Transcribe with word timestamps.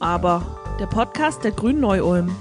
aber, 0.00 0.76
der 0.78 0.86
Podcast 0.86 1.44
der 1.44 1.52
Grünen 1.52 1.80
Neu-Ulm. 1.80 2.34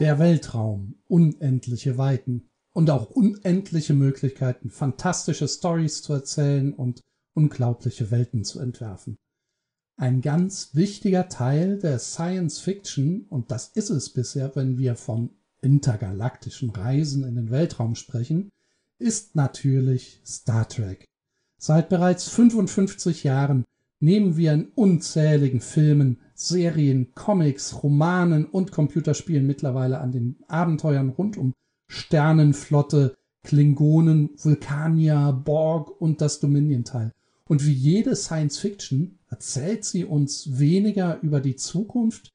Der 0.00 0.18
Weltraum, 0.18 0.96
unendliche 1.08 1.96
Weiten 1.98 2.48
und 2.72 2.90
auch 2.90 3.10
unendliche 3.10 3.94
Möglichkeiten, 3.94 4.70
fantastische 4.70 5.48
Stories 5.48 6.02
zu 6.02 6.12
erzählen 6.12 6.72
und 6.72 7.00
unglaubliche 7.34 8.10
Welten 8.10 8.44
zu 8.44 8.60
entwerfen. 8.60 9.16
Ein 9.98 10.20
ganz 10.20 10.74
wichtiger 10.74 11.28
Teil 11.28 11.78
der 11.78 11.98
Science 11.98 12.58
Fiction, 12.58 13.26
und 13.30 13.50
das 13.50 13.68
ist 13.68 13.90
es 13.90 14.12
bisher, 14.12 14.54
wenn 14.54 14.76
wir 14.76 14.94
von 14.94 15.30
intergalaktischen 15.62 16.70
Reisen 16.70 17.24
in 17.24 17.34
den 17.34 17.50
Weltraum 17.50 17.94
sprechen, 17.94 18.50
ist 18.98 19.36
natürlich 19.36 20.20
Star 20.24 20.68
Trek. 20.68 21.04
Seit 21.58 21.88
bereits 21.88 22.28
55 22.28 23.24
Jahren 23.24 23.64
nehmen 24.00 24.36
wir 24.36 24.52
in 24.52 24.68
unzähligen 24.74 25.60
Filmen, 25.60 26.20
Serien, 26.34 27.14
Comics, 27.14 27.82
Romanen 27.82 28.44
und 28.44 28.72
Computerspielen 28.72 29.46
mittlerweile 29.46 30.00
an 30.00 30.12
den 30.12 30.36
Abenteuern 30.48 31.10
rund 31.10 31.36
um 31.36 31.54
Sternenflotte, 31.88 33.14
Klingonen, 33.42 34.30
Vulkanier, 34.36 35.32
Borg 35.32 36.00
und 36.00 36.20
das 36.20 36.40
Dominion 36.40 36.84
teil. 36.84 37.12
Und 37.48 37.64
wie 37.64 37.72
jede 37.72 38.16
Science 38.16 38.58
Fiction 38.58 39.18
erzählt 39.30 39.84
sie 39.84 40.04
uns 40.04 40.58
weniger 40.58 41.20
über 41.22 41.40
die 41.40 41.56
Zukunft 41.56 42.32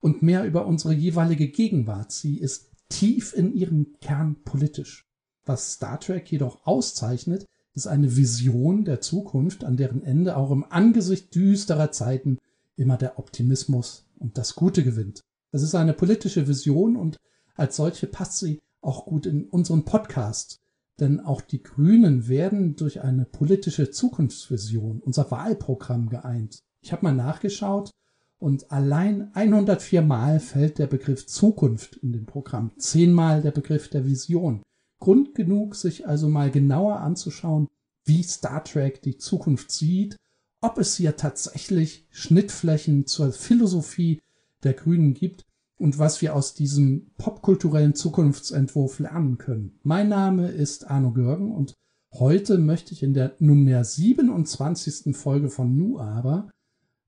und 0.00 0.22
mehr 0.22 0.44
über 0.46 0.66
unsere 0.66 0.94
jeweilige 0.94 1.48
Gegenwart. 1.48 2.12
Sie 2.12 2.38
ist 2.38 2.70
tief 2.88 3.34
in 3.34 3.54
ihrem 3.54 3.98
Kern 4.00 4.36
politisch. 4.44 5.06
Was 5.44 5.74
Star 5.74 5.98
Trek 5.98 6.30
jedoch 6.30 6.66
auszeichnet, 6.66 7.46
ist 7.74 7.86
eine 7.86 8.16
Vision 8.16 8.84
der 8.84 9.00
Zukunft, 9.00 9.64
an 9.64 9.76
deren 9.76 10.02
Ende 10.02 10.36
auch 10.36 10.50
im 10.50 10.64
Angesicht 10.68 11.34
düsterer 11.34 11.90
Zeiten 11.90 12.38
immer 12.76 12.96
der 12.96 13.18
Optimismus 13.18 14.04
und 14.18 14.38
das 14.38 14.54
Gute 14.54 14.84
gewinnt. 14.84 15.20
Es 15.50 15.62
ist 15.62 15.74
eine 15.74 15.94
politische 15.94 16.48
Vision 16.48 16.96
und 16.96 17.16
als 17.54 17.76
solche 17.76 18.06
passt 18.06 18.38
sie 18.38 18.60
auch 18.80 19.06
gut 19.06 19.26
in 19.26 19.44
unseren 19.44 19.84
Podcast. 19.84 20.60
Denn 21.00 21.20
auch 21.20 21.40
die 21.40 21.62
Grünen 21.62 22.28
werden 22.28 22.76
durch 22.76 23.00
eine 23.00 23.24
politische 23.24 23.90
Zukunftsvision, 23.90 25.00
unser 25.00 25.30
Wahlprogramm 25.30 26.08
geeint. 26.10 26.60
Ich 26.82 26.92
habe 26.92 27.04
mal 27.04 27.14
nachgeschaut 27.14 27.90
und 28.38 28.70
allein 28.70 29.34
104 29.34 30.02
Mal 30.02 30.40
fällt 30.40 30.78
der 30.78 30.86
Begriff 30.86 31.26
Zukunft 31.26 31.96
in 31.96 32.12
dem 32.12 32.26
Programm, 32.26 32.72
zehnmal 32.76 33.40
der 33.40 33.52
Begriff 33.52 33.88
der 33.88 34.04
Vision. 34.04 34.62
Grund 35.02 35.34
genug, 35.34 35.74
sich 35.74 36.06
also 36.06 36.28
mal 36.28 36.52
genauer 36.52 37.00
anzuschauen, 37.00 37.66
wie 38.04 38.22
Star 38.22 38.62
Trek 38.62 39.02
die 39.02 39.16
Zukunft 39.18 39.72
sieht, 39.72 40.16
ob 40.60 40.78
es 40.78 40.96
hier 40.96 41.16
tatsächlich 41.16 42.06
Schnittflächen 42.10 43.06
zur 43.08 43.32
Philosophie 43.32 44.20
der 44.62 44.74
Grünen 44.74 45.12
gibt 45.12 45.44
und 45.76 45.98
was 45.98 46.22
wir 46.22 46.36
aus 46.36 46.54
diesem 46.54 47.10
popkulturellen 47.18 47.96
Zukunftsentwurf 47.96 49.00
lernen 49.00 49.38
können. 49.38 49.80
Mein 49.82 50.08
Name 50.08 50.52
ist 50.52 50.88
Arno 50.88 51.12
Görgen 51.12 51.50
und 51.50 51.74
heute 52.12 52.58
möchte 52.58 52.92
ich 52.92 53.02
in 53.02 53.12
der 53.12 53.34
nunmehr 53.40 53.82
27. 53.82 55.16
Folge 55.16 55.50
von 55.50 55.74
Nu 55.74 55.98
aber 55.98 56.48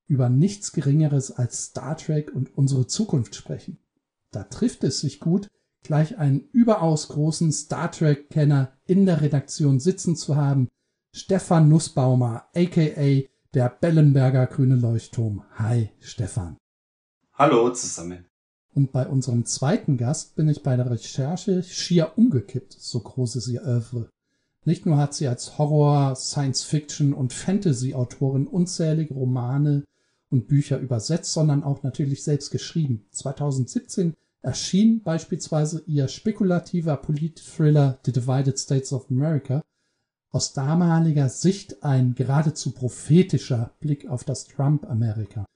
über 0.08 0.28
nichts 0.28 0.72
Geringeres 0.72 1.30
als 1.30 1.66
Star 1.66 1.96
Trek 1.96 2.34
und 2.34 2.58
unsere 2.58 2.88
Zukunft 2.88 3.36
sprechen. 3.36 3.78
Da 4.32 4.42
trifft 4.42 4.82
es 4.82 4.98
sich 4.98 5.20
gut, 5.20 5.46
gleich 5.84 6.18
einen 6.18 6.48
überaus 6.50 7.08
großen 7.08 7.52
Star 7.52 7.92
Trek-Kenner 7.92 8.72
in 8.86 9.06
der 9.06 9.20
Redaktion 9.20 9.78
sitzen 9.78 10.16
zu 10.16 10.34
haben, 10.34 10.68
Stefan 11.12 11.68
Nussbaumer, 11.68 12.48
aka 12.56 13.22
der 13.54 13.68
Bellenberger 13.68 14.46
grüne 14.48 14.74
Leuchtturm. 14.74 15.44
Hi, 15.54 15.90
Stefan. 16.00 16.56
Hallo 17.34 17.70
zusammen. 17.70 18.26
Und 18.74 18.90
bei 18.90 19.06
unserem 19.06 19.44
zweiten 19.44 19.96
Gast 19.96 20.34
bin 20.34 20.48
ich 20.48 20.64
bei 20.64 20.74
der 20.76 20.90
Recherche 20.90 21.62
schier 21.62 22.12
umgekippt, 22.16 22.72
so 22.72 22.98
groß 22.98 23.36
ist 23.36 23.46
ihr 23.46 23.62
Oeuvre. 23.62 24.10
Nicht 24.64 24.86
nur 24.86 24.96
hat 24.96 25.14
sie 25.14 25.28
als 25.28 25.58
Horror, 25.58 26.16
Science-Fiction 26.16 27.12
und 27.12 27.32
Fantasy-Autorin 27.32 28.48
unzählige 28.48 29.14
Romane 29.14 29.84
und 30.30 30.48
Bücher 30.48 30.78
übersetzt, 30.78 31.32
sondern 31.32 31.62
auch 31.62 31.84
natürlich 31.84 32.24
selbst 32.24 32.50
geschrieben. 32.50 33.06
2017 33.12 34.14
erschien 34.44 35.02
beispielsweise 35.02 35.82
ihr 35.86 36.06
spekulativer 36.06 36.96
Polit-Thriller 36.98 37.98
The 38.04 38.12
Divided 38.12 38.58
States 38.58 38.92
of 38.92 39.10
America, 39.10 39.62
aus 40.30 40.52
damaliger 40.52 41.28
Sicht 41.28 41.82
ein 41.82 42.14
geradezu 42.14 42.72
prophetischer 42.72 43.72
Blick 43.80 44.08
auf 44.08 44.24
das 44.24 44.44
Trump-Amerika. 44.44 45.46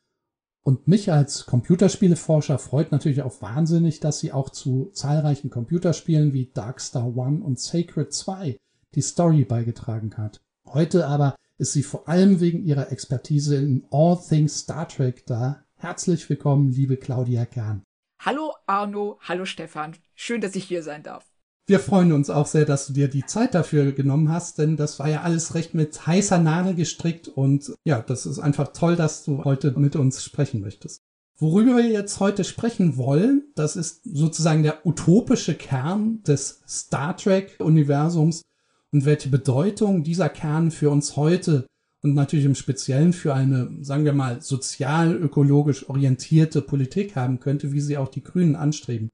Und 0.64 0.88
mich 0.88 1.12
als 1.12 1.46
Computerspieleforscher 1.46 2.58
freut 2.58 2.92
natürlich 2.92 3.22
auch 3.22 3.42
wahnsinnig, 3.42 4.00
dass 4.00 4.20
sie 4.20 4.32
auch 4.32 4.50
zu 4.50 4.90
zahlreichen 4.92 5.50
Computerspielen 5.50 6.32
wie 6.32 6.50
Darkstar 6.52 7.16
One 7.16 7.42
und 7.42 7.58
Sacred 7.58 8.12
2 8.12 8.56
die 8.94 9.02
Story 9.02 9.44
beigetragen 9.44 10.16
hat. 10.16 10.40
Heute 10.66 11.06
aber 11.06 11.36
ist 11.58 11.72
sie 11.72 11.82
vor 11.82 12.08
allem 12.08 12.40
wegen 12.40 12.64
ihrer 12.64 12.92
Expertise 12.92 13.56
in 13.56 13.84
All 13.90 14.18
Things 14.18 14.60
Star 14.60 14.88
Trek 14.88 15.26
da. 15.26 15.64
Herzlich 15.76 16.28
willkommen, 16.28 16.70
liebe 16.70 16.96
Claudia 16.96 17.44
Kern. 17.44 17.82
Hallo 18.20 18.52
Arno, 18.66 19.20
hallo 19.20 19.44
Stefan. 19.44 19.94
Schön, 20.16 20.40
dass 20.40 20.56
ich 20.56 20.64
hier 20.64 20.82
sein 20.82 21.04
darf. 21.04 21.24
Wir 21.68 21.78
freuen 21.78 22.10
uns 22.10 22.30
auch 22.30 22.46
sehr, 22.46 22.64
dass 22.64 22.88
du 22.88 22.92
dir 22.92 23.06
die 23.06 23.24
Zeit 23.24 23.54
dafür 23.54 23.92
genommen 23.92 24.32
hast, 24.32 24.58
denn 24.58 24.76
das 24.76 24.98
war 24.98 25.08
ja 25.08 25.22
alles 25.22 25.54
recht 25.54 25.72
mit 25.74 26.04
heißer 26.04 26.38
Nadel 26.38 26.74
gestrickt 26.74 27.28
und 27.28 27.72
ja, 27.84 28.00
das 28.00 28.26
ist 28.26 28.40
einfach 28.40 28.72
toll, 28.72 28.96
dass 28.96 29.22
du 29.22 29.44
heute 29.44 29.78
mit 29.78 29.94
uns 29.94 30.24
sprechen 30.24 30.60
möchtest. 30.60 31.00
Worüber 31.36 31.76
wir 31.76 31.86
jetzt 31.86 32.18
heute 32.18 32.42
sprechen 32.42 32.96
wollen, 32.96 33.52
das 33.54 33.76
ist 33.76 34.00
sozusagen 34.02 34.64
der 34.64 34.84
utopische 34.84 35.54
Kern 35.54 36.20
des 36.24 36.62
Star 36.66 37.16
Trek-Universums 37.16 38.42
und 38.90 39.04
welche 39.04 39.28
Bedeutung 39.28 40.02
dieser 40.02 40.28
Kern 40.28 40.72
für 40.72 40.90
uns 40.90 41.16
heute 41.16 41.68
und 42.02 42.14
natürlich 42.14 42.44
im 42.44 42.54
Speziellen 42.54 43.12
für 43.12 43.34
eine, 43.34 43.70
sagen 43.80 44.04
wir 44.04 44.12
mal, 44.12 44.40
sozial-ökologisch 44.40 45.88
orientierte 45.88 46.62
Politik 46.62 47.16
haben 47.16 47.40
könnte, 47.40 47.72
wie 47.72 47.80
sie 47.80 47.98
auch 47.98 48.08
die 48.08 48.22
Grünen 48.22 48.56
anstreben. 48.56 49.08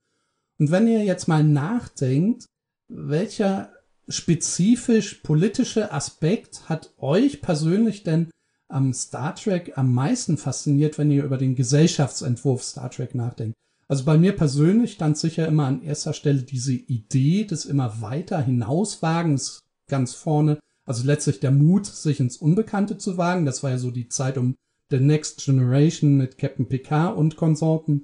Und 0.58 0.70
wenn 0.70 0.86
ihr 0.86 1.02
jetzt 1.04 1.26
mal 1.26 1.42
nachdenkt, 1.42 2.46
welcher 2.88 3.72
spezifisch 4.08 5.14
politische 5.22 5.92
Aspekt 5.92 6.68
hat 6.68 6.92
euch 6.98 7.40
persönlich 7.40 8.02
denn 8.02 8.30
am 8.68 8.92
Star 8.92 9.34
Trek 9.34 9.72
am 9.76 9.92
meisten 9.92 10.36
fasziniert, 10.36 10.98
wenn 10.98 11.10
ihr 11.10 11.24
über 11.24 11.38
den 11.38 11.54
Gesellschaftsentwurf 11.54 12.62
Star 12.62 12.90
Trek 12.90 13.14
nachdenkt? 13.14 13.54
Also 13.88 14.04
bei 14.04 14.16
mir 14.16 14.34
persönlich 14.34 14.92
stand 14.92 15.18
sicher 15.18 15.46
immer 15.46 15.66
an 15.66 15.82
erster 15.82 16.12
Stelle 16.12 16.42
diese 16.42 16.72
Idee 16.72 17.44
des 17.44 17.64
immer 17.66 18.00
weiter 18.00 18.40
hinauswagens 18.40 19.60
ganz 19.88 20.14
vorne. 20.14 20.58
Also 20.86 21.06
letztlich 21.06 21.40
der 21.40 21.50
Mut, 21.50 21.86
sich 21.86 22.20
ins 22.20 22.36
Unbekannte 22.36 22.98
zu 22.98 23.16
wagen. 23.16 23.46
Das 23.46 23.62
war 23.62 23.70
ja 23.70 23.78
so 23.78 23.90
die 23.90 24.08
Zeit 24.08 24.36
um 24.38 24.54
The 24.90 25.00
Next 25.00 25.44
Generation 25.44 26.16
mit 26.16 26.38
Captain 26.38 26.68
Picard 26.68 27.16
und 27.16 27.36
Konsorten. 27.36 28.02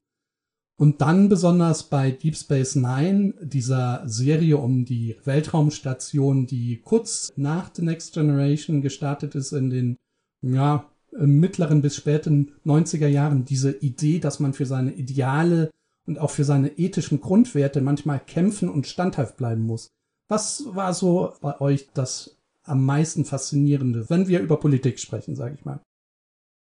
Und 0.78 1.02
dann 1.02 1.28
besonders 1.28 1.82
bei 1.82 2.10
Deep 2.10 2.34
Space 2.34 2.74
Nine, 2.74 3.34
dieser 3.42 4.02
Serie 4.06 4.56
um 4.56 4.86
die 4.86 5.16
Weltraumstation, 5.24 6.46
die 6.46 6.80
kurz 6.82 7.30
nach 7.36 7.70
The 7.74 7.82
Next 7.82 8.14
Generation 8.14 8.80
gestartet 8.80 9.34
ist 9.34 9.52
in 9.52 9.68
den, 9.68 9.97
ja, 10.41 10.91
mittleren 11.12 11.82
bis 11.82 11.97
späten 11.97 12.52
90er 12.64 13.08
Jahren, 13.08 13.44
diese 13.44 13.72
Idee, 13.72 14.20
dass 14.20 14.41
man 14.41 14.54
für 14.54 14.64
seine 14.64 14.94
Ideale 14.94 15.70
und 16.06 16.18
auch 16.18 16.30
für 16.30 16.44
seine 16.44 16.78
ethischen 16.78 17.20
Grundwerte 17.20 17.82
manchmal 17.82 18.20
kämpfen 18.20 18.71
und 18.71 18.86
standhaft 18.86 19.36
bleiben 19.36 19.62
muss. 19.62 19.91
Was 20.28 20.65
war 20.74 20.94
so 20.94 21.34
bei 21.42 21.60
euch 21.60 21.88
das 21.92 22.40
am 22.71 22.84
meisten 22.84 23.25
faszinierende, 23.25 24.09
wenn 24.09 24.28
wir 24.28 24.41
über 24.41 24.59
Politik 24.59 24.99
sprechen, 24.99 25.37
sage 25.37 25.57
ich 25.59 25.65
mal? 25.65 25.81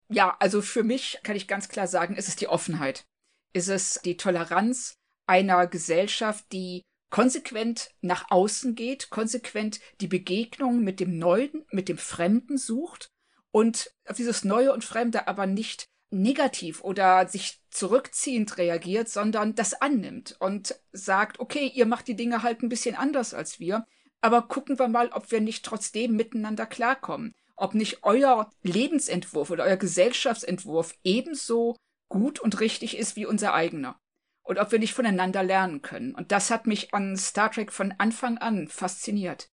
Ja, 0.09 0.37
also 0.41 0.61
für 0.61 0.83
mich 0.83 1.21
kann 1.23 1.37
ich 1.37 1.49
ganz 1.49 1.69
klar 1.69 1.87
sagen, 1.87 2.17
ist 2.17 2.29
es 2.29 2.37
die 2.37 2.49
Offenheit 2.49 3.07
ist 3.53 3.69
es 3.69 4.01
die 4.05 4.17
Toleranz 4.17 4.95
einer 5.27 5.67
Gesellschaft, 5.67 6.45
die 6.53 6.83
konsequent 7.11 7.91
nach 8.01 8.31
außen 8.31 8.75
geht, 8.75 9.11
konsequent 9.11 9.81
die 10.01 10.09
Begegnung 10.09 10.83
mit 10.83 11.01
dem 11.01 11.19
Neuen, 11.19 11.65
mit 11.71 11.89
dem 11.89 11.99
Fremden 11.99 12.57
sucht 12.57 13.09
und 13.51 13.93
auf 14.07 14.17
dieses 14.17 14.45
Neue 14.45 14.73
und 14.73 14.85
Fremde 14.85 15.29
aber 15.29 15.47
nicht 15.47 15.85
negativ 16.11 16.83
oder 16.83 17.29
sich 17.29 17.61
zurückziehend 17.71 18.59
reagiert, 18.59 19.09
sondern 19.09 19.55
das 19.55 19.75
annimmt 19.75 20.37
und 20.41 20.75
sagt, 20.93 21.41
okay, 21.41 21.71
ihr 21.75 21.87
macht 21.87 22.09
die 22.09 22.17
Dinge 22.17 22.43
halt 22.43 22.63
ein 22.63 22.69
bisschen 22.69 22.95
anders 22.95 23.35
als 23.35 23.61
wir, 23.61 23.87
aber 24.23 24.43
gucken 24.43 24.79
wir 24.79 24.89
mal, 24.89 25.11
ob 25.13 25.31
wir 25.31 25.41
nicht 25.41 25.65
trotzdem 25.65 26.17
miteinander 26.17 26.67
klarkommen, 26.67 27.35
ob 27.57 27.75
nicht 27.75 28.03
euer 28.05 28.51
Lebensentwurf 28.63 29.51
oder 29.51 29.65
euer 29.65 29.77
Gesellschaftsentwurf 29.77 30.95
ebenso 31.05 31.77
gut 32.09 32.41
und 32.41 32.61
richtig 32.61 32.97
ist 32.97 33.17
wie 33.17 33.27
unser 33.27 33.55
eigener. 33.55 33.99
und 34.45 34.59
ob 34.59 34.73
wir 34.73 34.79
nicht 34.79 34.95
voneinander 34.95 35.43
lernen 35.43 35.83
können. 35.83 36.15
Und 36.15 36.33
das 36.33 36.51
hat 36.51 36.67
mich 36.67 36.93
an 36.95 37.17
Star 37.17 37.51
Trek 37.51 37.73
von 37.73 37.95
Anfang 37.99 38.39
an 38.39 38.69
fasziniert. 38.69 39.49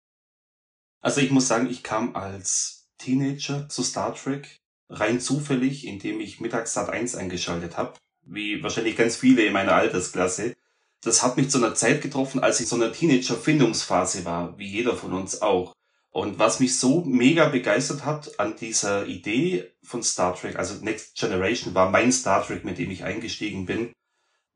Also 1.00 1.20
ich 1.20 1.30
muss 1.30 1.48
sagen, 1.48 1.68
ich 1.68 1.82
kam 1.82 2.14
als 2.16 2.88
Teenager 2.98 3.68
zu 3.68 3.82
Star 3.82 4.14
Trek 4.14 4.60
rein 4.88 5.20
zufällig, 5.20 5.86
indem 5.86 6.20
ich 6.20 6.40
mittags 6.40 6.74
Sat 6.74 6.90
1 6.90 7.14
eingeschaltet 7.16 7.76
habe, 7.76 7.98
wie 8.22 8.62
wahrscheinlich 8.62 8.96
ganz 8.96 9.16
viele 9.16 9.44
in 9.44 9.52
meiner 9.52 9.74
Altersklasse. 9.74 10.54
Das 11.04 11.22
hat 11.22 11.36
mich 11.36 11.50
zu 11.50 11.58
einer 11.58 11.74
Zeit 11.74 12.00
getroffen, 12.00 12.42
als 12.42 12.60
ich 12.60 12.68
so 12.68 12.76
einer 12.76 12.90
Teenager-Findungsphase 12.90 14.24
war, 14.24 14.58
wie 14.58 14.66
jeder 14.66 14.96
von 14.96 15.12
uns 15.12 15.42
auch. 15.42 15.74
Und 16.10 16.38
was 16.38 16.60
mich 16.60 16.78
so 16.78 17.02
mega 17.04 17.48
begeistert 17.48 18.06
hat 18.06 18.40
an 18.40 18.56
dieser 18.56 19.06
Idee 19.06 19.70
von 19.82 20.02
Star 20.02 20.34
Trek, 20.34 20.56
also 20.56 20.82
Next 20.82 21.16
Generation 21.16 21.74
war 21.74 21.90
mein 21.90 22.10
Star 22.10 22.46
Trek, 22.46 22.64
mit 22.64 22.78
dem 22.78 22.90
ich 22.90 23.04
eingestiegen 23.04 23.66
bin, 23.66 23.92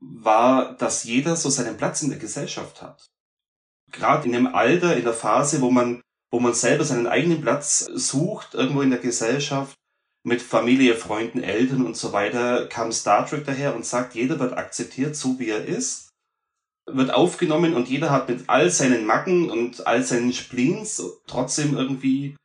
war, 0.00 0.74
dass 0.76 1.04
jeder 1.04 1.36
so 1.36 1.50
seinen 1.50 1.76
Platz 1.76 2.02
in 2.02 2.10
der 2.10 2.18
Gesellschaft 2.18 2.80
hat. 2.80 3.04
Gerade 3.90 4.26
in 4.26 4.32
dem 4.32 4.46
Alter, 4.46 4.96
in 4.96 5.04
der 5.04 5.12
Phase, 5.12 5.60
wo 5.60 5.70
man, 5.70 6.00
wo 6.30 6.40
man 6.40 6.54
selber 6.54 6.84
seinen 6.84 7.08
eigenen 7.08 7.42
Platz 7.42 7.80
sucht, 7.92 8.54
irgendwo 8.54 8.80
in 8.80 8.90
der 8.90 9.00
Gesellschaft, 9.00 9.74
mit 10.22 10.40
Familie, 10.40 10.94
Freunden, 10.94 11.42
Eltern 11.42 11.84
und 11.84 11.96
so 11.96 12.12
weiter, 12.12 12.68
kam 12.68 12.92
Star 12.92 13.26
Trek 13.26 13.44
daher 13.44 13.74
und 13.74 13.84
sagt, 13.84 14.14
jeder 14.14 14.38
wird 14.38 14.56
akzeptiert, 14.56 15.16
so 15.16 15.38
wie 15.38 15.50
er 15.50 15.64
ist 15.64 16.07
wird 16.92 17.12
aufgenommen 17.12 17.74
und 17.74 17.88
jeder 17.88 18.10
hat 18.10 18.28
mit 18.28 18.48
all 18.48 18.70
seinen 18.70 19.06
Macken 19.06 19.50
und 19.50 19.86
all 19.86 20.02
seinen 20.02 20.32
Spleens 20.32 21.02
trotzdem 21.26 21.76
irgendwie 21.76 22.36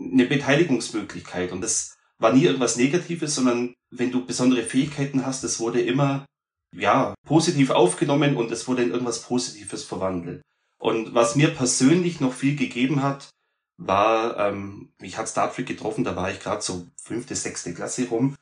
eine 0.00 0.26
Beteiligungsmöglichkeit. 0.26 1.52
Und 1.52 1.60
das 1.60 1.96
war 2.18 2.32
nie 2.32 2.44
irgendwas 2.44 2.76
Negatives, 2.76 3.34
sondern 3.34 3.74
wenn 3.90 4.10
du 4.10 4.24
besondere 4.24 4.62
Fähigkeiten 4.62 5.24
hast, 5.24 5.44
es 5.44 5.60
wurde 5.60 5.80
immer, 5.80 6.26
ja, 6.74 7.14
positiv 7.26 7.70
aufgenommen 7.70 8.36
und 8.36 8.50
es 8.50 8.68
wurde 8.68 8.82
in 8.82 8.90
irgendwas 8.90 9.22
Positives 9.22 9.84
verwandelt. 9.84 10.42
Und 10.78 11.14
was 11.14 11.36
mir 11.36 11.48
persönlich 11.48 12.20
noch 12.20 12.32
viel 12.32 12.56
gegeben 12.56 13.02
hat, 13.02 13.30
war, 13.78 14.36
ähm, 14.38 14.92
mich 15.00 15.16
hat 15.16 15.28
Star 15.28 15.52
Trek 15.52 15.66
getroffen, 15.66 16.04
da 16.04 16.16
war 16.16 16.30
ich 16.30 16.40
gerade 16.40 16.62
so 16.62 16.86
fünfte, 16.96 17.34
sechste 17.34 17.72
Klasse 17.72 18.08
rum. 18.08 18.36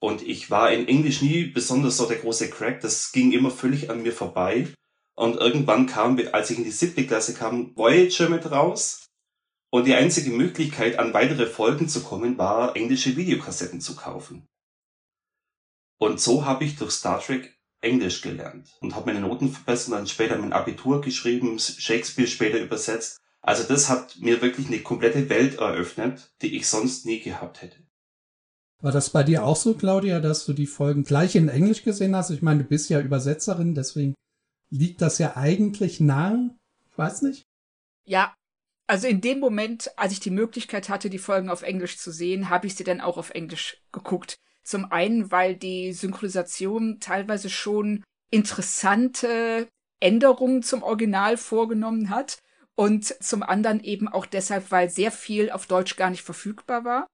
Und 0.00 0.22
ich 0.22 0.50
war 0.50 0.72
in 0.72 0.88
Englisch 0.88 1.22
nie 1.22 1.44
besonders 1.44 1.96
so 1.96 2.06
der 2.06 2.18
große 2.18 2.50
Crack, 2.50 2.80
das 2.80 3.12
ging 3.12 3.32
immer 3.32 3.50
völlig 3.50 3.90
an 3.90 4.02
mir 4.02 4.12
vorbei. 4.12 4.68
Und 5.20 5.36
irgendwann 5.36 5.84
kam, 5.84 6.18
als 6.32 6.48
ich 6.48 6.56
in 6.56 6.64
die 6.64 6.70
siebte 6.70 7.06
Klasse 7.06 7.34
kam, 7.34 7.76
Voyager 7.76 8.30
mit 8.30 8.50
raus. 8.50 9.06
Und 9.70 9.86
die 9.86 9.92
einzige 9.92 10.30
Möglichkeit, 10.30 10.98
an 10.98 11.12
weitere 11.12 11.46
Folgen 11.46 11.90
zu 11.90 12.02
kommen, 12.02 12.38
war, 12.38 12.74
englische 12.74 13.18
Videokassetten 13.18 13.82
zu 13.82 13.96
kaufen. 13.96 14.46
Und 15.98 16.20
so 16.20 16.46
habe 16.46 16.64
ich 16.64 16.76
durch 16.76 16.92
Star 16.92 17.20
Trek 17.20 17.54
Englisch 17.82 18.22
gelernt 18.22 18.78
und 18.80 18.96
habe 18.96 19.12
meine 19.12 19.20
Noten 19.20 19.52
verbessert, 19.52 19.92
dann 19.92 20.06
später 20.06 20.38
mein 20.38 20.54
Abitur 20.54 21.02
geschrieben, 21.02 21.58
Shakespeare 21.58 22.26
später 22.26 22.58
übersetzt. 22.58 23.18
Also 23.42 23.64
das 23.64 23.90
hat 23.90 24.16
mir 24.20 24.40
wirklich 24.40 24.68
eine 24.68 24.80
komplette 24.80 25.28
Welt 25.28 25.58
eröffnet, 25.58 26.32
die 26.40 26.56
ich 26.56 26.66
sonst 26.66 27.04
nie 27.04 27.20
gehabt 27.20 27.60
hätte. 27.60 27.76
War 28.80 28.92
das 28.92 29.10
bei 29.10 29.22
dir 29.22 29.44
auch 29.44 29.56
so, 29.56 29.74
Claudia, 29.74 30.20
dass 30.20 30.46
du 30.46 30.54
die 30.54 30.66
Folgen 30.66 31.04
gleich 31.04 31.36
in 31.36 31.50
Englisch 31.50 31.82
gesehen 31.82 32.16
hast? 32.16 32.30
Ich 32.30 32.40
meine, 32.40 32.62
du 32.62 32.68
bist 32.70 32.88
ja 32.88 33.00
Übersetzerin, 33.00 33.74
deswegen 33.74 34.14
liegt 34.70 35.02
das 35.02 35.18
ja 35.18 35.36
eigentlich 35.36 36.00
nahe. 36.00 36.56
Ich 36.90 36.98
weiß 36.98 37.22
nicht. 37.22 37.44
Ja, 38.04 38.34
also 38.86 39.06
in 39.06 39.20
dem 39.20 39.38
Moment, 39.38 39.90
als 39.96 40.12
ich 40.12 40.20
die 40.20 40.30
Möglichkeit 40.30 40.88
hatte, 40.88 41.10
die 41.10 41.18
Folgen 41.18 41.48
auf 41.48 41.62
Englisch 41.62 41.98
zu 41.98 42.10
sehen, 42.10 42.50
habe 42.50 42.66
ich 42.66 42.74
sie 42.74 42.84
dann 42.84 43.00
auch 43.00 43.18
auf 43.18 43.30
Englisch 43.30 43.80
geguckt. 43.92 44.36
Zum 44.62 44.90
einen, 44.90 45.30
weil 45.30 45.56
die 45.56 45.92
Synchronisation 45.92 46.98
teilweise 47.00 47.50
schon 47.50 48.04
interessante 48.30 49.68
Änderungen 50.00 50.62
zum 50.62 50.82
Original 50.82 51.36
vorgenommen 51.36 52.10
hat 52.10 52.38
und 52.74 53.04
zum 53.22 53.42
anderen 53.42 53.82
eben 53.84 54.08
auch 54.08 54.26
deshalb, 54.26 54.70
weil 54.70 54.90
sehr 54.90 55.12
viel 55.12 55.50
auf 55.50 55.66
Deutsch 55.66 55.96
gar 55.96 56.10
nicht 56.10 56.22
verfügbar 56.22 56.84
war. 56.84 57.06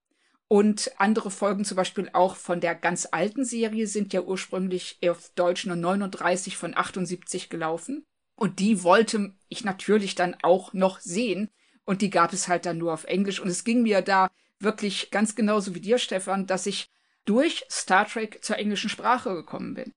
Und 0.48 0.92
andere 0.98 1.30
Folgen 1.30 1.64
zum 1.64 1.76
Beispiel 1.76 2.08
auch 2.12 2.36
von 2.36 2.60
der 2.60 2.74
ganz 2.74 3.08
alten 3.10 3.44
Serie 3.44 3.86
sind 3.86 4.12
ja 4.12 4.22
ursprünglich 4.22 4.98
auf 5.08 5.30
Deutsch 5.34 5.66
nur 5.66 5.76
39 5.76 6.56
von 6.56 6.76
78 6.76 7.48
gelaufen. 7.48 8.04
Und 8.36 8.60
die 8.60 8.84
wollte 8.84 9.34
ich 9.48 9.64
natürlich 9.64 10.14
dann 10.14 10.36
auch 10.42 10.72
noch 10.72 11.00
sehen. 11.00 11.50
Und 11.84 12.02
die 12.02 12.10
gab 12.10 12.32
es 12.32 12.48
halt 12.48 12.66
dann 12.66 12.78
nur 12.78 12.92
auf 12.92 13.04
Englisch. 13.04 13.40
Und 13.40 13.48
es 13.48 13.64
ging 13.64 13.82
mir 13.82 14.02
da 14.02 14.30
wirklich 14.60 15.10
ganz 15.10 15.34
genauso 15.34 15.74
wie 15.74 15.80
dir, 15.80 15.98
Stefan, 15.98 16.46
dass 16.46 16.66
ich 16.66 16.90
durch 17.24 17.64
Star 17.70 18.06
Trek 18.06 18.44
zur 18.44 18.58
englischen 18.58 18.90
Sprache 18.90 19.34
gekommen 19.34 19.74
bin. 19.74 19.92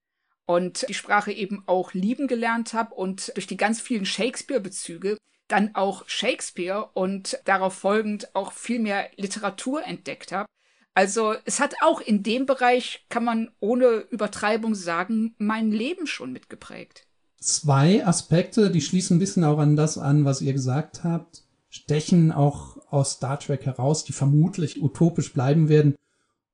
Und 0.46 0.88
die 0.90 0.96
Sprache 0.96 1.32
eben 1.32 1.62
auch 1.68 1.94
lieben 1.94 2.28
gelernt 2.28 2.74
habe 2.74 2.96
und 2.96 3.32
durch 3.36 3.46
die 3.46 3.58
ganz 3.58 3.80
vielen 3.82 4.06
Shakespeare-Bezüge 4.06 5.18
dann 5.50 5.76
auch 5.76 6.08
Shakespeare 6.08 6.90
und 6.94 7.40
darauf 7.44 7.74
folgend 7.74 8.34
auch 8.36 8.54
viel 8.54 8.80
mehr 8.80 9.10
Literatur 9.18 9.84
entdeckt 9.84 10.32
habe. 10.32 10.48
Also 10.94 11.34
es 11.46 11.60
hat 11.60 11.76
auch 11.82 12.02
in 12.02 12.24
dem 12.24 12.46
Bereich, 12.46 13.06
kann 13.10 13.24
man 13.24 13.52
ohne 13.60 14.06
Übertreibung 14.10 14.76
sagen, 14.76 15.36
mein 15.38 15.72
Leben 15.72 16.08
schon 16.08 16.32
mitgeprägt. 16.32 17.06
Zwei 17.40 18.06
Aspekte, 18.06 18.70
die 18.70 18.82
schließen 18.82 19.16
ein 19.16 19.20
bisschen 19.20 19.44
auch 19.44 19.60
an 19.60 19.76
das 19.76 19.98
an, 19.98 20.26
was 20.26 20.42
ihr 20.42 20.54
gesagt 20.54 21.04
habt, 21.04 21.44
stechen 21.70 22.32
auch 22.32 22.78
aus 22.92 23.14
Star 23.14 23.40
Trek 23.40 23.66
heraus, 23.66 24.04
die 24.04 24.14
vermutlich 24.14 24.82
utopisch 24.82 25.32
bleiben 25.32 25.70
werden 25.70 25.96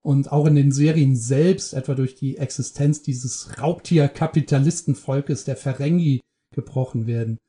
und 0.01 0.31
auch 0.31 0.45
in 0.45 0.53
den 0.53 0.71
Serien 0.71 1.15
selbst, 1.15 1.73
etwa 1.73 1.95
durch 1.95 2.13
die 2.13 2.37
Existenz 2.37 3.01
dieses 3.01 3.59
Raubtier-Kapitalistenvolkes 3.59 5.45
der 5.45 5.57
Ferengi 5.57 6.21
gebrochen 6.51 7.07
werden. 7.07 7.39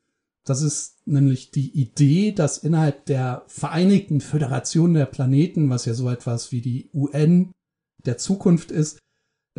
Das 0.47 0.61
ist 0.61 1.05
nämlich 1.05 1.51
die 1.51 1.69
Idee, 1.77 2.31
dass 2.31 2.57
innerhalb 2.57 3.05
der 3.05 3.43
Vereinigten 3.47 4.21
Föderation 4.21 4.93
der 4.93 5.05
Planeten, 5.05 5.69
was 5.69 5.85
ja 5.85 5.93
so 5.93 6.09
etwas 6.09 6.53
wie 6.53 6.61
die 6.61 6.89
UN 6.93 7.51
der 8.05 8.17
Zukunft 8.17 8.71
ist, 8.71 8.99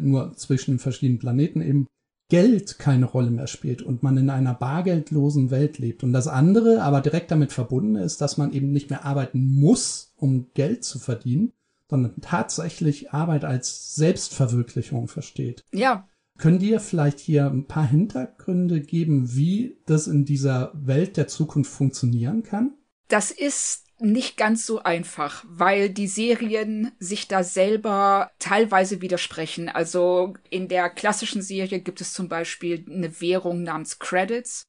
nur 0.01 0.35
zwischen 0.37 0.79
verschiedenen 0.79 1.19
Planeten 1.19 1.61
eben, 1.61 1.87
Geld 2.31 2.79
keine 2.79 3.07
Rolle 3.07 3.31
mehr 3.31 3.47
spielt 3.47 3.81
und 3.83 4.03
man 4.03 4.17
in 4.19 4.31
einer 4.31 4.55
bargeldlosen 4.55 5.51
Welt 5.51 5.79
lebt. 5.79 6.05
Und 6.05 6.13
das 6.13 6.29
andere, 6.29 6.83
aber 6.83 7.01
direkt 7.01 7.31
damit 7.31 7.53
verbunden 7.53 7.97
ist, 7.97 8.21
dass 8.21 8.37
man 8.37 8.53
eben 8.53 8.71
nicht 8.71 8.91
mehr 8.91 9.05
arbeiten 9.05 9.45
muss, 9.47 10.13
um 10.17 10.51
Geld 10.53 10.85
zu 10.85 10.99
verdienen, 10.99 11.53
sondern 11.89 12.21
tatsächlich 12.21 13.13
Arbeit 13.13 13.45
als 13.45 13.95
Selbstverwirklichung 13.95 15.09
versteht. 15.09 15.65
Ja, 15.73 16.07
Könnt 16.39 16.63
ihr 16.63 16.79
vielleicht 16.79 17.19
hier 17.19 17.47
ein 17.47 17.67
paar 17.67 17.87
Hintergründe 17.87 18.81
geben, 18.81 19.35
wie 19.35 19.77
das 19.87 20.07
in 20.07 20.25
dieser 20.25 20.71
Welt 20.75 21.17
der 21.17 21.27
Zukunft 21.27 21.73
funktionieren 21.73 22.45
kann? 22.45 22.75
Das 23.09 23.33
ist 23.33 23.87
nicht 23.99 24.37
ganz 24.37 24.65
so 24.65 24.81
einfach, 24.81 25.45
weil 25.49 25.91
die 25.91 26.07
Serien 26.07 26.93
sich 27.01 27.27
da 27.27 27.43
selber 27.43 28.31
teilweise 28.39 29.01
widersprechen. 29.01 29.69
Also 29.69 30.35
in 30.49 30.69
der 30.69 30.89
klassischen 30.91 31.43
Serie 31.43 31.81
gibt 31.81 32.01
es 32.01 32.13
zum 32.13 32.29
Beispiel 32.29 32.87
eine 32.89 33.21
Währung 33.21 33.65
namens 33.65 33.99
Credits, 33.99 34.63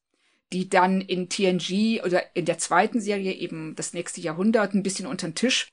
die 0.52 0.68
dann 0.68 1.00
in 1.00 1.28
TNG 1.28 2.02
oder 2.04 2.34
in 2.34 2.46
der 2.46 2.58
zweiten 2.58 3.00
Serie 3.00 3.34
eben 3.34 3.76
das 3.76 3.92
nächste 3.92 4.20
Jahrhundert 4.20 4.74
ein 4.74 4.82
bisschen 4.82 5.06
unter 5.06 5.28
den 5.28 5.36
Tisch 5.36 5.68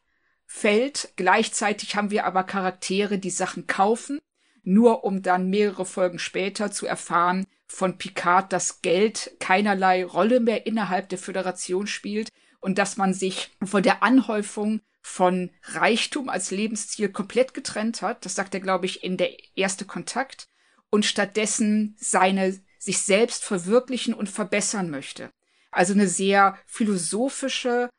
fällt. 0.46 1.14
Gleichzeitig 1.16 1.96
haben 1.96 2.12
wir 2.12 2.26
aber 2.26 2.44
Charaktere, 2.44 3.18
die 3.18 3.32
Sachen 3.32 3.66
kaufen 3.66 4.20
nur 4.68 5.06
um 5.06 5.22
dann 5.22 5.50
mehrere 5.50 5.86
Folgen 5.86 6.20
später 6.20 6.72
zu 6.72 6.86
erfahren 6.86 7.46
von 7.68 7.98
Picard, 7.98 8.52
dass 8.52 8.82
Geld 8.82 9.32
keinerlei 9.40 10.04
Rolle 10.04 10.42
mehr 10.42 10.66
innerhalb 10.66 11.08
der 11.08 11.18
Föderation 11.18 11.88
spielt 11.88 12.30
und 12.60 12.78
dass 12.78 12.98
man 12.98 13.14
sich 13.14 13.50
von 13.64 13.82
der 13.82 14.04
Anhäufung 14.04 14.82
von 15.02 15.52
Reichtum 15.64 16.28
als 16.28 16.52
Lebensziel 16.52 17.08
komplett 17.08 17.54
getrennt 17.54 18.02
hat. 18.02 18.26
Das 18.26 18.36
sagt 18.36 18.54
er, 18.56 18.60
glaube 18.60 18.88
ich, 18.88 19.06
in 19.06 19.16
der 19.16 19.32
erste 19.56 19.86
Kontakt 19.86 20.50
und 20.90 21.06
stattdessen 21.06 21.96
seine 21.98 22.60
sich 22.78 23.00
selbst 23.00 23.46
verwirklichen 23.46 24.14
und 24.14 24.30
verbessern 24.30 24.90
möchte. 24.90 25.30
Also 25.72 25.94
eine 25.94 26.10
sehr 26.10 26.58
philosophische 26.66 27.90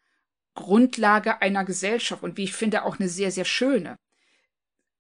Grundlage 0.54 1.40
einer 1.40 1.64
Gesellschaft 1.64 2.22
und 2.22 2.36
wie 2.36 2.44
ich 2.44 2.52
finde 2.52 2.84
auch 2.84 2.98
eine 2.98 3.08
sehr, 3.08 3.30
sehr 3.30 3.46
schöne. 3.46 3.96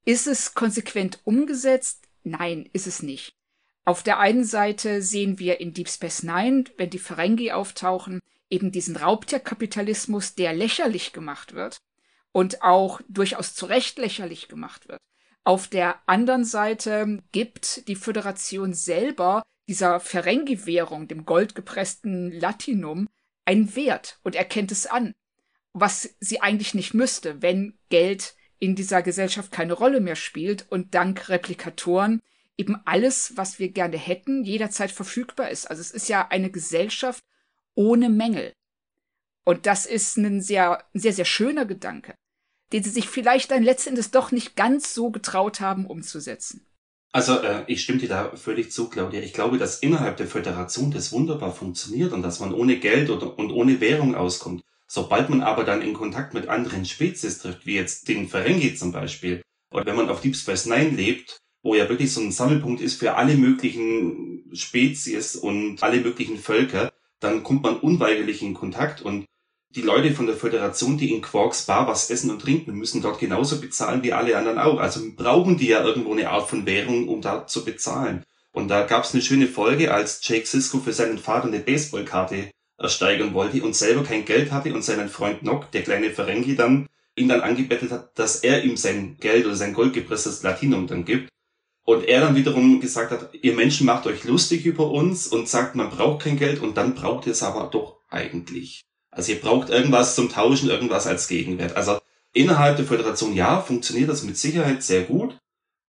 Ist 0.08 0.26
es 0.26 0.54
konsequent 0.54 1.20
umgesetzt? 1.24 2.08
Nein, 2.24 2.70
ist 2.72 2.86
es 2.86 3.02
nicht. 3.02 3.36
Auf 3.84 4.02
der 4.02 4.18
einen 4.18 4.42
Seite 4.42 5.02
sehen 5.02 5.38
wir 5.38 5.60
in 5.60 5.74
Deep 5.74 5.90
Space 5.90 6.22
Nine, 6.22 6.64
wenn 6.78 6.88
die 6.88 6.98
Ferengi 6.98 7.52
auftauchen, 7.52 8.20
eben 8.48 8.72
diesen 8.72 8.96
Raubtierkapitalismus, 8.96 10.34
der 10.34 10.54
lächerlich 10.54 11.12
gemacht 11.12 11.52
wird 11.52 11.82
und 12.32 12.62
auch 12.62 13.02
durchaus 13.10 13.54
zu 13.54 13.66
Recht 13.66 13.98
lächerlich 13.98 14.48
gemacht 14.48 14.88
wird. 14.88 14.98
Auf 15.44 15.68
der 15.68 16.00
anderen 16.06 16.46
Seite 16.46 17.22
gibt 17.32 17.86
die 17.86 17.94
Föderation 17.94 18.72
selber 18.72 19.42
dieser 19.68 20.00
Ferengi-Währung, 20.00 21.06
dem 21.06 21.26
goldgepressten 21.26 22.32
Latinum, 22.32 23.10
einen 23.44 23.76
Wert 23.76 24.20
und 24.22 24.36
erkennt 24.36 24.72
es 24.72 24.86
an, 24.86 25.12
was 25.74 26.16
sie 26.18 26.40
eigentlich 26.40 26.72
nicht 26.72 26.94
müsste, 26.94 27.42
wenn 27.42 27.78
Geld 27.90 28.36
in 28.58 28.74
dieser 28.74 29.02
Gesellschaft 29.02 29.52
keine 29.52 29.72
Rolle 29.72 30.00
mehr 30.00 30.16
spielt 30.16 30.66
und 30.70 30.94
dank 30.94 31.28
Replikatoren 31.28 32.20
eben 32.56 32.76
alles, 32.84 33.36
was 33.36 33.58
wir 33.58 33.70
gerne 33.70 33.96
hätten, 33.96 34.44
jederzeit 34.44 34.90
verfügbar 34.90 35.50
ist. 35.50 35.70
Also 35.70 35.80
es 35.80 35.92
ist 35.92 36.08
ja 36.08 36.26
eine 36.28 36.50
Gesellschaft 36.50 37.22
ohne 37.74 38.08
Mängel. 38.08 38.52
Und 39.44 39.64
das 39.66 39.86
ist 39.86 40.18
ein 40.18 40.42
sehr, 40.42 40.84
sehr, 40.92 41.12
sehr 41.12 41.24
schöner 41.24 41.64
Gedanke, 41.64 42.14
den 42.72 42.82
sie 42.82 42.90
sich 42.90 43.08
vielleicht 43.08 43.50
dann 43.50 43.62
letztendlich 43.62 44.10
doch 44.10 44.32
nicht 44.32 44.56
ganz 44.56 44.92
so 44.92 45.10
getraut 45.10 45.60
haben 45.60 45.86
umzusetzen. 45.86 46.66
Also 47.12 47.38
äh, 47.40 47.64
ich 47.68 47.82
stimme 47.82 47.98
dir 47.98 48.08
da 48.08 48.36
völlig 48.36 48.70
zu, 48.72 48.90
Claudia. 48.90 49.20
Ich 49.20 49.32
glaube, 49.32 49.56
dass 49.56 49.78
innerhalb 49.78 50.18
der 50.18 50.26
Föderation 50.26 50.90
das 50.90 51.12
wunderbar 51.12 51.54
funktioniert 51.54 52.12
und 52.12 52.22
dass 52.22 52.40
man 52.40 52.52
ohne 52.52 52.78
Geld 52.78 53.08
oder, 53.08 53.38
und 53.38 53.50
ohne 53.50 53.80
Währung 53.80 54.14
auskommt. 54.14 54.62
Sobald 54.90 55.28
man 55.28 55.42
aber 55.42 55.64
dann 55.64 55.82
in 55.82 55.92
Kontakt 55.92 56.32
mit 56.32 56.48
anderen 56.48 56.86
Spezies 56.86 57.38
trifft, 57.38 57.66
wie 57.66 57.74
jetzt 57.74 58.08
den 58.08 58.26
Ferengi 58.26 58.74
zum 58.74 58.90
Beispiel, 58.90 59.42
oder 59.70 59.84
wenn 59.84 59.96
man 59.96 60.08
auf 60.08 60.22
Deep 60.22 60.34
Space 60.34 60.66
Nine 60.66 60.90
lebt, 60.90 61.36
wo 61.62 61.74
ja 61.74 61.88
wirklich 61.88 62.12
so 62.12 62.22
ein 62.22 62.32
Sammelpunkt 62.32 62.80
ist 62.80 62.98
für 62.98 63.14
alle 63.14 63.36
möglichen 63.36 64.50
Spezies 64.54 65.36
und 65.36 65.82
alle 65.82 66.00
möglichen 66.00 66.38
Völker, 66.38 66.90
dann 67.20 67.42
kommt 67.42 67.64
man 67.64 67.76
unweigerlich 67.78 68.42
in 68.42 68.54
Kontakt 68.54 69.02
und 69.02 69.26
die 69.74 69.82
Leute 69.82 70.12
von 70.12 70.26
der 70.26 70.36
Föderation, 70.36 70.96
die 70.96 71.12
in 71.12 71.20
Quarks 71.20 71.66
Bar 71.66 71.86
was 71.86 72.10
essen 72.10 72.30
und 72.30 72.40
trinken, 72.40 72.72
müssen 72.72 73.02
dort 73.02 73.18
genauso 73.18 73.60
bezahlen 73.60 74.02
wie 74.02 74.14
alle 74.14 74.38
anderen 74.38 74.58
auch. 74.58 74.78
Also 74.78 75.02
brauchen 75.14 75.58
die 75.58 75.68
ja 75.68 75.84
irgendwo 75.84 76.12
eine 76.12 76.30
Art 76.30 76.48
von 76.48 76.64
Währung, 76.64 77.08
um 77.08 77.20
da 77.20 77.46
zu 77.46 77.64
bezahlen. 77.64 78.24
Und 78.52 78.68
da 78.68 78.86
gab 78.86 79.04
es 79.04 79.12
eine 79.12 79.22
schöne 79.22 79.46
Folge, 79.46 79.92
als 79.92 80.26
Jake 80.26 80.46
Sisko 80.46 80.78
für 80.78 80.94
seinen 80.94 81.18
Vater 81.18 81.48
eine 81.48 81.60
Baseballkarte 81.60 82.50
ersteigern 82.78 83.34
wollte 83.34 83.62
und 83.62 83.74
selber 83.74 84.04
kein 84.04 84.24
Geld 84.24 84.52
hatte 84.52 84.72
und 84.72 84.82
seinen 84.82 85.08
Freund 85.08 85.42
Nock, 85.42 85.70
der 85.72 85.82
kleine 85.82 86.10
Ferengi, 86.10 86.56
dann 86.56 86.86
ihn 87.16 87.28
dann 87.28 87.40
angebettet 87.40 87.90
hat, 87.90 88.18
dass 88.18 88.36
er 88.36 88.64
ihm 88.64 88.76
sein 88.76 89.16
Geld 89.18 89.44
oder 89.44 89.56
sein 89.56 89.74
goldgepresstes 89.74 90.42
Latinum 90.42 90.86
dann 90.86 91.04
gibt. 91.04 91.28
Und 91.84 92.04
er 92.04 92.20
dann 92.20 92.36
wiederum 92.36 92.80
gesagt 92.80 93.10
hat, 93.10 93.30
ihr 93.40 93.54
Menschen 93.54 93.86
macht 93.86 94.06
euch 94.06 94.24
lustig 94.24 94.66
über 94.66 94.90
uns 94.90 95.26
und 95.26 95.48
sagt, 95.48 95.74
man 95.74 95.90
braucht 95.90 96.22
kein 96.24 96.38
Geld 96.38 96.60
und 96.60 96.76
dann 96.76 96.94
braucht 96.94 97.26
ihr 97.26 97.32
es 97.32 97.42
aber 97.42 97.68
doch 97.72 98.00
eigentlich. 98.08 98.82
Also 99.10 99.32
ihr 99.32 99.40
braucht 99.40 99.70
irgendwas 99.70 100.14
zum 100.14 100.28
Tauschen, 100.28 100.68
irgendwas 100.68 101.06
als 101.06 101.28
Gegenwert. 101.28 101.76
Also 101.76 101.98
innerhalb 102.34 102.76
der 102.76 102.84
Föderation, 102.84 103.34
ja, 103.34 103.60
funktioniert 103.62 104.10
das 104.10 104.22
mit 104.22 104.36
Sicherheit 104.36 104.82
sehr 104.82 105.02
gut. 105.02 105.38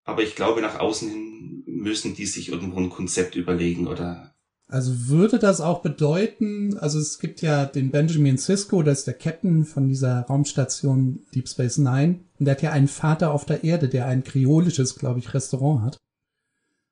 Aber 0.04 0.22
ich 0.22 0.36
glaube, 0.36 0.60
nach 0.60 0.78
außen 0.78 1.08
hin 1.08 1.64
müssen 1.66 2.14
die 2.14 2.26
sich 2.26 2.50
irgendwo 2.50 2.78
ein 2.78 2.90
Konzept 2.90 3.34
überlegen 3.34 3.86
oder 3.86 4.35
also 4.68 5.08
würde 5.08 5.38
das 5.38 5.60
auch 5.60 5.80
bedeuten, 5.80 6.76
also 6.78 6.98
es 6.98 7.18
gibt 7.20 7.40
ja 7.40 7.66
den 7.66 7.92
Benjamin 7.92 8.36
Sisko, 8.36 8.82
das 8.82 9.00
ist 9.00 9.06
der 9.06 9.14
Captain 9.14 9.64
von 9.64 9.88
dieser 9.88 10.22
Raumstation 10.22 11.24
Deep 11.34 11.48
Space 11.48 11.78
Nine, 11.78 12.20
und 12.38 12.46
der 12.46 12.56
hat 12.56 12.62
ja 12.62 12.72
einen 12.72 12.88
Vater 12.88 13.30
auf 13.30 13.44
der 13.44 13.62
Erde, 13.62 13.88
der 13.88 14.06
ein 14.06 14.24
kreolisches, 14.24 14.98
glaube 14.98 15.20
ich, 15.20 15.34
Restaurant 15.34 15.82
hat. 15.82 15.96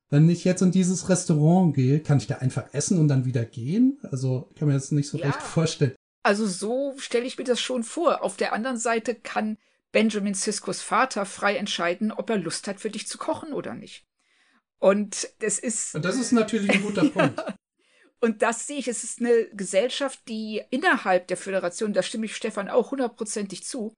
Wenn 0.09 0.29
ich 0.31 0.45
jetzt 0.45 0.63
in 0.63 0.71
dieses 0.71 1.09
Restaurant 1.09 1.75
gehe, 1.75 1.99
kann 1.99 2.19
ich 2.19 2.29
da 2.29 2.37
einfach 2.37 2.73
essen 2.73 2.99
und 2.99 3.09
dann 3.09 3.25
wieder 3.25 3.45
gehen? 3.45 3.99
Also 4.03 4.49
kann 4.57 4.69
mir 4.69 4.75
das 4.75 4.93
nicht 4.93 5.09
so 5.09 5.19
ja. 5.19 5.27
recht 5.27 5.43
vorstellen. 5.43 5.97
Also 6.23 6.47
so 6.47 6.95
stelle 6.99 7.27
ich 7.27 7.37
mir 7.37 7.45
das 7.45 7.61
schon 7.61 7.83
vor. 7.83 8.23
Auf 8.23 8.37
der 8.37 8.53
anderen 8.53 8.77
Seite 8.77 9.15
kann 9.17 9.59
Benjamin 9.91 10.35
Siskos 10.35 10.81
Vater 10.81 11.27
frei 11.27 11.57
entscheiden, 11.57 12.13
ob 12.13 12.31
er 12.31 12.39
Lust 12.39 12.69
hat, 12.69 12.81
für 12.81 12.91
dich 12.91 13.09
zu 13.09 13.19
kochen 13.19 13.53
oder 13.53 13.75
nicht. 13.75 14.07
Und 14.79 15.29
das 15.41 15.59
ist. 15.59 15.95
Und 15.95 16.05
das 16.05 16.17
ist 16.17 16.33
natürlich 16.33 16.71
ein 16.71 16.83
guter 16.83 17.09
Punkt. 17.11 17.43
Und 18.21 18.43
das 18.43 18.67
sehe 18.67 18.79
ich, 18.79 18.89
es 18.89 19.05
ist 19.05 19.21
eine 19.21 19.49
Gesellschaft, 19.53 20.21
die 20.29 20.63
innerhalb 20.71 21.29
der 21.29 21.37
Föderation, 21.37 21.93
da 21.93 22.03
stimme 22.03 22.27
ich 22.27 22.37
Stefan 22.37 22.69
auch 22.69 22.91
hundertprozentig 22.91 23.65
zu, 23.65 23.95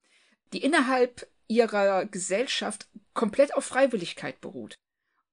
die 0.53 0.63
innerhalb 0.63 1.27
ihrer 1.47 2.05
Gesellschaft 2.05 2.87
komplett 3.13 3.55
auf 3.55 3.65
Freiwilligkeit 3.65 4.41
beruht. 4.41 4.75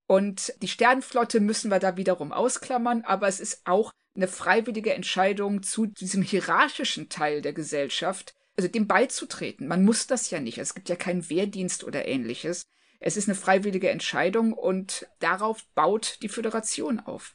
Und 0.06 0.52
die 0.62 0.68
Sternenflotte 0.68 1.40
müssen 1.40 1.70
wir 1.70 1.78
da 1.78 1.96
wiederum 1.96 2.32
ausklammern, 2.32 3.02
aber 3.04 3.26
es 3.26 3.40
ist 3.40 3.62
auch 3.64 3.90
eine 4.14 4.28
freiwillige 4.28 4.94
Entscheidung 4.94 5.62
zu 5.62 5.86
diesem 5.86 6.22
hierarchischen 6.22 7.08
Teil 7.08 7.42
der 7.42 7.52
Gesellschaft, 7.52 8.34
also 8.56 8.68
dem 8.68 8.86
beizutreten. 8.86 9.66
Man 9.66 9.84
muss 9.84 10.06
das 10.06 10.30
ja 10.30 10.40
nicht. 10.40 10.58
Es 10.58 10.74
gibt 10.74 10.88
ja 10.88 10.96
keinen 10.96 11.28
Wehrdienst 11.28 11.84
oder 11.84 12.06
ähnliches. 12.06 12.66
Es 13.00 13.16
ist 13.16 13.28
eine 13.28 13.34
freiwillige 13.34 13.90
Entscheidung 13.90 14.52
und 14.52 15.06
darauf 15.18 15.66
baut 15.74 16.18
die 16.22 16.28
Föderation 16.28 17.00
auf. 17.00 17.32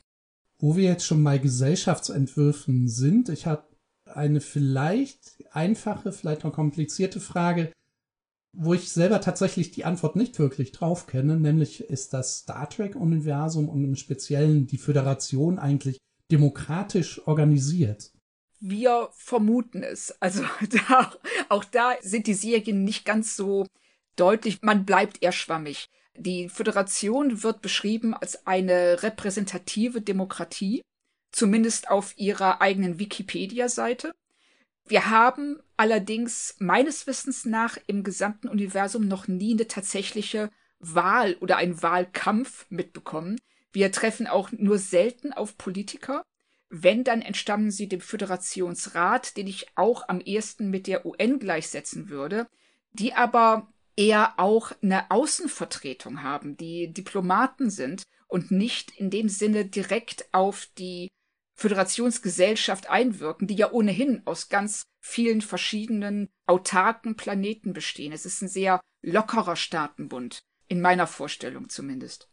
Wo 0.59 0.75
wir 0.75 0.83
jetzt 0.83 1.05
schon 1.05 1.23
bei 1.23 1.37
Gesellschaftsentwürfen 1.37 2.87
sind, 2.87 3.29
ich 3.29 3.45
habe 3.45 3.63
eine 4.05 4.41
vielleicht 4.41 5.43
einfache, 5.51 6.11
vielleicht 6.11 6.43
noch 6.43 6.53
komplizierte 6.53 7.19
Frage, 7.19 7.71
wo 8.51 8.73
ich 8.73 8.89
selber 8.89 9.21
tatsächlich 9.21 9.71
die 9.71 9.85
Antwort 9.85 10.15
nicht 10.15 10.39
wirklich 10.39 10.71
drauf 10.71 11.07
kenne, 11.07 11.39
nämlich 11.39 11.81
ist 11.81 12.13
das 12.13 12.39
Star 12.39 12.69
Trek-Universum 12.69 13.69
und 13.69 13.83
im 13.83 13.95
Speziellen 13.95 14.67
die 14.67 14.77
Föderation 14.77 15.59
eigentlich 15.59 15.99
demokratisch 16.31 17.25
organisiert? 17.27 18.11
Wir 18.59 19.09
vermuten 19.13 19.83
es. 19.83 20.11
Also 20.19 20.43
da, 20.89 21.13
auch 21.47 21.63
da 21.63 21.93
sind 22.01 22.27
die 22.27 22.33
Serien 22.33 22.83
nicht 22.83 23.05
ganz 23.05 23.35
so 23.35 23.67
deutlich. 24.15 24.61
Man 24.61 24.85
bleibt 24.85 25.21
eher 25.21 25.31
schwammig. 25.31 25.89
Die 26.19 26.49
Föderation 26.49 27.43
wird 27.43 27.61
beschrieben 27.61 28.13
als 28.13 28.45
eine 28.45 29.03
repräsentative 29.03 30.01
Demokratie, 30.01 30.81
zumindest 31.31 31.89
auf 31.89 32.13
ihrer 32.17 32.61
eigenen 32.61 32.99
Wikipedia-Seite. 32.99 34.11
Wir 34.85 35.09
haben 35.09 35.61
allerdings 35.77 36.57
meines 36.59 37.07
Wissens 37.07 37.45
nach 37.45 37.77
im 37.88 38.03
gesamten 38.03 38.49
Universum 38.49 39.07
noch 39.07 39.29
nie 39.29 39.53
eine 39.53 39.67
tatsächliche 39.67 40.49
Wahl 40.79 41.35
oder 41.39 41.55
einen 41.55 41.81
Wahlkampf 41.81 42.65
mitbekommen. 42.69 43.39
Wir 43.71 43.89
treffen 43.93 44.27
auch 44.27 44.51
nur 44.51 44.77
selten 44.77 45.31
auf 45.31 45.57
Politiker. 45.57 46.23
Wenn, 46.69 47.05
dann 47.05 47.21
entstammen 47.21 47.71
sie 47.71 47.88
dem 47.88 48.01
Föderationsrat, 48.01 49.38
den 49.38 49.47
ich 49.47 49.67
auch 49.75 50.09
am 50.09 50.19
ehesten 50.19 50.69
mit 50.69 50.85
der 50.85 51.05
UN 51.05 51.39
gleichsetzen 51.39 52.09
würde, 52.09 52.45
die 52.91 53.13
aber 53.13 53.71
eher 53.99 54.39
auch 54.39 54.71
eine 54.81 55.11
Außenvertretung 55.11 56.23
haben, 56.23 56.55
die 56.55 56.93
Diplomaten 56.93 57.69
sind 57.69 58.03
und 58.27 58.49
nicht 58.49 58.97
in 58.97 59.09
dem 59.09 59.27
Sinne 59.27 59.65
direkt 59.65 60.29
auf 60.31 60.69
die 60.77 61.09
Föderationsgesellschaft 61.55 62.89
einwirken, 62.89 63.45
die 63.45 63.55
ja 63.55 63.73
ohnehin 63.73 64.21
aus 64.23 64.47
ganz 64.47 64.83
vielen 65.01 65.41
verschiedenen 65.41 66.29
autarken 66.45 67.17
Planeten 67.17 67.73
bestehen. 67.73 68.13
Es 68.13 68.25
ist 68.25 68.41
ein 68.41 68.47
sehr 68.47 68.79
lockerer 69.01 69.57
Staatenbund, 69.57 70.39
in 70.69 70.79
meiner 70.79 71.05
Vorstellung 71.05 71.67
zumindest. 71.67 72.29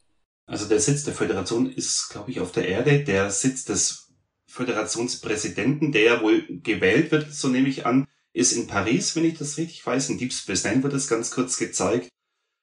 Also 0.46 0.68
der 0.68 0.78
Sitz 0.78 1.02
der 1.02 1.14
Föderation 1.14 1.68
ist, 1.68 2.10
glaube 2.10 2.30
ich, 2.30 2.38
auf 2.38 2.52
der 2.52 2.68
Erde. 2.68 3.02
Der 3.02 3.32
Sitz 3.32 3.64
des 3.64 4.14
Föderationspräsidenten, 4.46 5.90
der 5.90 6.02
ja 6.02 6.22
wohl 6.22 6.46
gewählt 6.62 7.10
wird, 7.10 7.32
so 7.32 7.48
nehme 7.48 7.68
ich 7.68 7.84
an, 7.84 8.06
ist 8.36 8.52
in 8.52 8.66
Paris, 8.66 9.16
wenn 9.16 9.24
ich 9.24 9.38
das 9.38 9.56
richtig 9.56 9.84
weiß. 9.84 10.10
In 10.10 10.18
Deep 10.18 10.32
Space 10.32 10.64
Nine 10.64 10.82
wird 10.82 10.92
das 10.92 11.08
ganz 11.08 11.30
kurz 11.30 11.56
gezeigt. 11.56 12.10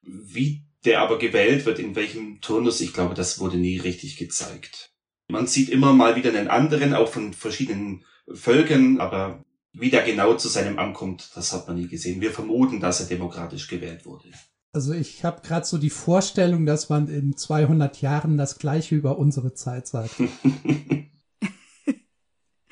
Wie 0.04 0.66
der 0.86 1.02
aber 1.02 1.18
gewählt 1.18 1.66
wird, 1.66 1.80
in 1.80 1.96
welchem 1.96 2.42
Turnus, 2.42 2.80
ich 2.80 2.94
glaube, 2.94 3.16
das 3.16 3.40
wurde 3.40 3.58
nie 3.58 3.78
richtig 3.78 4.18
gezeigt. 4.18 4.92
Man 5.30 5.48
sieht 5.48 5.70
immer 5.70 5.94
mal 5.94 6.16
wieder 6.16 6.30
einen 6.30 6.48
anderen, 6.48 6.94
auch 6.94 7.10
von 7.10 7.34
verschiedenen 7.34 8.06
Völkern, 8.32 9.00
aber 9.00 9.44
wie 9.72 9.90
der 9.90 10.04
genau 10.04 10.36
zu 10.36 10.48
seinem 10.48 10.78
Amt 10.78 10.94
kommt, 10.94 11.32
das 11.34 11.52
hat 11.52 11.68
man 11.68 11.78
nie 11.78 11.88
gesehen. 11.88 12.22
Wir 12.22 12.32
vermuten, 12.32 12.80
dass 12.80 13.00
er 13.00 13.08
demokratisch 13.08 13.68
gewählt 13.68 14.06
wurde. 14.06 14.28
Also 14.74 14.94
ich 14.94 15.24
habe 15.24 15.42
gerade 15.42 15.66
so 15.66 15.80
die 15.80 15.90
Vorstellung, 15.90 16.68
dass 16.68 16.90
man 16.90 17.08
in 17.08 17.36
200 17.36 18.00
Jahren 18.02 18.38
das 18.38 18.60
gleiche 18.60 18.94
über 18.96 19.18
unsere 19.18 19.56
Zeit 19.56 19.88
sagt. 19.88 20.12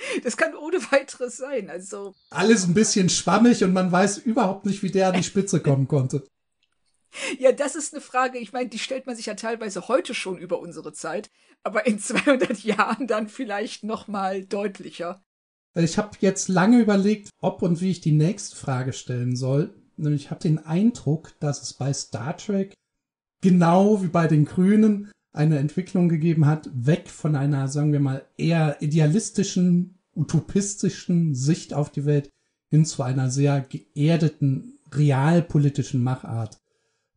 Das 0.23 0.37
kann 0.37 0.55
ohne 0.55 0.77
weiteres 0.91 1.37
sein. 1.37 1.69
Also 1.69 2.15
alles 2.29 2.67
ein 2.67 2.73
bisschen 2.73 3.09
schwammig 3.09 3.63
und 3.63 3.73
man 3.73 3.91
weiß 3.91 4.19
überhaupt 4.19 4.65
nicht, 4.65 4.83
wie 4.83 4.91
der 4.91 5.09
an 5.09 5.15
die 5.15 5.23
Spitze 5.23 5.61
kommen 5.61 5.87
konnte. 5.87 6.23
Ja, 7.39 7.51
das 7.51 7.75
ist 7.75 7.93
eine 7.93 8.01
Frage. 8.01 8.37
Ich 8.37 8.53
meine, 8.53 8.69
die 8.69 8.79
stellt 8.79 9.05
man 9.05 9.15
sich 9.15 9.25
ja 9.25 9.33
teilweise 9.33 9.87
heute 9.87 10.13
schon 10.13 10.37
über 10.37 10.59
unsere 10.59 10.93
Zeit, 10.93 11.29
aber 11.63 11.85
in 11.85 11.99
200 11.99 12.59
Jahren 12.63 13.07
dann 13.07 13.27
vielleicht 13.27 13.83
noch 13.83 14.07
mal 14.07 14.45
deutlicher. 14.45 15.23
Ich 15.75 15.97
habe 15.97 16.17
jetzt 16.19 16.49
lange 16.49 16.79
überlegt, 16.79 17.29
ob 17.39 17.61
und 17.61 17.79
wie 17.79 17.91
ich 17.91 18.01
die 18.01 18.11
nächste 18.11 18.55
Frage 18.55 18.93
stellen 18.93 19.35
soll. 19.35 19.73
Nämlich 19.95 20.23
ich 20.23 20.31
habe 20.31 20.41
den 20.41 20.59
Eindruck, 20.59 21.33
dass 21.39 21.61
es 21.61 21.73
bei 21.73 21.93
Star 21.93 22.35
Trek 22.35 22.73
genau 23.41 24.03
wie 24.03 24.07
bei 24.07 24.27
den 24.27 24.45
Grünen 24.45 25.11
eine 25.33 25.59
Entwicklung 25.59 26.09
gegeben 26.09 26.45
hat, 26.45 26.69
weg 26.73 27.09
von 27.09 27.35
einer, 27.35 27.67
sagen 27.67 27.93
wir 27.93 27.99
mal, 27.99 28.25
eher 28.37 28.81
idealistischen, 28.81 29.95
utopistischen 30.15 31.35
Sicht 31.35 31.73
auf 31.73 31.89
die 31.89 32.05
Welt 32.05 32.29
hin 32.69 32.85
zu 32.85 33.03
einer 33.03 33.29
sehr 33.29 33.61
geerdeten, 33.61 34.79
realpolitischen 34.91 36.03
Machart, 36.03 36.59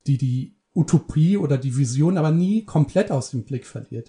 die 0.06 0.18
die 0.18 0.56
Utopie 0.74 1.36
oder 1.36 1.58
die 1.58 1.76
Vision 1.76 2.18
aber 2.18 2.30
nie 2.30 2.64
komplett 2.64 3.10
aus 3.10 3.30
dem 3.30 3.44
Blick 3.44 3.66
verliert. 3.66 4.08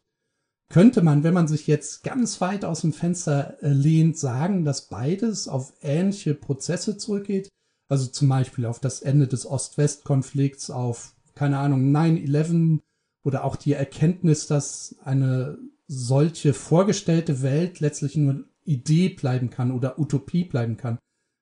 Könnte 0.69 1.03
man, 1.03 1.23
wenn 1.23 1.33
man 1.33 1.47
sich 1.47 1.67
jetzt 1.67 2.03
ganz 2.03 2.41
weit 2.41 2.65
aus 2.65 2.81
dem 2.81 2.91
Fenster 2.91 3.61
äh, 3.61 3.69
lehnt, 3.69 4.17
sagen, 4.17 4.65
dass 4.65 4.87
beides 4.87 5.47
auf 5.47 5.73
ähnliche 5.81 6.33
Prozesse 6.33 6.97
zurückgeht? 6.97 7.49
Also 7.87 8.07
zum 8.07 8.29
Beispiel 8.29 8.65
auf 8.65 8.79
das 8.79 9.01
Ende 9.01 9.27
des 9.27 9.45
Ost-West-Konflikts, 9.45 10.71
auf, 10.71 11.15
keine 11.35 11.59
Ahnung, 11.59 11.95
9-11 11.95 12.79
oder 13.25 13.43
auch 13.43 13.55
die 13.55 13.73
Erkenntnis, 13.73 14.47
dass 14.47 14.95
eine 15.03 15.57
solche 15.87 16.53
vorgestellte 16.53 17.41
Welt 17.41 17.79
letztlich 17.79 18.15
nur 18.15 18.45
Idee 18.63 19.09
bleiben 19.09 19.49
kann 19.49 19.71
oder 19.71 19.99
Utopie 19.99 20.43
bleiben 20.43 20.77
kann. 20.77 20.99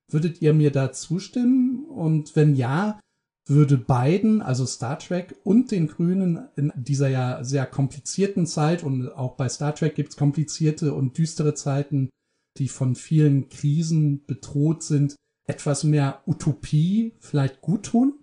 Würdet 0.09 0.41
ihr 0.41 0.53
mir 0.53 0.71
da 0.71 0.91
zustimmen? 0.91 1.85
Und 1.85 2.35
wenn 2.35 2.55
ja, 2.55 2.99
würde 3.45 3.77
beiden, 3.77 4.41
also 4.41 4.65
Star 4.65 4.97
Trek 4.97 5.35
und 5.43 5.71
den 5.71 5.87
Grünen 5.87 6.47
in 6.55 6.71
dieser 6.75 7.09
ja 7.09 7.43
sehr 7.43 7.65
komplizierten 7.65 8.47
Zeit 8.47 8.83
und 8.83 9.09
auch 9.09 9.35
bei 9.35 9.49
Star 9.49 9.75
Trek 9.75 9.95
gibt's 9.95 10.15
komplizierte 10.15 10.93
und 10.93 11.17
düstere 11.17 11.53
Zeiten, 11.53 12.09
die 12.57 12.69
von 12.69 12.95
vielen 12.95 13.49
Krisen 13.49 14.25
bedroht 14.25 14.83
sind, 14.83 15.15
etwas 15.45 15.83
mehr 15.83 16.23
Utopie 16.25 17.15
vielleicht 17.19 17.59
gut 17.59 17.87
tun? 17.87 18.19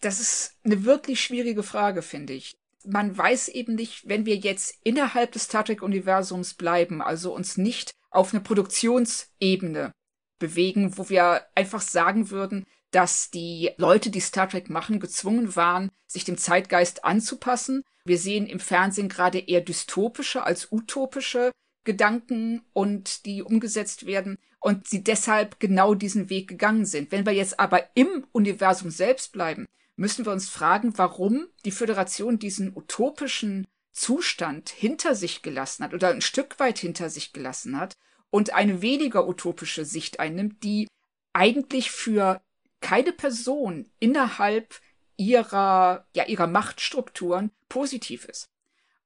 Das 0.00 0.20
ist 0.20 0.56
eine 0.64 0.84
wirklich 0.84 1.20
schwierige 1.20 1.62
Frage, 1.62 2.02
finde 2.02 2.32
ich. 2.32 2.56
Man 2.86 3.16
weiß 3.16 3.48
eben 3.48 3.74
nicht, 3.74 4.08
wenn 4.08 4.26
wir 4.26 4.36
jetzt 4.36 4.78
innerhalb 4.84 5.32
des 5.32 5.44
Star 5.44 5.64
Trek-Universums 5.64 6.54
bleiben, 6.54 7.00
also 7.00 7.34
uns 7.34 7.56
nicht 7.56 7.92
auf 8.10 8.32
eine 8.32 8.42
Produktionsebene 8.42 9.92
bewegen, 10.38 10.98
wo 10.98 11.08
wir 11.08 11.46
einfach 11.54 11.80
sagen 11.80 12.30
würden, 12.30 12.66
dass 12.90 13.30
die 13.30 13.72
Leute, 13.76 14.10
die 14.10 14.20
Star 14.20 14.48
Trek 14.48 14.70
machen, 14.70 15.00
gezwungen 15.00 15.56
waren, 15.56 15.90
sich 16.06 16.24
dem 16.24 16.38
Zeitgeist 16.38 17.04
anzupassen. 17.04 17.82
Wir 18.04 18.18
sehen 18.18 18.46
im 18.46 18.60
Fernsehen 18.60 19.08
gerade 19.08 19.38
eher 19.38 19.62
dystopische 19.62 20.44
als 20.44 20.70
utopische 20.70 21.50
Gedanken 21.82 22.62
und 22.72 23.26
die 23.26 23.42
umgesetzt 23.42 24.06
werden 24.06 24.38
und 24.60 24.86
sie 24.86 25.02
deshalb 25.02 25.58
genau 25.58 25.94
diesen 25.94 26.30
Weg 26.30 26.48
gegangen 26.48 26.86
sind. 26.86 27.10
Wenn 27.10 27.26
wir 27.26 27.32
jetzt 27.32 27.58
aber 27.58 27.82
im 27.94 28.26
Universum 28.32 28.90
selbst 28.90 29.32
bleiben, 29.32 29.66
müssen 29.96 30.24
wir 30.24 30.32
uns 30.32 30.48
fragen, 30.48 30.96
warum 30.96 31.46
die 31.64 31.70
Föderation 31.70 32.38
diesen 32.38 32.76
utopischen 32.76 33.66
Zustand 33.92 34.70
hinter 34.70 35.14
sich 35.14 35.42
gelassen 35.42 35.84
hat 35.84 35.94
oder 35.94 36.08
ein 36.08 36.20
Stück 36.20 36.58
weit 36.58 36.78
hinter 36.78 37.10
sich 37.10 37.32
gelassen 37.32 37.78
hat 37.78 37.94
und 38.30 38.52
eine 38.52 38.82
weniger 38.82 39.28
utopische 39.28 39.84
Sicht 39.84 40.18
einnimmt, 40.18 40.64
die 40.64 40.88
eigentlich 41.32 41.90
für 41.90 42.42
keine 42.80 43.12
Person 43.12 43.88
innerhalb 44.00 44.80
ihrer, 45.16 46.06
ja, 46.14 46.24
ihrer 46.26 46.48
Machtstrukturen 46.48 47.50
positiv 47.68 48.24
ist. 48.24 48.46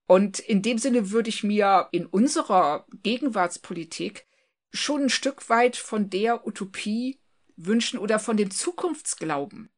Und 0.07 0.39
in 0.39 0.63
dem 0.63 0.79
Sinne 0.79 1.11
würde 1.11 1.29
ich 1.29 1.45
mir 1.45 1.89
in 1.93 2.07
unserer 2.07 2.87
Gegenwartspolitik 3.03 4.27
schon 4.73 5.05
ein 5.05 5.11
Stück 5.11 5.51
weit 5.51 5.77
von 5.77 6.09
der 6.09 6.47
Utopie 6.47 7.21
wünschen 7.57 7.99
oder 7.99 8.19
von 8.19 8.39
dem 8.39 8.51
Zukunftsglauben, 8.51 9.69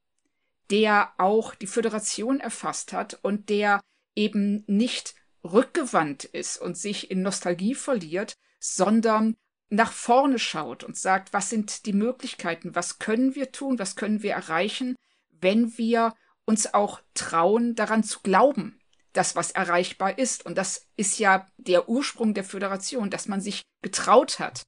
der 0.70 1.12
auch 1.18 1.54
die 1.54 1.66
Föderation 1.66 2.40
erfasst 2.40 2.92
hat 2.92 3.18
und 3.22 3.48
der 3.48 3.80
eben 4.14 4.64
nicht 4.66 5.14
rückgewandt 5.42 6.24
ist 6.24 6.58
und 6.58 6.76
sich 6.76 7.10
in 7.10 7.22
Nostalgie 7.22 7.74
verliert, 7.74 8.34
sondern 8.58 9.36
nach 9.70 9.92
vorne 9.92 10.38
schaut 10.38 10.84
und 10.84 10.96
sagt, 10.96 11.32
was 11.32 11.48
sind 11.48 11.86
die 11.86 11.92
Möglichkeiten, 11.92 12.74
was 12.74 12.98
können 12.98 13.34
wir 13.34 13.52
tun, 13.52 13.78
was 13.78 13.96
können 13.96 14.22
wir 14.22 14.32
erreichen, 14.32 14.96
wenn 15.30 15.76
wir 15.78 16.14
uns 16.44 16.74
auch 16.74 17.00
trauen, 17.14 17.76
daran 17.76 18.02
zu 18.02 18.20
glauben, 18.20 18.80
dass 19.12 19.36
was 19.36 19.52
erreichbar 19.52 20.18
ist. 20.18 20.44
Und 20.44 20.58
das 20.58 20.86
ist 20.96 21.18
ja 21.18 21.46
der 21.56 21.88
Ursprung 21.88 22.34
der 22.34 22.44
Föderation, 22.44 23.10
dass 23.10 23.28
man 23.28 23.40
sich 23.40 23.62
getraut 23.82 24.40
hat, 24.40 24.62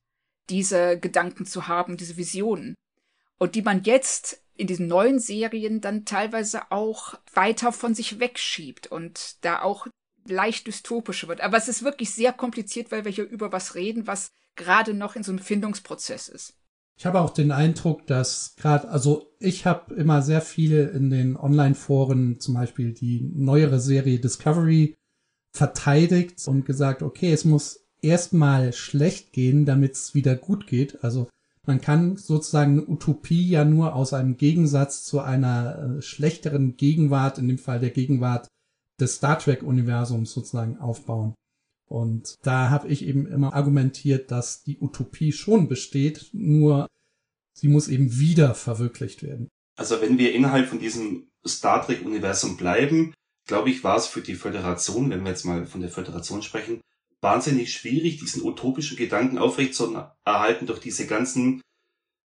diese 0.49 0.99
Gedanken 0.99 1.47
zu 1.47 1.67
haben, 1.67 1.97
diese 1.97 2.17
Visionen. 2.17 2.75
Und 3.39 3.57
die 3.57 3.63
man 3.63 3.83
jetzt 3.83 4.42
in 4.55 4.67
diesen 4.67 4.87
neuen 4.87 5.19
Serien 5.19 5.81
dann 5.81 6.05
teilweise 6.05 6.71
auch 6.71 7.15
weiter 7.33 7.73
von 7.73 7.95
sich 7.95 8.21
wegschiebt 8.21 8.87
und 8.87 9.45
da 9.45 9.63
auch 9.63 9.87
leicht 10.27 10.67
dystopischer 10.67 11.29
wird. 11.29 11.41
Aber 11.41 11.57
es 11.57 11.69
ist 11.69 11.83
wirklich 11.83 12.11
sehr 12.11 12.33
kompliziert, 12.33 12.93
weil 12.93 13.05
wir 13.05 13.13
hier 13.13 13.29
über 13.29 13.53
was 13.53 13.75
reden, 13.75 14.07
was 14.07 14.31
gerade 14.55 14.95
noch 14.95 15.17
in 15.17 15.23
so 15.23 15.33
einem 15.33 15.39
Findungsprozess 15.39 16.29
ist. 16.29 16.55
Ich 16.99 17.07
habe 17.07 17.21
auch 17.21 17.31
den 17.31 17.51
Eindruck, 17.51 18.07
dass 18.07 18.55
gerade, 18.57 18.89
also 18.89 19.35
ich 19.39 19.67
habe 19.67 19.95
immer 19.95 20.23
sehr 20.23 20.43
viele 20.43 20.91
in 20.91 21.11
den 21.11 21.37
Online-Foren 21.37 22.39
zum 22.39 22.55
Beispiel 22.55 22.93
die 22.93 23.23
neuere 23.35 23.81
Serie 23.81 24.21
Discovery 24.21 24.95
verteidigt 25.55 26.47
und 26.47 26.65
gesagt, 26.65 27.03
okay, 27.03 27.33
es 27.33 27.45
muss 27.45 27.87
erstmal 28.03 28.73
schlecht 28.73 29.33
gehen, 29.33 29.65
damit 29.65 29.95
es 29.95 30.15
wieder 30.15 30.37
gut 30.37 30.67
geht. 30.67 31.03
Also 31.03 31.29
man 31.67 31.81
kann 31.81 32.17
sozusagen 32.17 32.73
eine 32.73 32.87
Utopie 32.87 33.49
ja 33.49 33.65
nur 33.65 33.95
aus 33.95 34.13
einem 34.13 34.37
Gegensatz 34.37 35.05
zu 35.05 35.21
einer 35.21 35.99
äh, 35.99 36.03
schlechteren 36.03 36.77
Gegenwart, 36.77 37.39
in 37.39 37.49
dem 37.49 37.59
Fall 37.59 37.81
der 37.81 37.91
Gegenwart 37.91 38.49
des 39.01 39.17
Star 39.17 39.39
Trek-Universums 39.39 40.33
sozusagen 40.33 40.79
aufbauen. 40.79 41.35
Und 41.89 42.37
da 42.43 42.71
habe 42.71 42.89
ich 42.89 43.05
eben 43.05 43.27
immer 43.27 43.55
argumentiert, 43.55 44.31
dass 44.31 44.63
die 44.63 44.79
Utopie 44.81 45.33
schon 45.33 45.69
besteht, 45.69 46.31
nur 46.33 46.89
sie 47.55 47.69
muss 47.69 47.89
eben 47.89 48.19
wieder 48.19 48.55
verwirklicht 48.55 49.23
werden. 49.23 49.49
Also 49.77 50.01
wenn 50.01 50.19
wir 50.19 50.35
innerhalb 50.35 50.69
von 50.69 50.79
diesem 50.79 51.29
Star 51.47 51.85
Trek-Universum 51.85 52.57
bleiben, 52.57 53.15
glaube 53.47 53.71
ich, 53.71 53.85
war 53.85 53.97
es 53.97 54.07
für 54.07 54.21
die 54.21 54.35
Föderation, 54.35 55.11
wenn 55.11 55.23
wir 55.23 55.31
jetzt 55.31 55.45
mal 55.45 55.67
von 55.67 55.81
der 55.81 55.91
Föderation 55.91 56.43
sprechen, 56.43 56.81
wahnsinnig 57.23 57.73
schwierig, 57.73 58.19
diesen 58.19 58.43
utopischen 58.43 58.97
Gedanken 58.97 59.39
aufrechtzuerhalten 59.39 60.67
durch 60.67 60.81
diese 60.81 61.07
ganzen 61.07 61.63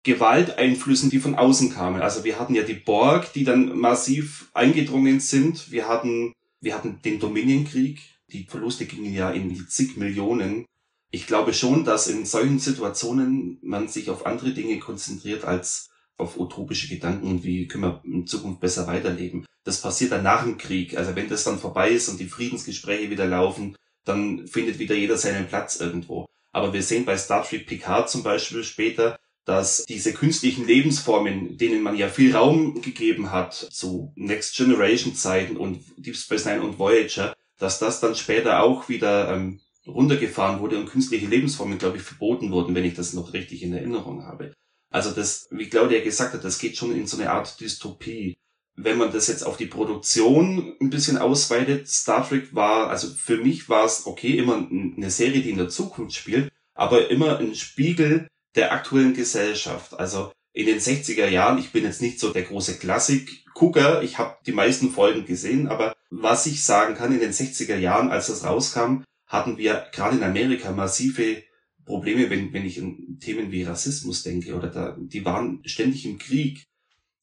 Gewalteinflüssen, 0.04 1.10
die 1.10 1.20
von 1.20 1.36
außen 1.36 1.70
kamen. 1.70 2.02
Also 2.02 2.24
wir 2.24 2.40
hatten 2.40 2.56
ja 2.56 2.64
die 2.64 2.74
Borg, 2.74 3.32
die 3.34 3.44
dann 3.44 3.78
massiv 3.78 4.50
eingedrungen 4.54 5.20
sind. 5.20 5.72
Wir 5.72 5.88
hatten, 5.88 6.34
wir 6.60 6.76
hatten 6.76 7.02
den 7.04 7.20
Dominienkrieg, 7.20 8.00
die 8.30 8.46
Verluste 8.46 8.86
gingen 8.86 9.14
ja 9.14 9.32
in 9.32 9.68
zig 9.68 9.98
Millionen. 9.98 10.66
Ich 11.12 11.28
glaube 11.28 11.54
schon, 11.54 11.86
dass 11.86 12.08
in 12.08 12.26
solchen 12.26 12.60
Situationen 12.60 13.60
man 13.62 13.88
sich 13.88 14.10
auf 14.10 14.26
andere 14.26 14.52
Dinge 14.52 14.80
konzentriert 14.80 15.46
als 15.46 15.90
auf 16.18 16.40
utopische 16.40 16.88
Gedanken 16.88 17.44
wie 17.44 17.68
können 17.68 17.84
wir 17.84 18.02
in 18.04 18.26
Zukunft 18.26 18.60
besser 18.60 18.88
weiterleben. 18.88 19.46
Das 19.64 19.82
passiert 19.82 20.12
dann 20.12 20.24
nach 20.24 20.44
dem 20.44 20.58
Krieg. 20.58 20.98
Also 20.98 21.16
wenn 21.16 21.30
das 21.30 21.44
dann 21.44 21.60
vorbei 21.60 21.92
ist 21.92 22.10
und 22.10 22.20
die 22.20 22.28
Friedensgespräche 22.28 23.10
wieder 23.10 23.28
laufen, 23.28 23.76
dann 24.08 24.48
findet 24.48 24.80
wieder 24.80 24.96
jeder 24.96 25.18
seinen 25.18 25.48
Platz 25.48 25.80
irgendwo. 25.80 26.26
Aber 26.52 26.74
wir 26.74 26.84
sehen 26.84 27.06
bei 27.06 27.18
Star 27.18 27.44
Trek 27.44 27.68
Picard 27.68 28.10
zum 28.10 28.24
Beispiel 28.24 28.64
später, 28.64 29.20
dass 29.46 29.86
diese 29.86 30.14
künstlichen 30.14 30.68
Lebensformen, 30.68 31.58
denen 31.58 31.82
man 31.82 31.96
ja 31.96 32.10
viel 32.10 32.36
Raum 32.36 32.82
gegeben 32.82 33.32
hat 33.32 33.54
zu 33.54 34.12
Next 34.16 34.58
Generation 34.58 35.16
Zeiten 35.16 35.56
und 35.56 35.84
Deep 35.98 36.18
Space 36.18 36.46
Nine 36.46 36.62
und 36.62 36.80
Voyager, 36.80 37.34
dass 37.58 37.80
das 37.80 38.02
dann 38.02 38.16
später 38.16 38.62
auch 38.62 38.90
wieder 38.90 39.34
ähm, 39.34 39.62
runtergefahren 39.88 40.60
wurde 40.60 40.78
und 40.78 40.90
künstliche 40.90 41.28
Lebensformen, 41.28 41.78
glaube 41.78 41.98
ich, 41.98 42.04
verboten 42.04 42.52
wurden, 42.52 42.76
wenn 42.76 42.86
ich 42.86 42.96
das 42.96 43.14
noch 43.14 43.34
richtig 43.34 43.64
in 43.64 43.74
Erinnerung 43.74 44.26
habe. 44.26 44.54
Also 44.90 45.12
das, 45.12 45.48
wie 45.52 45.70
Claudia 45.70 46.02
gesagt 46.02 46.34
hat, 46.34 46.44
das 46.44 46.60
geht 46.60 46.78
schon 46.78 46.96
in 46.96 47.08
so 47.08 47.18
eine 47.18 47.32
Art 47.32 47.60
Dystopie. 47.60 48.38
Wenn 48.80 48.98
man 48.98 49.12
das 49.12 49.28
jetzt 49.28 49.44
auf 49.44 49.58
die 49.58 49.66
Produktion 49.66 50.76
ein 50.80 50.90
bisschen 50.90 51.18
ausweitet, 51.18 51.88
Star 51.88 52.28
Trek 52.28 52.54
war, 52.54 52.90
also 52.90 53.08
für 53.10 53.38
mich 53.38 53.70
war 53.70 53.86
es 53.86 54.06
okay, 54.06 54.38
immer 54.38 54.56
eine 54.56 55.10
Serie, 55.10 55.42
die 55.42 55.50
in 55.50 55.58
der 55.58 55.70
Zukunft 55.70 56.16
spielt, 56.16 56.52
aber 56.76 57.10
immer 57.10 57.40
ein 57.40 57.56
Spiegel 57.56 58.28
der 58.56 58.72
aktuellen 58.72 59.14
Gesellschaft. 59.14 59.94
Also 60.00 60.32
in 60.54 60.68
den 60.68 60.80
60er 60.80 61.28
Jahren, 61.28 61.58
ich 61.58 61.72
bin 61.72 61.84
jetzt 61.84 62.02
nicht 62.02 62.20
so 62.20 62.32
der 62.32 62.44
große 62.44 62.78
Klassik-Gucker, 62.78 64.04
ich 64.04 64.18
habe 64.18 64.38
die 64.46 64.52
meisten 64.52 64.92
Folgen 64.92 65.26
gesehen, 65.26 65.68
aber 65.68 65.96
was 66.10 66.46
ich 66.46 66.64
sagen 66.64 66.96
kann, 66.96 67.12
in 67.12 67.20
den 67.20 67.32
60er 67.32 67.78
Jahren, 67.78 68.10
als 68.10 68.28
das 68.28 68.44
rauskam, 68.44 69.04
hatten 69.26 69.58
wir 69.58 69.88
gerade 69.92 70.18
in 70.18 70.24
Amerika 70.24 70.72
massive 70.72 71.44
Probleme, 71.86 72.30
wenn, 72.30 72.54
wenn 72.54 72.66
ich 72.66 72.82
an 72.82 73.18
Themen 73.20 73.52
wie 73.52 73.64
Rassismus 73.64 74.24
denke 74.24 74.56
oder 74.56 74.68
da, 74.68 74.98
die 75.00 75.26
waren 75.26 75.62
ständig 75.66 76.06
im 76.06 76.18
Krieg. 76.18 76.67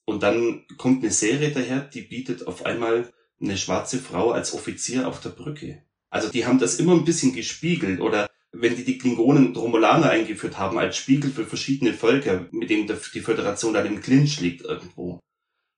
Und 0.07 0.23
dann 0.23 0.65
kommt 0.77 1.03
eine 1.03 1.13
Serie 1.13 1.51
daher, 1.51 1.81
die 1.81 2.03
bietet 2.03 2.47
auf 2.47 2.67
einmal 2.67 3.13
eine 3.41 3.57
schwarze 3.57 3.99
Frau 3.99 4.31
als 4.31 4.53
Offizier 4.53 5.09
auf 5.09 5.21
der 5.21 5.31
Brücke. 5.31 5.83
Also 6.11 6.29
die 6.29 6.47
haben 6.47 6.59
das 6.59 6.77
immer 6.77 6.93
ein 6.93 7.05
bisschen 7.05 7.35
gespiegelt 7.35 8.01
oder 8.01 8.31
wenn 8.53 8.77
die 8.77 8.85
die 8.85 8.99
Klingonen 8.99 9.49
und 9.49 9.57
Romulaner 9.57 10.11
eingeführt 10.11 10.59
haben 10.59 10.79
als 10.79 10.97
Spiegel 10.97 11.31
für 11.31 11.45
verschiedene 11.45 11.93
Völker, 11.93 12.47
mit 12.53 12.71
denen 12.71 12.87
die 12.87 13.21
Föderation 13.21 13.75
dann 13.75 13.87
im 13.87 14.01
Clinch 14.01 14.41
liegt 14.41 14.63
irgendwo. 14.63 15.19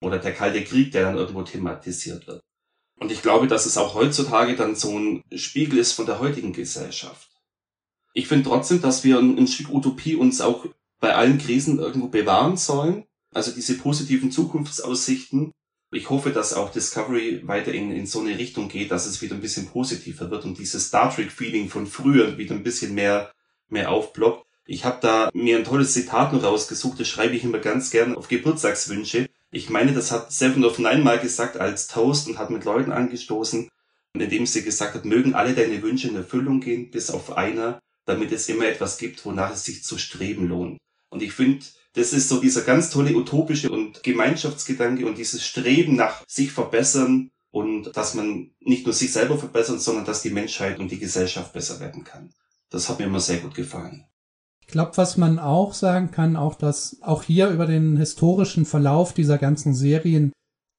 Oder 0.03 0.19
der 0.19 0.35
Kalte 0.35 0.62
Krieg, 0.62 0.93
der 0.93 1.05
dann 1.05 1.17
irgendwo 1.17 1.43
thematisiert 1.43 2.27
wird. 2.27 2.43
Und 2.99 3.12
ich 3.12 3.23
glaube, 3.23 3.47
dass 3.47 3.67
es 3.67 3.79
auch 3.79 3.95
heutzutage 3.95 4.57
dann 4.57 4.75
so 4.75 4.99
ein 4.99 5.23
Spiegel 5.35 5.79
ist 5.79 5.93
von 5.93 6.07
der 6.07 6.19
heutigen 6.19 6.53
Gesellschaft. 6.53 7.31
Ich 8.12 8.29
finde 8.29 8.49
trotzdem, 8.49 8.81
dass 8.81 9.05
wir 9.05 9.19
ein, 9.19 9.39
ein 9.39 9.47
Stück 9.47 9.71
Utopie 9.71 10.17
uns 10.17 10.41
auch 10.41 10.67
bei 11.01 11.15
allen 11.15 11.39
Krisen 11.39 11.79
irgendwo 11.79 12.09
bewahren 12.09 12.57
sollen. 12.57 13.07
Also 13.37 13.53
diese 13.53 13.77
positiven 13.77 14.31
Zukunftsaussichten. 14.33 15.53
Ich 15.92 16.09
hoffe, 16.09 16.31
dass 16.31 16.55
auch 16.55 16.72
Discovery 16.72 17.46
weiter 17.46 17.70
in, 17.70 17.90
in 17.90 18.07
so 18.07 18.20
eine 18.20 18.38
Richtung 18.38 18.70
geht, 18.70 18.90
dass 18.90 19.05
es 19.05 19.20
wieder 19.20 19.35
ein 19.35 19.42
bisschen 19.42 19.66
positiver 19.66 20.31
wird 20.31 20.46
und 20.46 20.57
dieses 20.57 20.87
Star 20.87 21.14
Trek-Feeling 21.14 21.68
von 21.68 21.87
früher 21.87 22.38
wieder 22.38 22.55
ein 22.55 22.62
bisschen 22.62 22.94
mehr, 22.94 23.31
mehr 23.68 23.90
aufblockt. 23.90 24.46
Ich 24.64 24.87
habe 24.87 25.01
da 25.03 25.29
mir 25.35 25.59
ein 25.59 25.64
tolles 25.64 25.92
Zitat 25.92 26.33
noch 26.33 26.44
rausgesucht, 26.44 26.99
das 26.99 27.09
schreibe 27.09 27.37
ich 27.37 27.44
immer 27.44 27.59
ganz 27.59 27.90
gern 27.90 28.16
auf 28.16 28.29
Geburtstagswünsche. 28.29 29.29
Ich 29.51 29.68
meine, 29.68 29.92
das 29.92 30.12
hat 30.12 30.33
Seven 30.33 30.64
of 30.64 30.79
Nine 30.79 31.03
mal 31.03 31.18
gesagt 31.18 31.59
als 31.59 31.88
Toast 31.88 32.29
und 32.29 32.38
hat 32.38 32.49
mit 32.49 32.64
Leuten 32.64 32.90
angestoßen. 32.90 33.68
indem 34.14 34.46
sie 34.46 34.62
gesagt 34.62 34.94
hat, 34.94 35.05
mögen 35.05 35.35
alle 35.35 35.53
deine 35.53 35.83
Wünsche 35.83 36.09
in 36.09 36.16
Erfüllung 36.16 36.61
gehen, 36.61 36.90
bis 36.90 37.11
auf 37.11 37.37
einer, 37.37 37.81
damit 38.07 38.33
es 38.33 38.49
immer 38.49 38.64
etwas 38.64 38.96
gibt, 38.96 39.27
wonach 39.27 39.53
es 39.53 39.66
sich 39.66 39.85
zu 39.85 39.99
streben 39.99 40.49
lohnt. 40.49 40.79
Und 41.11 41.22
ich 41.22 41.33
finde, 41.33 41.66
das 41.96 42.12
ist 42.12 42.28
so 42.28 42.40
dieser 42.40 42.61
ganz 42.61 42.90
tolle 42.90 43.16
utopische 43.16 43.70
und 43.70 44.02
Gemeinschaftsgedanke 44.02 45.06
und 45.06 45.16
dieses 45.16 45.44
Streben 45.44 45.96
nach 45.96 46.22
sich 46.28 46.52
verbessern 46.52 47.30
und 47.50 47.96
dass 47.96 48.12
man 48.12 48.50
nicht 48.61 48.85
nur 48.85 48.92
sich 48.92 49.12
selber 49.14 49.38
verbessert, 49.38 49.80
sondern 49.80 50.04
dass 50.04 50.20
die 50.20 50.30
Menschheit 50.30 50.78
und 50.78 50.90
die 50.90 50.98
Gesellschaft 50.98 51.54
besser 51.54 51.80
werden 51.80 52.04
kann. 52.04 52.35
Das 52.68 52.90
hat 52.90 52.98
mir 52.98 53.06
immer 53.06 53.20
sehr 53.20 53.38
gut 53.38 53.54
gefallen. 53.54 54.04
Ich 54.61 54.66
glaube, 54.66 54.96
was 54.96 55.16
man 55.16 55.38
auch 55.38 55.72
sagen 55.72 56.11
kann, 56.11 56.37
auch 56.37 56.54
dass 56.54 56.98
auch 57.00 57.22
hier 57.22 57.48
über 57.48 57.64
den 57.64 57.96
historischen 57.96 58.66
Verlauf 58.66 59.14
dieser 59.14 59.38
ganzen 59.38 59.74
Serien, 59.74 60.32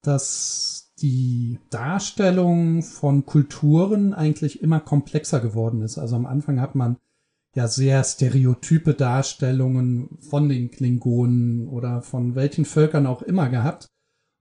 dass 0.04 0.92
die 1.00 1.58
Darstellung 1.72 2.84
von 2.84 3.26
Kulturen 3.26 4.14
eigentlich 4.14 4.62
immer 4.62 4.80
komplexer 4.80 5.40
geworden 5.40 5.82
ist. 5.82 5.98
Also 5.98 6.16
am 6.16 6.28
Anfang 6.28 6.62
hat 6.62 6.76
man 6.76 6.98
ja 7.58 7.68
sehr 7.68 8.04
stereotype 8.04 8.94
Darstellungen 8.94 10.20
von 10.22 10.48
den 10.48 10.70
Klingonen 10.70 11.68
oder 11.68 12.04
von 12.04 12.36
welchen 12.36 12.66
Völkern 12.66 13.08
auch 13.08 13.24
immer 13.24 13.50
gehabt. 13.50 13.88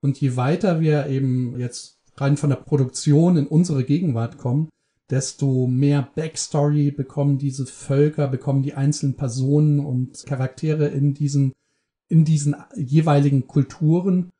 Und 0.02 0.20
je 0.20 0.36
weiter 0.36 0.80
wir 0.82 1.06
eben 1.06 1.58
jetzt 1.58 1.98
rein 2.18 2.36
von 2.36 2.50
der 2.50 2.56
Produktion 2.56 3.38
in 3.38 3.46
unsere 3.46 3.84
Gegenwart 3.84 4.36
kommen, 4.36 4.68
desto 5.08 5.66
mehr 5.66 6.10
Backstory 6.14 6.90
bekommen 6.90 7.38
diese 7.38 7.64
Völker, 7.64 8.28
bekommen 8.28 8.62
die 8.62 8.74
einzelnen 8.74 9.16
Personen 9.16 9.80
und 9.80 10.26
Charaktere 10.26 10.88
in 10.88 11.14
diesen, 11.14 11.52
in 12.08 12.26
diesen 12.26 12.54
jeweiligen 12.76 13.46
Kulturen. 13.46 14.30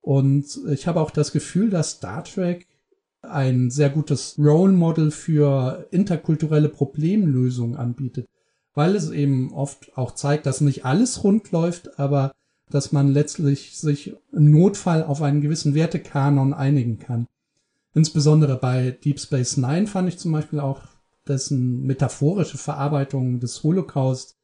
Und 0.00 0.58
ich 0.68 0.88
habe 0.88 1.00
auch 1.00 1.12
das 1.12 1.30
Gefühl, 1.30 1.70
dass 1.70 1.92
Star 1.92 2.24
Trek 2.24 2.66
ein 3.22 3.70
sehr 3.70 3.90
gutes 3.90 4.36
Role 4.38 4.72
Model 4.72 5.10
für 5.10 5.86
interkulturelle 5.90 6.68
Problemlösungen 6.68 7.76
anbietet, 7.76 8.26
weil 8.74 8.94
es 8.94 9.10
eben 9.10 9.52
oft 9.52 9.96
auch 9.96 10.12
zeigt, 10.12 10.46
dass 10.46 10.60
nicht 10.60 10.84
alles 10.84 11.24
rund 11.24 11.50
läuft, 11.50 11.98
aber 11.98 12.32
dass 12.70 12.92
man 12.92 13.08
letztlich 13.08 13.76
sich 13.76 14.14
im 14.32 14.50
Notfall 14.50 15.02
auf 15.02 15.22
einen 15.22 15.40
gewissen 15.40 15.74
Wertekanon 15.74 16.52
einigen 16.52 16.98
kann. 16.98 17.26
Insbesondere 17.94 18.56
bei 18.56 18.90
Deep 18.90 19.18
Space 19.18 19.56
Nine 19.56 19.86
fand 19.86 20.08
ich 20.08 20.18
zum 20.18 20.32
Beispiel 20.32 20.60
auch 20.60 20.82
dessen 21.26 21.82
metaphorische 21.82 22.58
Verarbeitung 22.58 23.40
des 23.40 23.62
Holocaust 23.62 24.36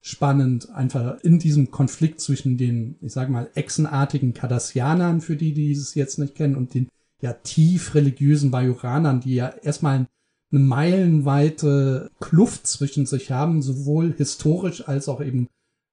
spannend, 0.00 0.70
einfach 0.70 1.20
in 1.22 1.38
diesem 1.38 1.70
Konflikt 1.70 2.20
zwischen 2.20 2.56
den, 2.56 2.96
ich 3.00 3.12
sage 3.12 3.32
mal, 3.32 3.50
echsenartigen 3.54 4.34
Cardassianern, 4.34 5.20
für 5.20 5.36
die, 5.36 5.52
die 5.52 5.72
es 5.72 5.94
jetzt 5.94 6.18
nicht 6.18 6.36
kennen, 6.36 6.54
und 6.54 6.74
den 6.74 6.88
ja 7.20 7.32
tief 7.32 7.94
religiösen 7.94 8.50
Bajoranern, 8.50 9.20
die 9.20 9.34
ja 9.34 9.48
erstmal 9.48 10.06
eine 10.52 10.60
meilenweite 10.60 12.10
Kluft 12.20 12.66
zwischen 12.66 13.06
sich 13.06 13.30
haben, 13.30 13.62
sowohl 13.62 14.14
historisch 14.16 14.86
als 14.86 15.08
auch 15.08 15.20
eben 15.20 15.48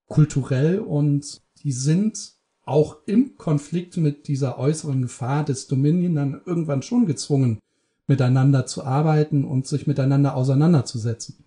kulturell 0.07 0.79
und 0.79 1.41
die 1.63 1.71
sind 1.71 2.33
auch 2.65 2.97
im 3.05 3.38
Konflikt 3.38 3.97
mit 3.97 4.27
dieser 4.27 4.57
äußeren 4.57 5.01
Gefahr 5.01 5.43
des 5.43 5.67
Dominion 5.67 6.15
dann 6.15 6.41
irgendwann 6.45 6.81
schon 6.81 7.05
gezwungen, 7.05 7.59
miteinander 8.07 8.65
zu 8.65 8.83
arbeiten 8.83 9.43
und 9.43 9.67
sich 9.67 9.88
miteinander 9.88 10.36
auseinanderzusetzen. 10.36 11.45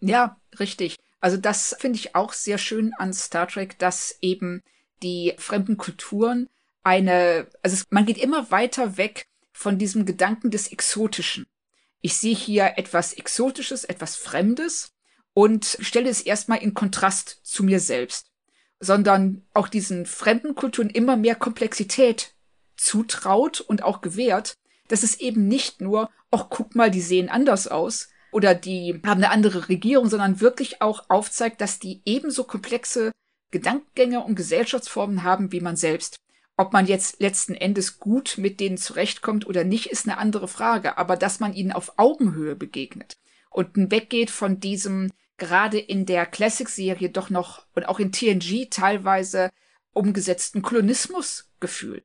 Ja, 0.00 0.36
richtig. 0.58 0.96
Also 1.20 1.36
das 1.36 1.76
finde 1.78 1.98
ich 1.98 2.14
auch 2.14 2.32
sehr 2.32 2.58
schön 2.58 2.92
an 2.98 3.12
Star 3.12 3.48
Trek, 3.48 3.78
dass 3.78 4.16
eben 4.20 4.62
die 5.02 5.34
fremden 5.38 5.76
Kulturen 5.76 6.48
eine, 6.82 7.48
also 7.62 7.74
es, 7.74 7.86
man 7.90 8.06
geht 8.06 8.18
immer 8.18 8.50
weiter 8.50 8.96
weg 8.96 9.26
von 9.52 9.78
diesem 9.78 10.06
Gedanken 10.06 10.50
des 10.50 10.68
Exotischen. 10.68 11.46
Ich 12.00 12.16
sehe 12.16 12.34
hier 12.34 12.74
etwas 12.76 13.12
Exotisches, 13.12 13.84
etwas 13.84 14.16
Fremdes 14.16 14.92
und 15.34 15.78
stelle 15.80 16.08
es 16.08 16.20
erstmal 16.20 16.58
in 16.58 16.74
Kontrast 16.74 17.40
zu 17.42 17.64
mir 17.64 17.80
selbst, 17.80 18.30
sondern 18.80 19.46
auch 19.52 19.68
diesen 19.68 20.06
fremden 20.06 20.54
Kulturen 20.54 20.90
immer 20.90 21.16
mehr 21.16 21.34
Komplexität 21.34 22.34
zutraut 22.76 23.60
und 23.60 23.82
auch 23.82 24.00
gewährt, 24.00 24.54
dass 24.86 25.02
es 25.02 25.20
eben 25.20 25.48
nicht 25.48 25.80
nur, 25.80 26.10
ach 26.30 26.46
guck 26.48 26.74
mal, 26.74 26.90
die 26.90 27.00
sehen 27.00 27.28
anders 27.28 27.66
aus 27.66 28.08
oder 28.30 28.54
die 28.54 29.00
haben 29.04 29.22
eine 29.22 29.30
andere 29.30 29.68
Regierung, 29.68 30.08
sondern 30.08 30.40
wirklich 30.40 30.80
auch 30.80 31.08
aufzeigt, 31.08 31.60
dass 31.60 31.78
die 31.78 32.02
ebenso 32.04 32.44
komplexe 32.44 33.12
Gedankengänge 33.50 34.22
und 34.22 34.34
Gesellschaftsformen 34.34 35.22
haben 35.22 35.52
wie 35.52 35.60
man 35.60 35.76
selbst. 35.76 36.18
Ob 36.60 36.72
man 36.72 36.86
jetzt 36.86 37.20
letzten 37.20 37.54
Endes 37.54 38.00
gut 38.00 38.34
mit 38.36 38.58
denen 38.58 38.78
zurechtkommt 38.78 39.46
oder 39.46 39.62
nicht, 39.62 39.86
ist 39.86 40.08
eine 40.08 40.18
andere 40.18 40.48
Frage. 40.48 40.98
Aber 40.98 41.16
dass 41.16 41.38
man 41.38 41.54
ihnen 41.54 41.70
auf 41.70 41.92
Augenhöhe 41.98 42.56
begegnet 42.56 43.16
und 43.48 43.92
weggeht 43.92 44.28
von 44.28 44.58
diesem 44.58 45.12
gerade 45.36 45.78
in 45.78 46.04
der 46.04 46.26
Classic-Serie 46.26 47.10
doch 47.10 47.30
noch 47.30 47.64
und 47.76 47.86
auch 47.86 48.00
in 48.00 48.10
TNG 48.10 48.70
teilweise 48.70 49.50
umgesetzten 49.92 50.60
Kolonismusgefühl. 50.60 52.02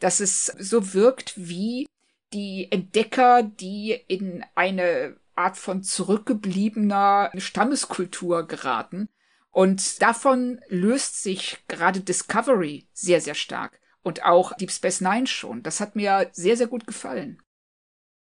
Dass 0.00 0.18
es 0.18 0.46
so 0.58 0.92
wirkt 0.92 1.34
wie 1.36 1.86
die 2.32 2.66
Entdecker, 2.72 3.44
die 3.44 3.92
in 4.08 4.44
eine 4.56 5.16
Art 5.36 5.56
von 5.56 5.84
zurückgebliebener 5.84 7.30
Stammeskultur 7.36 8.48
geraten. 8.48 9.08
Und 9.52 10.02
davon 10.02 10.60
löst 10.66 11.22
sich 11.22 11.58
gerade 11.68 12.00
Discovery 12.00 12.88
sehr, 12.92 13.20
sehr 13.20 13.36
stark 13.36 13.80
und 14.04 14.24
auch 14.24 14.52
Deep 14.56 14.70
Space 14.70 15.00
Nine 15.00 15.26
schon. 15.26 15.62
Das 15.62 15.80
hat 15.80 15.96
mir 15.96 16.28
sehr, 16.32 16.56
sehr 16.56 16.68
gut 16.68 16.86
gefallen. 16.86 17.42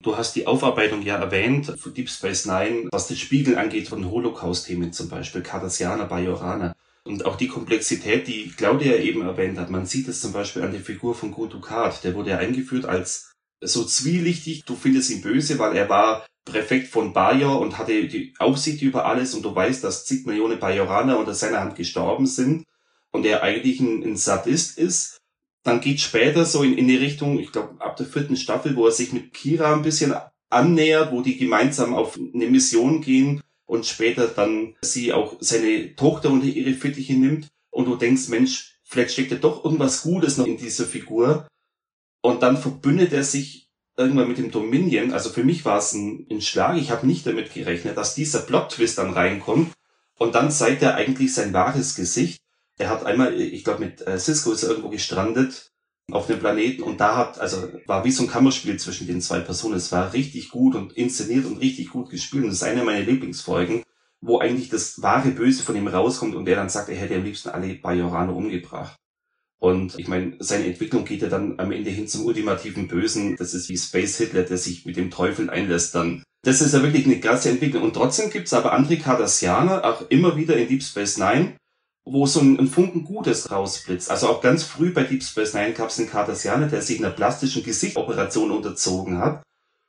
Du 0.01 0.17
hast 0.17 0.35
die 0.35 0.47
Aufarbeitung 0.47 1.01
ja 1.01 1.17
erwähnt 1.17 1.73
von 1.77 1.93
Deep 1.93 2.09
Space 2.09 2.45
Nine, 2.45 2.89
was 2.91 3.07
das 3.07 3.19
Spiegeln 3.19 3.57
angeht 3.57 3.87
von 3.87 4.09
Holocaust-Themen 4.09 4.91
zum 4.91 5.09
Beispiel, 5.09 5.41
Cardassianer, 5.41 6.05
Bajoraner. 6.05 6.75
Und 7.05 7.25
auch 7.25 7.35
die 7.35 7.49
Komplexität, 7.49 8.27
die 8.27 8.49
Claudia 8.49 8.95
eben 8.95 9.21
erwähnt 9.21 9.59
hat. 9.59 9.69
Man 9.69 9.85
sieht 9.85 10.07
es 10.07 10.21
zum 10.21 10.31
Beispiel 10.31 10.63
an 10.63 10.71
der 10.71 10.81
Figur 10.81 11.15
von 11.15 11.31
Gotukat. 11.31 12.03
Der 12.03 12.15
wurde 12.15 12.31
ja 12.31 12.37
eingeführt 12.37 12.85
als 12.85 13.33
so 13.59 13.83
zwielichtig. 13.83 14.63
Du 14.65 14.75
findest 14.75 15.09
ihn 15.09 15.21
böse, 15.21 15.59
weil 15.59 15.75
er 15.75 15.89
war 15.89 16.25
Präfekt 16.45 16.87
von 16.87 17.13
Bajor 17.13 17.59
und 17.59 17.77
hatte 17.77 18.07
die 18.07 18.33
Aufsicht 18.39 18.81
über 18.81 19.05
alles 19.05 19.33
und 19.33 19.43
du 19.43 19.55
weißt, 19.55 19.83
dass 19.83 20.05
zig 20.05 20.25
Millionen 20.25 20.59
Bajoraner 20.59 21.17
unter 21.17 21.33
seiner 21.33 21.61
Hand 21.61 21.75
gestorben 21.75 22.25
sind 22.25 22.65
und 23.11 23.25
er 23.25 23.43
eigentlich 23.43 23.79
ein, 23.79 24.03
ein 24.03 24.17
Sadist 24.17 24.77
ist 24.77 25.21
dann 25.63 25.81
geht 25.81 26.01
später 26.01 26.45
so 26.45 26.63
in, 26.63 26.77
in 26.77 26.87
die 26.87 26.97
Richtung, 26.97 27.39
ich 27.39 27.51
glaube, 27.51 27.81
ab 27.81 27.95
der 27.97 28.05
vierten 28.05 28.35
Staffel, 28.35 28.75
wo 28.75 28.85
er 28.85 28.91
sich 28.91 29.13
mit 29.13 29.33
Kira 29.33 29.73
ein 29.73 29.81
bisschen 29.81 30.13
annähert, 30.49 31.11
wo 31.11 31.21
die 31.21 31.37
gemeinsam 31.37 31.93
auf 31.93 32.17
eine 32.17 32.47
Mission 32.47 33.01
gehen 33.01 33.41
und 33.65 33.85
später 33.85 34.27
dann 34.27 34.75
sie 34.81 35.13
auch 35.13 35.37
seine 35.39 35.95
Tochter 35.95 36.29
unter 36.29 36.45
ihre 36.45 36.73
Fittiche 36.73 37.13
nimmt 37.13 37.47
und 37.71 37.85
du 37.85 37.95
denkst, 37.95 38.27
Mensch, 38.27 38.77
vielleicht 38.83 39.11
steckt 39.11 39.31
ja 39.31 39.37
doch 39.37 39.63
irgendwas 39.63 40.03
Gutes 40.03 40.37
noch 40.37 40.45
in 40.45 40.57
dieser 40.57 40.85
Figur. 40.85 41.47
Und 42.21 42.43
dann 42.43 42.57
verbündet 42.57 43.11
er 43.13 43.23
sich 43.23 43.69
irgendwann 43.97 44.27
mit 44.27 44.37
dem 44.37 44.51
Dominion. 44.51 45.11
Also 45.11 45.29
für 45.29 45.43
mich 45.43 45.65
war 45.65 45.79
es 45.79 45.93
ein, 45.93 46.27
ein 46.29 46.41
Schlag. 46.41 46.77
Ich 46.77 46.91
habe 46.91 47.07
nicht 47.07 47.25
damit 47.25 47.53
gerechnet, 47.53 47.97
dass 47.97 48.15
dieser 48.15 48.39
Plot-Twist 48.41 48.97
dann 48.97 49.13
reinkommt. 49.13 49.73
Und 50.19 50.35
dann 50.35 50.51
zeigt 50.51 50.83
er 50.83 50.95
eigentlich 50.95 51.33
sein 51.33 51.53
wahres 51.53 51.95
Gesicht. 51.95 52.39
Er 52.77 52.89
hat 52.89 53.05
einmal, 53.05 53.39
ich 53.39 53.63
glaube, 53.63 53.85
mit 53.85 54.05
äh, 54.05 54.17
Cisco 54.17 54.51
ist 54.51 54.63
er 54.63 54.69
irgendwo 54.69 54.89
gestrandet 54.89 55.71
auf 56.11 56.27
dem 56.27 56.39
Planeten 56.39 56.83
und 56.83 56.99
da 56.99 57.15
hat, 57.15 57.39
also 57.39 57.69
war 57.87 58.03
wie 58.03 58.11
so 58.11 58.23
ein 58.23 58.29
Kammerspiel 58.29 58.77
zwischen 58.77 59.07
den 59.07 59.21
zwei 59.21 59.39
Personen. 59.39 59.75
Es 59.75 59.91
war 59.91 60.13
richtig 60.13 60.49
gut 60.49 60.75
und 60.75 60.93
inszeniert 60.93 61.45
und 61.45 61.57
richtig 61.57 61.89
gut 61.89 62.09
gespielt. 62.09 62.43
Und 62.43 62.49
das 62.49 62.57
ist 62.57 62.63
eine 62.63 62.83
meiner 62.83 63.05
Lieblingsfolgen, 63.05 63.83
wo 64.21 64.39
eigentlich 64.39 64.69
das 64.69 65.01
wahre 65.01 65.31
Böse 65.31 65.63
von 65.63 65.75
ihm 65.75 65.87
rauskommt 65.87 66.35
und 66.35 66.47
er 66.47 66.55
dann 66.55 66.69
sagt, 66.69 66.89
er 66.89 66.95
hätte 66.95 67.15
am 67.15 67.23
liebsten 67.23 67.49
alle 67.49 67.75
Bajoraner 67.75 68.35
umgebracht. 68.35 68.97
Und 69.59 69.97
ich 69.97 70.09
meine, 70.09 70.35
seine 70.39 70.65
Entwicklung 70.65 71.05
geht 71.05 71.21
ja 71.21 71.29
dann 71.29 71.57
am 71.57 71.71
Ende 71.71 71.89
hin 71.89 72.07
zum 72.09 72.25
ultimativen 72.25 72.89
Bösen. 72.89 73.37
Das 73.37 73.53
ist 73.53 73.69
wie 73.69 73.77
Space 73.77 74.17
Hitler, 74.17 74.43
der 74.43 74.57
sich 74.57 74.85
mit 74.85 74.97
dem 74.97 75.09
Teufel 75.09 75.49
einlässt 75.49 75.95
dann. 75.95 76.21
Das 76.43 76.61
ist 76.61 76.73
ja 76.73 76.83
wirklich 76.83 77.05
eine 77.05 77.21
krasse 77.21 77.49
Entwicklung. 77.49 77.83
Und 77.83 77.93
trotzdem 77.93 78.29
gibt's 78.29 78.51
aber 78.51 78.73
andere 78.73 78.97
Cardassianer, 78.97 79.85
auch 79.85 80.09
immer 80.09 80.35
wieder 80.35 80.57
in 80.57 80.67
Deep 80.67 80.83
Space 80.83 81.17
Nine, 81.17 81.55
wo 82.05 82.25
so 82.25 82.41
ein, 82.41 82.59
ein 82.59 82.67
Funken 82.67 83.05
Gutes 83.05 83.49
rausblitzt. 83.51 84.11
Also 84.11 84.27
auch 84.27 84.41
ganz 84.41 84.63
früh 84.63 84.91
bei 84.91 85.03
Deep 85.03 85.23
Space 85.23 85.53
Nine 85.53 85.73
gab 85.73 85.89
es 85.89 85.99
einen 85.99 86.09
Cardassianer, 86.09 86.67
der 86.67 86.81
sich 86.81 86.99
einer 86.99 87.11
plastischen 87.11 87.63
Gesichtsoperation 87.63 88.51
unterzogen 88.51 89.19
hat, 89.19 89.43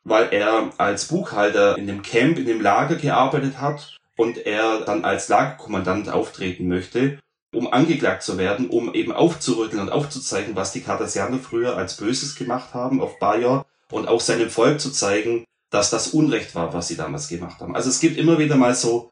weil 0.05 0.29
er 0.33 0.71
als 0.79 1.07
Buchhalter 1.09 1.77
in 1.77 1.87
dem 1.87 2.03
Camp, 2.03 2.39
in 2.39 2.47
dem 2.47 2.61
Lager 2.61 2.97
gearbeitet 2.97 3.61
hat 3.61 3.99
und 4.17 4.39
er 4.39 4.81
dann 4.81 5.05
als 5.05 5.29
Lagerkommandant 5.29 6.09
auftreten 6.09 6.69
möchte, 6.69 7.19
um 7.53 7.73
angeklagt 7.73 8.23
zu 8.23 8.39
werden, 8.39 8.71
um 8.71 8.95
eben 8.95 9.13
aufzurütteln 9.13 9.83
und 9.83 9.91
aufzuzeigen, 9.91 10.55
was 10.55 10.73
die 10.73 10.83
Cardassianer 10.83 11.39
früher 11.39 11.77
als 11.77 11.97
Böses 11.97 12.37
gemacht 12.37 12.75
haben 12.75 13.01
auf 13.01 13.19
Bajor 13.19 13.67
und 13.91 14.09
auch 14.09 14.21
seinem 14.21 14.51
Volk 14.51 14.81
zu 14.81 14.91
zeigen, 14.91 15.45
dass 15.71 15.91
das 15.91 16.09
Unrecht 16.09 16.55
war, 16.55 16.73
was 16.73 16.89
sie 16.89 16.97
damals 16.97 17.29
gemacht 17.29 17.61
haben. 17.61 17.75
Also 17.75 17.91
es 17.91 17.99
gibt 17.99 18.17
immer 18.17 18.39
wieder 18.39 18.57
mal 18.57 18.75
so, 18.75 19.11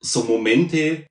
so 0.00 0.24
Momente, 0.24 1.06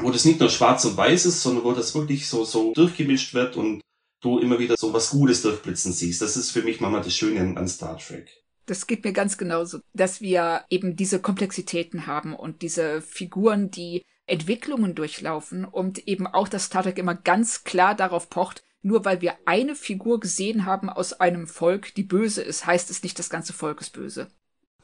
wo 0.00 0.10
das 0.10 0.24
nicht 0.24 0.40
nur 0.40 0.48
schwarz 0.48 0.84
und 0.84 0.96
weiß 0.96 1.26
ist, 1.26 1.42
sondern 1.42 1.64
wo 1.64 1.72
das 1.72 1.94
wirklich 1.94 2.28
so, 2.28 2.44
so 2.44 2.72
durchgemischt 2.72 3.34
wird 3.34 3.56
und 3.56 3.82
du 4.22 4.38
immer 4.38 4.58
wieder 4.58 4.76
so 4.76 4.92
was 4.92 5.10
Gutes 5.10 5.42
durchblitzen 5.42 5.92
siehst. 5.92 6.22
Das 6.22 6.36
ist 6.36 6.50
für 6.50 6.62
mich 6.62 6.80
manchmal 6.80 7.02
das 7.02 7.14
Schöne 7.14 7.56
an 7.56 7.68
Star 7.68 7.98
Trek. 7.98 8.30
Das 8.66 8.86
geht 8.86 9.04
mir 9.04 9.12
ganz 9.12 9.36
genauso, 9.36 9.80
dass 9.92 10.20
wir 10.20 10.64
eben 10.70 10.96
diese 10.96 11.18
Komplexitäten 11.18 12.06
haben 12.06 12.34
und 12.34 12.62
diese 12.62 13.02
Figuren, 13.02 13.70
die 13.70 14.02
Entwicklungen 14.26 14.94
durchlaufen 14.94 15.64
und 15.64 16.06
eben 16.06 16.28
auch 16.28 16.48
das 16.48 16.66
Star 16.66 16.84
Trek 16.84 16.98
immer 16.98 17.16
ganz 17.16 17.64
klar 17.64 17.96
darauf 17.96 18.30
pocht, 18.30 18.62
nur 18.80 19.04
weil 19.04 19.20
wir 19.20 19.34
eine 19.46 19.74
Figur 19.74 20.20
gesehen 20.20 20.64
haben 20.64 20.88
aus 20.88 21.12
einem 21.12 21.46
Volk, 21.46 21.94
die 21.94 22.04
böse 22.04 22.42
ist, 22.42 22.66
heißt 22.66 22.90
es 22.90 23.02
nicht, 23.02 23.18
das 23.18 23.30
ganze 23.30 23.52
Volk 23.52 23.80
ist 23.80 23.90
böse. 23.90 24.28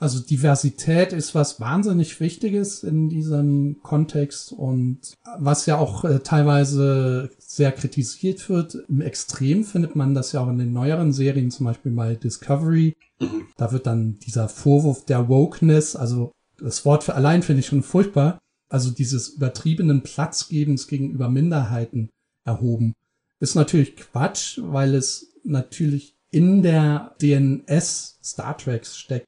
Also 0.01 0.21
Diversität 0.21 1.13
ist 1.13 1.35
was 1.35 1.61
wahnsinnig 1.61 2.21
Wichtiges 2.21 2.85
in 2.85 3.09
diesem 3.09 3.79
Kontext 3.83 4.53
und 4.53 5.01
was 5.39 5.67
ja 5.67 5.77
auch 5.77 6.05
äh, 6.05 6.21
teilweise 6.21 7.31
sehr 7.39 7.73
kritisiert 7.73 8.49
wird. 8.49 8.77
Im 8.89 9.01
Extrem 9.01 9.65
findet 9.65 9.97
man 9.97 10.15
das 10.15 10.31
ja 10.33 10.41
auch 10.41 10.49
in 10.49 10.59
den 10.59 10.73
neueren 10.73 11.13
Serien, 11.13 11.51
zum 11.51 11.67
Beispiel 11.67 11.91
bei 11.93 12.15
Discovery. 12.15 12.97
Mhm. 13.19 13.47
Da 13.57 13.73
wird 13.73 13.87
dann 13.87 14.19
dieser 14.21 14.49
Vorwurf 14.49 15.05
der 15.05 15.29
Wokeness, 15.29 15.97
also 15.97 16.33
das 16.61 16.85
Wort 16.85 17.05
für 17.05 17.15
allein 17.15 17.43
finde 17.43 17.61
ich 17.61 17.67
schon 17.67 17.83
furchtbar, 17.83 18.39
also 18.69 18.91
dieses 18.91 19.31
übertriebenen 19.31 20.03
Platzgebens 20.03 20.87
gegenüber 20.87 21.29
Minderheiten 21.29 22.11
erhoben. 22.45 22.95
Ist 23.41 23.55
natürlich 23.55 23.97
Quatsch, 23.97 24.59
weil 24.63 24.95
es 24.95 25.33
natürlich 25.45 26.17
in 26.31 26.63
der 26.63 27.17
DNS 27.21 28.19
Star 28.23 28.57
Treks 28.59 28.99
steckt. 28.99 29.28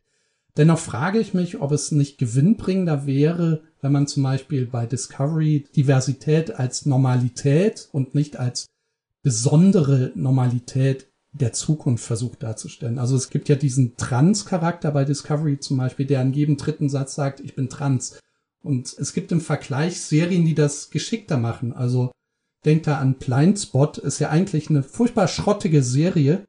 Dennoch 0.61 0.79
frage 0.79 1.19
ich 1.19 1.33
mich, 1.33 1.63
ob 1.63 1.73
es 1.73 1.91
nicht 1.91 2.19
gewinnbringender 2.19 3.07
wäre, 3.07 3.63
wenn 3.81 3.93
man 3.93 4.07
zum 4.07 4.23
Beispiel 4.25 4.67
bei 4.67 4.85
Discovery 4.85 5.65
Diversität 5.75 6.55
als 6.55 6.85
Normalität 6.85 7.89
und 7.93 8.15
nicht 8.15 8.37
als 8.37 8.67
besondere 9.23 10.13
Normalität 10.15 11.09
der 11.33 11.55
Zukunft 11.55 12.05
versucht 12.05 12.43
darzustellen. 12.43 12.99
Also 12.99 13.17
es 13.17 13.31
gibt 13.31 13.49
ja 13.49 13.57
diesen 13.57 13.97
Trans-Charakter 13.97 14.91
bei 14.91 15.07
Discovery 15.07 15.59
zum 15.61 15.79
Beispiel, 15.79 16.05
der 16.05 16.21
an 16.21 16.35
jedem 16.35 16.59
dritten 16.59 16.91
Satz 16.91 17.15
sagt, 17.15 17.41
ich 17.41 17.55
bin 17.55 17.71
trans. 17.71 18.21
Und 18.63 18.95
es 18.99 19.15
gibt 19.15 19.33
im 19.33 19.41
Vergleich 19.41 19.99
Serien, 19.99 20.45
die 20.45 20.55
das 20.55 20.91
geschickter 20.91 21.39
machen. 21.39 21.73
Also 21.73 22.13
denkt 22.67 22.87
da 22.87 22.99
an 22.99 23.15
Blindspot, 23.15 23.97
ist 23.97 24.19
ja 24.19 24.29
eigentlich 24.29 24.69
eine 24.69 24.83
furchtbar 24.83 25.27
schrottige 25.27 25.83
Serie. 25.83 26.45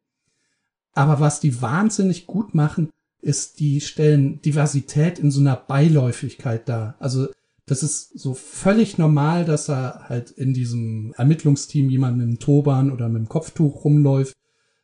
Aber 0.91 1.21
was 1.21 1.39
die 1.39 1.61
wahnsinnig 1.61 2.27
gut 2.27 2.53
machen, 2.53 2.89
ist, 3.21 3.59
die 3.59 3.81
stellen 3.81 4.41
Diversität 4.41 5.19
in 5.19 5.31
so 5.31 5.39
einer 5.39 5.55
Beiläufigkeit 5.55 6.67
dar. 6.67 6.95
Also 6.99 7.27
das 7.65 7.83
ist 7.83 8.19
so 8.19 8.33
völlig 8.33 8.97
normal, 8.97 9.45
dass 9.45 9.69
er 9.69 10.09
halt 10.09 10.31
in 10.31 10.53
diesem 10.53 11.13
Ermittlungsteam 11.15 11.89
jemand 11.89 12.17
mit 12.17 12.27
einem 12.27 12.39
Turban 12.39 12.91
oder 12.91 13.07
mit 13.07 13.19
einem 13.19 13.29
Kopftuch 13.29 13.85
rumläuft, 13.85 14.35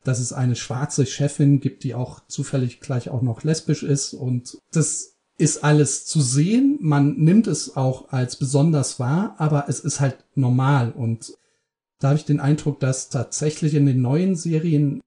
dass 0.04 0.20
es 0.20 0.32
eine 0.32 0.56
schwarze 0.56 1.04
Chefin 1.04 1.60
gibt, 1.60 1.84
die 1.84 1.94
auch 1.94 2.20
zufällig 2.28 2.80
gleich 2.80 3.10
auch 3.10 3.20
noch 3.22 3.42
lesbisch 3.44 3.82
ist 3.82 4.14
und 4.14 4.58
das 4.72 5.16
ist 5.36 5.64
alles 5.64 6.06
zu 6.06 6.20
sehen. 6.20 6.78
Man 6.80 7.16
nimmt 7.16 7.46
es 7.46 7.76
auch 7.76 8.10
als 8.10 8.36
besonders 8.36 8.98
wahr, 8.98 9.34
aber 9.38 9.68
es 9.68 9.80
ist 9.80 10.00
halt 10.00 10.16
normal 10.34 10.92
und 10.92 11.34
da 12.00 12.08
habe 12.08 12.18
ich 12.18 12.24
den 12.24 12.40
Eindruck, 12.40 12.80
dass 12.80 13.08
tatsächlich 13.08 13.74
in 13.74 13.86
den 13.86 14.00
neuen 14.00 14.36
Serien 14.36 15.00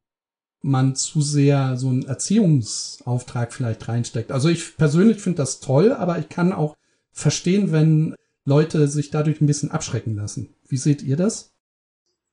man 0.61 0.95
zu 0.95 1.21
sehr 1.21 1.77
so 1.77 1.89
einen 1.89 2.05
Erziehungsauftrag 2.05 3.53
vielleicht 3.53 3.87
reinsteckt. 3.87 4.31
Also 4.31 4.49
ich 4.49 4.77
persönlich 4.77 5.19
finde 5.19 5.37
das 5.37 5.59
toll, 5.59 5.91
aber 5.91 6.19
ich 6.19 6.29
kann 6.29 6.53
auch 6.53 6.75
verstehen, 7.11 7.71
wenn 7.71 8.15
Leute 8.45 8.87
sich 8.87 9.09
dadurch 9.09 9.41
ein 9.41 9.47
bisschen 9.47 9.71
abschrecken 9.71 10.15
lassen. 10.15 10.55
Wie 10.67 10.77
seht 10.77 11.01
ihr 11.01 11.17
das? 11.17 11.51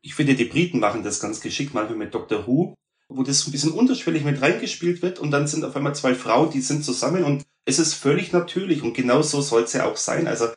Ich 0.03 0.15
finde, 0.15 0.35
die 0.35 0.45
Briten 0.45 0.79
machen 0.79 1.03
das 1.03 1.21
ganz 1.21 1.41
geschickt, 1.41 1.75
manchmal 1.75 1.99
mit 1.99 2.15
Dr. 2.15 2.47
Who, 2.47 2.75
wo 3.09 3.23
das 3.23 3.47
ein 3.47 3.53
bisschen 3.53 3.73
unterschwellig 3.73 4.25
mit 4.25 4.41
reingespielt 4.41 5.03
wird 5.03 5.19
und 5.19 5.31
dann 5.31 5.47
sind 5.47 5.65
auf 5.65 5.75
einmal 5.75 5.95
zwei 5.95 6.15
Frauen, 6.15 6.51
die 6.51 6.61
sind 6.61 6.85
zusammen 6.85 7.25
und 7.25 7.45
es 7.65 7.79
ist 7.79 7.95
völlig 7.95 8.33
natürlich 8.33 8.83
und 8.83 8.95
genau 8.95 9.23
so 9.23 9.41
soll 9.41 9.65
es 9.65 9.73
ja 9.73 9.87
auch 9.87 9.97
sein. 9.97 10.27
Also 10.27 10.49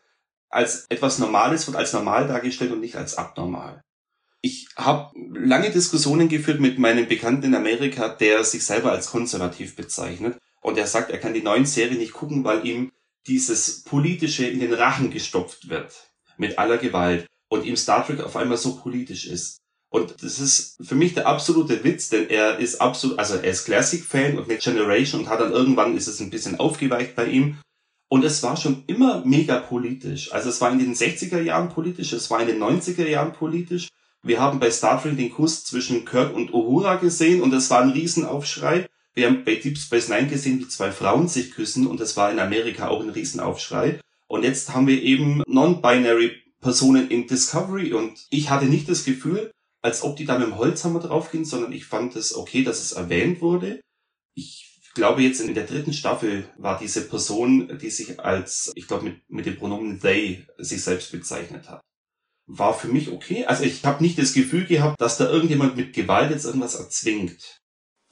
als 0.50 0.86
etwas 0.90 1.20
Normales 1.20 1.68
wird 1.68 1.78
als 1.78 1.94
normal 1.94 2.28
dargestellt 2.28 2.72
und 2.72 2.82
nicht 2.82 2.96
als 2.98 3.18
abnormal. 3.18 3.82
Ich 4.42 4.68
habe 4.76 5.16
lange 5.34 5.70
Diskussionen 5.70 6.28
geführt 6.28 6.60
mit 6.60 6.80
meinem 6.80 7.08
Bekannten 7.08 7.46
in 7.46 7.56
Amerika, 7.56 8.10
der 8.10 8.44
sich 8.44 8.66
selber 8.66 8.92
als 8.92 9.08
konservativ 9.08 9.76
bezeichnet. 9.76 10.38
Und 10.62 10.78
er 10.78 10.88
sagt, 10.88 11.12
er 11.12 11.20
kann 11.20 11.34
die 11.34 11.44
neuen 11.44 11.66
Serien 11.66 12.00
nicht 12.00 12.14
gucken, 12.14 12.44
weil 12.44 12.66
ihm 12.66 12.92
dieses 13.28 13.84
Politische 13.84 14.46
in 14.46 14.60
den 14.60 14.74
Rachen 14.74 15.12
gestopft 15.12 15.70
wird. 15.70 15.94
Mit 16.38 16.58
aller 16.58 16.78
Gewalt. 16.78 17.28
Und 17.50 17.66
ihm 17.66 17.76
Star 17.76 18.06
Trek 18.06 18.22
auf 18.22 18.36
einmal 18.36 18.58
so 18.58 18.78
politisch 18.78 19.28
ist. 19.28 19.58
Und 19.90 20.24
das 20.24 20.40
ist 20.40 20.78
für 20.82 20.96
mich 20.96 21.14
der 21.14 21.28
absolute 21.28 21.84
Witz, 21.84 22.10
denn 22.10 22.30
er 22.30 22.60
ist 22.60 22.80
absolut, 22.80 23.20
also 23.20 23.36
er 23.36 23.52
ist 23.52 23.66
Classic-Fan 23.66 24.38
und 24.38 24.48
Next 24.48 24.64
Generation 24.64 25.22
und 25.22 25.30
hat 25.30 25.42
dann 25.42 25.52
irgendwann 25.52 25.98
ist 25.98 26.08
es 26.08 26.22
ein 26.22 26.30
bisschen 26.30 26.60
aufgeweicht 26.60 27.14
bei 27.14 27.26
ihm. 27.26 27.58
Und 28.08 28.24
es 28.24 28.42
war 28.42 28.56
schon 28.56 28.84
immer 28.88 29.24
mega 29.26 29.60
politisch. 29.60 30.32
Also 30.32 30.50
es 30.50 30.62
war 30.62 30.72
in 30.72 30.80
den 30.80 30.96
60er 30.96 31.42
Jahren 31.42 31.70
politisch, 31.70 32.14
es 32.14 32.32
war 32.32 32.42
in 32.42 32.48
den 32.48 32.64
90er 32.64 33.08
Jahren 33.08 33.34
politisch. 33.34 33.90
Wir 34.24 34.40
haben 34.40 34.60
bei 34.60 34.70
Star 34.70 35.02
Trek 35.02 35.18
den 35.18 35.32
Kuss 35.32 35.64
zwischen 35.64 36.06
Kirk 36.06 36.36
und 36.36 36.54
Uhura 36.54 36.96
gesehen 36.96 37.42
und 37.42 37.52
es 37.54 37.72
war 37.72 37.82
ein 37.82 37.90
Riesenaufschrei. 37.90 38.88
Wir 39.16 39.28
haben 39.28 39.44
bei 39.44 39.56
Deep 39.56 39.80
Space 39.80 40.10
Nine 40.10 40.28
gesehen, 40.28 40.60
wie 40.60 40.68
zwei 40.68 40.92
Frauen 40.92 41.28
sich 41.28 41.52
küssen 41.52 41.88
und 41.88 42.00
es 42.00 42.16
war 42.18 42.32
in 42.32 42.40
Amerika 42.40 42.88
auch 42.88 43.02
ein 43.02 43.10
Riesenaufschrei. 43.10 44.00
Und 44.28 44.44
jetzt 44.44 44.74
haben 44.74 44.86
wir 44.86 45.02
eben 45.02 45.42
non-binary 45.48 46.34
Personen 46.62 47.10
in 47.10 47.26
Discovery 47.26 47.94
und 47.94 48.28
ich 48.30 48.52
hatte 48.52 48.66
nicht 48.66 48.88
das 48.88 49.06
Gefühl, 49.06 49.52
als 49.82 50.04
ob 50.04 50.18
die 50.18 50.26
da 50.26 50.38
mit 50.38 50.48
dem 50.48 50.58
Holzhammer 50.58 51.00
draufgehen, 51.00 51.44
sondern 51.44 51.74
ich 51.74 51.86
fand 51.86 52.16
es 52.16 52.36
okay, 52.36 52.64
dass 52.64 52.80
es 52.80 52.92
erwähnt 52.92 53.42
wurde. 53.42 53.82
Ich 54.36 54.80
glaube 54.94 55.24
jetzt 55.24 55.42
in 55.42 55.56
der 55.56 55.66
dritten 55.66 55.94
Staffel 55.94 56.48
war 56.58 56.78
diese 56.78 57.02
Person, 57.02 57.80
die 57.82 57.90
sich 57.90 58.20
als, 58.20 58.72
ich 58.76 58.88
glaube 58.88 59.06
mit, 59.06 59.30
mit 59.30 59.48
dem 59.48 59.58
Pronomen 59.58 60.00
they 60.00 60.46
sich 60.60 60.84
selbst 60.84 61.12
bezeichnet 61.12 61.68
hat 61.68 61.82
war 62.48 62.74
für 62.74 62.88
mich 62.88 63.12
okay. 63.12 63.46
Also 63.46 63.64
ich 63.64 63.84
habe 63.86 64.04
nicht 64.04 64.18
das 64.18 64.34
Gefühl 64.34 64.66
gehabt, 64.66 65.00
dass 65.00 65.18
da 65.18 65.30
irgendjemand 65.30 65.78
mit 65.78 65.94
Gewalt 65.94 66.32
jetzt 66.32 66.46
irgendwas 66.46 66.76
erzwingt. 66.76 67.62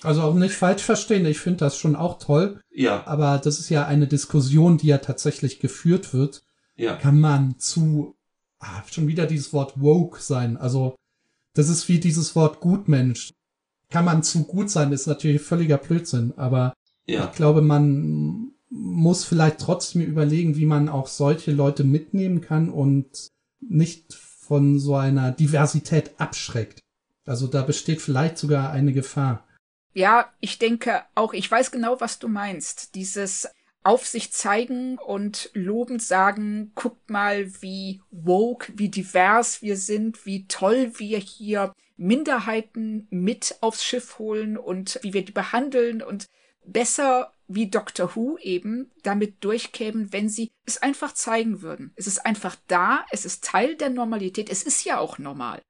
Also 0.01 0.21
auch 0.21 0.33
nicht 0.33 0.53
falsch 0.53 0.83
verstehen, 0.83 1.25
ich 1.25 1.39
finde 1.39 1.59
das 1.59 1.77
schon 1.77 1.95
auch 1.95 2.19
toll. 2.19 2.61
Ja. 2.71 3.05
Aber 3.05 3.37
das 3.37 3.59
ist 3.59 3.69
ja 3.69 3.85
eine 3.85 4.07
Diskussion, 4.07 4.77
die 4.77 4.87
ja 4.87 4.99
tatsächlich 4.99 5.59
geführt 5.59 6.13
wird. 6.13 6.41
Ja. 6.75 6.95
Kann 6.95 7.19
man 7.19 7.59
zu, 7.59 8.15
ah, 8.59 8.81
schon 8.89 9.07
wieder 9.07 9.25
dieses 9.25 9.51
Wort 9.51 9.81
woke 9.81 10.21
sein. 10.21 10.55
Also 10.55 10.95
das 11.53 11.67
ist 11.67 11.89
wie 11.89 11.99
dieses 11.99 12.35
Wort 12.35 12.61
Gutmensch. 12.61 13.33
Kann 13.89 14.05
man 14.05 14.23
zu 14.23 14.45
gut 14.45 14.69
sein, 14.69 14.93
ist 14.93 15.07
natürlich 15.07 15.41
völliger 15.41 15.77
Blödsinn. 15.77 16.33
Aber 16.37 16.73
ja. 17.05 17.25
ich 17.25 17.31
glaube, 17.35 17.61
man 17.61 18.51
muss 18.69 19.25
vielleicht 19.25 19.59
trotzdem 19.59 20.01
überlegen, 20.01 20.55
wie 20.55 20.67
man 20.67 20.87
auch 20.87 21.07
solche 21.07 21.51
Leute 21.51 21.83
mitnehmen 21.83 22.39
kann 22.39 22.69
und 22.69 23.29
nicht 23.69 24.13
von 24.13 24.79
so 24.79 24.95
einer 24.95 25.31
Diversität 25.31 26.11
abschreckt. 26.19 26.79
Also 27.25 27.47
da 27.47 27.61
besteht 27.61 28.01
vielleicht 28.01 28.37
sogar 28.37 28.71
eine 28.71 28.91
Gefahr. 28.91 29.47
Ja, 29.93 30.31
ich 30.39 30.59
denke 30.59 31.03
auch, 31.15 31.33
ich 31.33 31.49
weiß 31.49 31.71
genau, 31.71 32.01
was 32.01 32.19
du 32.19 32.27
meinst. 32.27 32.95
Dieses 32.95 33.47
auf 33.83 34.05
sich 34.05 34.31
zeigen 34.31 34.97
und 34.97 35.49
lobend 35.53 36.01
sagen, 36.01 36.71
guckt 36.75 37.09
mal, 37.09 37.49
wie 37.61 38.01
woke, 38.11 38.73
wie 38.75 38.89
divers 38.89 39.61
wir 39.61 39.77
sind, 39.77 40.25
wie 40.25 40.47
toll 40.47 40.91
wir 40.97 41.19
hier 41.19 41.73
Minderheiten 41.95 43.07
mit 43.09 43.57
aufs 43.61 43.83
Schiff 43.83 44.19
holen 44.19 44.57
und 44.57 44.99
wie 45.01 45.13
wir 45.13 45.23
die 45.23 45.31
behandeln 45.31 46.01
und 46.01 46.27
besser 46.65 47.33
wie 47.49 47.69
Doctor 47.69 48.15
Who 48.15 48.37
eben 48.37 48.91
damit 49.01 49.43
durchkämen, 49.43 50.13
wenn 50.13 50.29
sie 50.29 50.51
es 50.65 50.81
einfach 50.81 51.13
zeigen 51.13 51.61
würden. 51.61 51.91
Es 51.95 52.05
ist 52.05 52.25
einfach 52.25 52.55
da, 52.67 53.05
es 53.09 53.25
ist 53.25 53.43
Teil 53.43 53.75
der 53.75 53.89
Normalität, 53.89 54.49
es 54.51 54.61
ist 54.61 54.85
ja 54.85 54.99
auch 54.99 55.17
normal. 55.17 55.61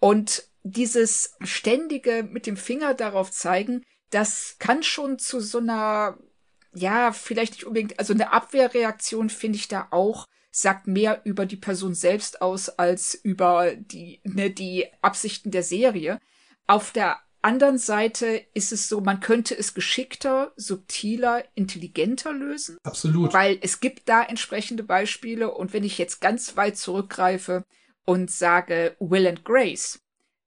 Und 0.00 0.42
dieses 0.64 1.36
ständige 1.40 2.24
mit 2.24 2.46
dem 2.46 2.56
Finger 2.56 2.94
darauf 2.94 3.30
zeigen, 3.30 3.84
das 4.10 4.56
kann 4.58 4.82
schon 4.82 5.18
zu 5.20 5.38
so 5.38 5.58
einer, 5.58 6.18
ja, 6.74 7.12
vielleicht 7.12 7.54
nicht 7.54 7.64
unbedingt, 7.64 7.98
also 7.98 8.12
eine 8.12 8.32
Abwehrreaktion 8.32 9.30
finde 9.30 9.56
ich 9.56 9.68
da 9.68 9.86
auch, 9.92 10.26
sagt 10.50 10.88
mehr 10.88 11.20
über 11.24 11.46
die 11.46 11.56
Person 11.56 11.94
selbst 11.94 12.42
aus 12.42 12.68
als 12.68 13.14
über 13.14 13.74
die, 13.76 14.20
ne, 14.24 14.50
die 14.50 14.86
Absichten 15.00 15.52
der 15.52 15.62
Serie. 15.62 16.20
Auf 16.66 16.92
der 16.92 17.18
anderen 17.44 17.78
Seite 17.78 18.42
ist 18.54 18.72
es 18.72 18.88
so, 18.88 19.00
man 19.00 19.20
könnte 19.20 19.56
es 19.56 19.74
geschickter, 19.74 20.52
subtiler, 20.56 21.44
intelligenter 21.54 22.32
lösen. 22.32 22.78
Absolut. 22.82 23.32
Weil 23.32 23.58
es 23.60 23.80
gibt 23.80 24.08
da 24.08 24.22
entsprechende 24.22 24.82
Beispiele 24.82 25.52
und 25.52 25.72
wenn 25.72 25.84
ich 25.84 25.98
jetzt 25.98 26.20
ganz 26.20 26.56
weit 26.56 26.76
zurückgreife 26.76 27.64
und 28.04 28.30
sage 28.30 28.96
Will 28.98 29.26
and 29.26 29.44
Grace, 29.44 29.98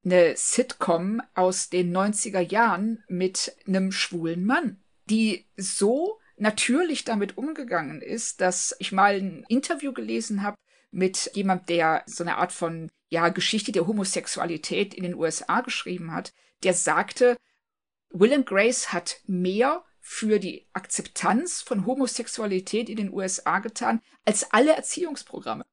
eine 0.04 0.36
Sitcom 0.36 1.22
aus 1.36 1.70
den 1.70 1.96
90er 1.96 2.40
Jahren 2.40 3.04
mit 3.08 3.56
einem 3.68 3.92
schwulen 3.92 4.46
Mann, 4.46 4.82
die 5.10 5.46
so 5.56 6.20
natürlich 6.38 7.04
damit 7.04 7.38
umgegangen 7.38 8.02
ist, 8.02 8.42
dass 8.42 8.76
ich 8.80 8.92
mal 8.92 9.16
ein 9.16 9.46
Interview 9.50 9.92
gelesen 9.94 10.44
habe 10.44 10.58
mit 10.92 11.32
jemand, 11.34 11.70
der 11.70 12.04
so 12.06 12.24
eine 12.24 12.38
Art 12.38 12.52
von 12.52 12.90
ja 13.10 13.30
Geschichte 13.30 13.72
der 13.72 13.88
Homosexualität 13.88 14.94
in 14.94 15.04
den 15.04 15.16
USA 15.16 15.62
geschrieben 15.62 16.14
hat, 16.14 16.34
der 16.64 16.74
sagte, 16.74 17.38
Will 18.10 18.34
and 18.34 18.46
Grace 18.46 18.94
hat 18.94 19.22
mehr 19.26 19.84
für 20.00 20.40
die 20.40 20.68
Akzeptanz 20.72 21.62
von 21.62 21.86
Homosexualität 21.86 22.90
in 22.90 22.96
den 22.96 23.14
USA 23.14 23.60
getan 23.60 24.02
als 24.24 24.52
alle 24.54 24.74
Erziehungsprogramme. 24.74 25.66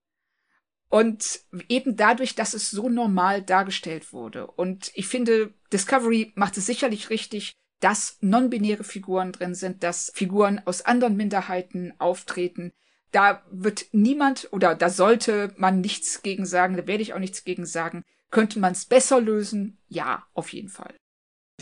Und 0.89 1.41
eben 1.69 1.97
dadurch, 1.97 2.35
dass 2.35 2.55
es 2.55 2.71
so 2.71 2.89
normal 2.89 3.43
dargestellt 3.43 4.13
wurde. 4.13 4.47
Und 4.47 4.91
ich 4.95 5.09
finde, 5.09 5.55
Discovery 5.73 6.33
macht 6.35 6.57
es 6.57 6.67
sicherlich 6.67 7.11
richtig, 7.11 7.55
dass 7.81 8.19
non-binäre 8.21 8.85
Figuren 8.85 9.33
drin 9.33 9.55
sind, 9.55 9.83
dass 9.83 10.11
Figuren 10.15 10.61
aus 10.65 10.83
anderen 10.83 11.17
Minderheiten 11.17 11.93
auftreten. 11.99 12.73
Da 13.13 13.45
wird 13.51 13.87
niemand 13.93 14.49
oder 14.53 14.75
da 14.75 14.89
sollte 14.89 15.53
man 15.57 15.81
nichts 15.81 16.23
gegen 16.23 16.47
sagen, 16.47 16.77
da 16.77 16.87
werde 16.87 17.03
ich 17.03 17.15
auch 17.15 17.19
nichts 17.19 17.45
gegen 17.45 17.67
sagen. 17.67 18.05
Könnte 18.35 18.59
man 18.59 18.73
es 18.73 18.85
besser 18.85 19.21
lösen? 19.21 19.79
Ja, 19.89 20.25
auf 20.35 20.53
jeden 20.53 20.69
Fall. 20.69 20.93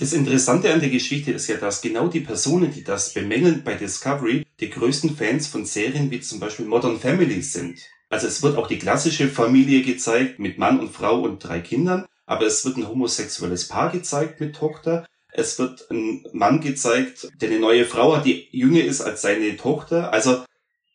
Das 0.00 0.14
Interessante 0.14 0.72
an 0.72 0.80
der 0.80 0.88
Geschichte 0.88 1.30
ist 1.30 1.46
ja, 1.48 1.58
dass 1.58 1.82
genau 1.82 2.08
die 2.08 2.20
Personen, 2.20 2.72
die 2.72 2.82
das 2.82 3.12
bemängeln 3.12 3.62
bei 3.62 3.74
Discovery, 3.74 4.46
die 4.58 4.70
größten 4.70 5.14
Fans 5.14 5.46
von 5.48 5.66
Serien 5.66 6.10
wie 6.10 6.20
zum 6.20 6.40
Beispiel 6.40 6.64
Modern 6.64 6.98
Family 6.98 7.42
sind. 7.42 7.78
Also 8.08 8.26
es 8.26 8.42
wird 8.42 8.56
auch 8.56 8.68
die 8.68 8.78
klassische 8.78 9.28
Familie 9.28 9.82
gezeigt 9.82 10.38
mit 10.38 10.56
Mann 10.56 10.80
und 10.80 10.92
Frau 10.92 11.20
und 11.20 11.40
drei 11.40 11.60
Kindern, 11.60 12.06
aber 12.24 12.46
es 12.46 12.64
wird 12.64 12.78
ein 12.78 12.88
homosexuelles 12.88 13.68
Paar 13.68 13.92
gezeigt 13.92 14.40
mit 14.40 14.56
Tochter. 14.56 15.06
Es 15.30 15.58
wird 15.58 15.90
ein 15.90 16.24
Mann 16.32 16.62
gezeigt, 16.62 17.28
der 17.38 17.50
eine 17.50 17.60
neue 17.60 17.84
Frau 17.84 18.16
hat, 18.16 18.24
die 18.24 18.48
jünger 18.50 18.82
ist 18.82 19.02
als 19.02 19.20
seine 19.20 19.58
Tochter. 19.58 20.10
Also 20.10 20.42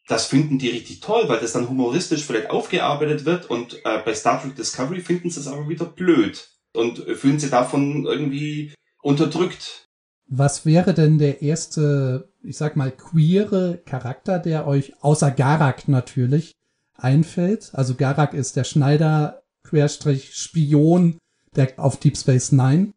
das 0.07 0.25
finden 0.25 0.57
die 0.57 0.69
richtig 0.69 1.01
toll, 1.01 1.27
weil 1.27 1.39
das 1.39 1.53
dann 1.53 1.69
humoristisch 1.69 2.23
vielleicht 2.23 2.49
aufgearbeitet 2.49 3.25
wird 3.25 3.49
und 3.49 3.75
äh, 3.85 3.99
bei 4.03 4.13
Star 4.13 4.41
Trek 4.41 4.55
Discovery 4.55 5.01
finden 5.01 5.29
sie 5.29 5.39
es 5.39 5.47
aber 5.47 5.67
wieder 5.67 5.85
blöd 5.85 6.49
und 6.73 6.99
fühlen 6.99 7.39
sie 7.39 7.49
davon 7.49 8.05
irgendwie 8.05 8.73
unterdrückt. 9.01 9.87
Was 10.29 10.65
wäre 10.65 10.93
denn 10.93 11.17
der 11.17 11.41
erste, 11.41 12.31
ich 12.43 12.57
sag 12.57 12.75
mal, 12.75 12.91
queere 12.91 13.81
Charakter, 13.85 14.39
der 14.39 14.67
euch 14.67 14.93
außer 15.01 15.31
Garak 15.31 15.87
natürlich 15.87 16.53
einfällt? 16.95 17.71
Also 17.73 17.95
Garak 17.95 18.33
ist 18.33 18.55
der 18.55 18.65
Schneider 18.65 19.43
Querstrich 19.63 20.35
Spion, 20.35 21.17
der 21.55 21.73
auf 21.77 21.97
Deep 21.97 22.17
Space 22.17 22.51
Nine 22.51 22.93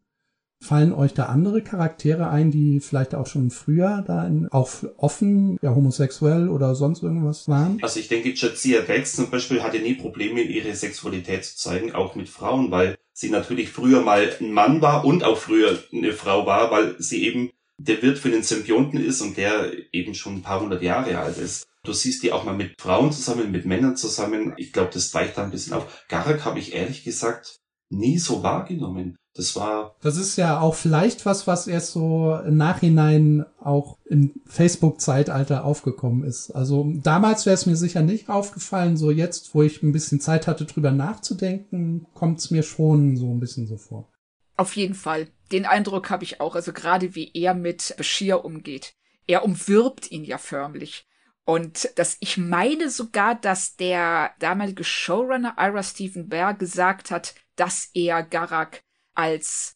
Fallen 0.63 0.93
euch 0.93 1.15
da 1.15 1.25
andere 1.25 1.63
Charaktere 1.63 2.29
ein, 2.29 2.51
die 2.51 2.79
vielleicht 2.79 3.15
auch 3.15 3.25
schon 3.25 3.49
früher 3.49 4.03
da 4.05 4.27
in, 4.27 4.47
auch 4.49 4.69
offen, 4.97 5.57
ja, 5.63 5.73
homosexuell 5.73 6.49
oder 6.49 6.75
sonst 6.75 7.01
irgendwas 7.01 7.47
waren? 7.47 7.79
Also 7.81 7.99
ich 7.99 8.07
denke, 8.07 8.33
Jadzia 8.35 8.81
Bex 8.81 9.13
zum 9.15 9.31
Beispiel 9.31 9.63
hatte 9.63 9.79
nie 9.79 9.95
Probleme, 9.95 10.41
ihre 10.41 10.75
Sexualität 10.75 11.43
zu 11.45 11.57
zeigen, 11.57 11.93
auch 11.93 12.13
mit 12.13 12.29
Frauen, 12.29 12.69
weil 12.69 12.95
sie 13.11 13.31
natürlich 13.31 13.69
früher 13.69 14.01
mal 14.01 14.29
ein 14.39 14.51
Mann 14.51 14.81
war 14.81 15.03
und 15.03 15.23
auch 15.23 15.37
früher 15.37 15.79
eine 15.91 16.13
Frau 16.13 16.45
war, 16.45 16.69
weil 16.69 16.95
sie 16.99 17.25
eben 17.25 17.49
der 17.77 18.01
Wirt 18.03 18.19
für 18.19 18.29
den 18.29 18.43
Symbionten 18.43 19.03
ist 19.03 19.21
und 19.21 19.37
der 19.37 19.71
eben 19.91 20.13
schon 20.13 20.35
ein 20.35 20.41
paar 20.43 20.61
hundert 20.61 20.83
Jahre 20.83 21.17
alt 21.17 21.37
ist. 21.37 21.65
Du 21.83 21.93
siehst 21.93 22.21
die 22.21 22.31
auch 22.31 22.43
mal 22.43 22.55
mit 22.55 22.79
Frauen 22.79 23.11
zusammen, 23.11 23.51
mit 23.51 23.65
Männern 23.65 23.95
zusammen. 23.95 24.53
Ich 24.57 24.71
glaube, 24.71 24.91
das 24.93 25.11
weicht 25.15 25.37
da 25.37 25.43
ein 25.43 25.51
bisschen 25.51 25.73
auf. 25.73 26.05
Garak 26.07 26.45
habe 26.45 26.59
ich 26.59 26.75
ehrlich 26.75 27.03
gesagt 27.03 27.57
nie 27.89 28.19
so 28.19 28.43
wahrgenommen. 28.43 29.17
Das 29.33 29.55
war. 29.55 29.95
Das 30.01 30.17
ist 30.17 30.35
ja 30.35 30.59
auch 30.59 30.75
vielleicht 30.75 31.25
was, 31.25 31.47
was 31.47 31.67
erst 31.67 31.93
so 31.93 32.37
im 32.45 32.57
Nachhinein 32.57 33.45
auch 33.61 33.97
im 34.05 34.41
Facebook-Zeitalter 34.45 35.63
aufgekommen 35.63 36.25
ist. 36.25 36.51
Also 36.51 36.91
damals 37.01 37.45
wäre 37.45 37.53
es 37.53 37.65
mir 37.65 37.77
sicher 37.77 38.01
nicht 38.01 38.29
aufgefallen. 38.29 38.97
So 38.97 39.09
jetzt, 39.09 39.55
wo 39.55 39.63
ich 39.63 39.83
ein 39.83 39.93
bisschen 39.93 40.19
Zeit 40.19 40.47
hatte, 40.47 40.65
drüber 40.65 40.91
nachzudenken, 40.91 42.07
kommt 42.13 42.39
es 42.39 42.51
mir 42.51 42.63
schon 42.63 43.15
so 43.15 43.31
ein 43.31 43.39
bisschen 43.39 43.67
so 43.67 43.77
vor. 43.77 44.09
Auf 44.57 44.75
jeden 44.75 44.95
Fall. 44.95 45.29
Den 45.53 45.65
Eindruck 45.65 46.09
habe 46.09 46.25
ich 46.25 46.41
auch. 46.41 46.55
Also 46.55 46.73
gerade 46.73 47.15
wie 47.15 47.31
er 47.33 47.53
mit 47.53 47.93
Bashir 47.97 48.43
umgeht. 48.43 48.95
Er 49.27 49.45
umwirbt 49.45 50.11
ihn 50.11 50.25
ja 50.25 50.37
förmlich. 50.37 51.07
Und 51.45 51.89
dass 51.95 52.17
ich 52.19 52.37
meine 52.37 52.89
sogar, 52.89 53.35
dass 53.35 53.77
der 53.77 54.31
damalige 54.39 54.83
Showrunner 54.83 55.55
Ira 55.57 55.83
Stephen 55.83 56.27
Bear 56.27 56.53
gesagt 56.53 57.11
hat, 57.11 57.33
dass 57.55 57.89
er 57.93 58.23
Garak 58.23 58.83
als, 59.13 59.73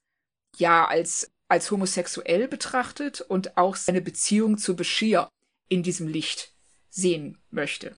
ja, 0.57 0.85
als, 0.85 1.31
als 1.47 1.71
homosexuell 1.71 2.47
betrachtet 2.47 3.21
und 3.21 3.57
auch 3.57 3.75
seine 3.75 4.01
Beziehung 4.01 4.57
zu 4.57 4.75
Bashir 4.75 5.29
in 5.69 5.83
diesem 5.83 6.07
Licht 6.07 6.53
sehen 6.89 7.37
möchte. 7.49 7.95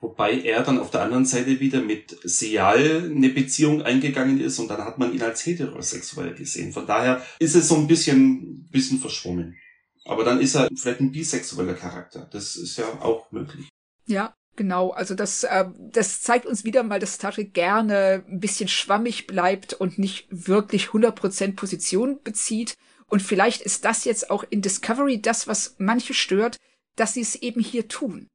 Wobei 0.00 0.40
er 0.40 0.62
dann 0.62 0.78
auf 0.78 0.90
der 0.90 1.02
anderen 1.02 1.24
Seite 1.24 1.58
wieder 1.58 1.80
mit 1.80 2.16
Sial 2.22 3.10
eine 3.10 3.30
Beziehung 3.30 3.82
eingegangen 3.82 4.40
ist 4.40 4.58
und 4.58 4.68
dann 4.68 4.84
hat 4.84 4.98
man 4.98 5.14
ihn 5.14 5.22
als 5.22 5.44
heterosexuell 5.46 6.34
gesehen. 6.34 6.72
Von 6.72 6.86
daher 6.86 7.24
ist 7.38 7.54
es 7.54 7.68
so 7.68 7.76
ein 7.76 7.86
bisschen, 7.86 8.68
bisschen 8.70 8.98
verschwommen. 8.98 9.56
Aber 10.04 10.22
dann 10.22 10.40
ist 10.40 10.54
er 10.54 10.68
vielleicht 10.76 11.00
ein 11.00 11.12
bisexueller 11.12 11.74
Charakter. 11.74 12.28
Das 12.30 12.56
ist 12.56 12.76
ja 12.76 12.86
auch 13.00 13.32
möglich. 13.32 13.68
Ja, 14.06 14.36
Genau, 14.56 14.90
also 14.90 15.14
das, 15.14 15.44
äh, 15.44 15.66
das 15.78 16.22
zeigt 16.22 16.46
uns 16.46 16.64
wieder 16.64 16.82
mal, 16.82 16.98
dass 16.98 17.14
Star 17.14 17.32
Trek 17.32 17.52
gerne 17.52 18.24
ein 18.26 18.40
bisschen 18.40 18.68
schwammig 18.68 19.26
bleibt 19.26 19.74
und 19.74 19.98
nicht 19.98 20.26
wirklich 20.30 20.86
100% 20.86 21.54
Position 21.56 22.18
bezieht. 22.24 22.74
Und 23.06 23.22
vielleicht 23.22 23.62
ist 23.62 23.84
das 23.84 24.04
jetzt 24.04 24.30
auch 24.30 24.44
in 24.48 24.62
Discovery 24.62 25.20
das, 25.20 25.46
was 25.46 25.76
manche 25.78 26.14
stört, 26.14 26.56
dass 26.96 27.14
sie 27.14 27.20
es 27.20 27.36
eben 27.36 27.60
hier 27.60 27.86
tun. 27.86 28.28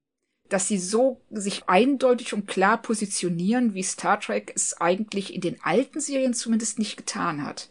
Dass 0.48 0.68
sie 0.68 0.78
so 0.78 1.22
sich 1.32 1.64
eindeutig 1.68 2.34
und 2.34 2.48
klar 2.48 2.82
positionieren, 2.82 3.74
wie 3.74 3.84
Star 3.84 4.20
Trek 4.20 4.54
es 4.56 4.80
eigentlich 4.80 5.34
in 5.34 5.42
den 5.42 5.62
alten 5.64 6.00
Serien 6.00 6.34
zumindest 6.34 6.78
nicht 6.78 6.98
getan 6.98 7.44
hat. 7.44 7.70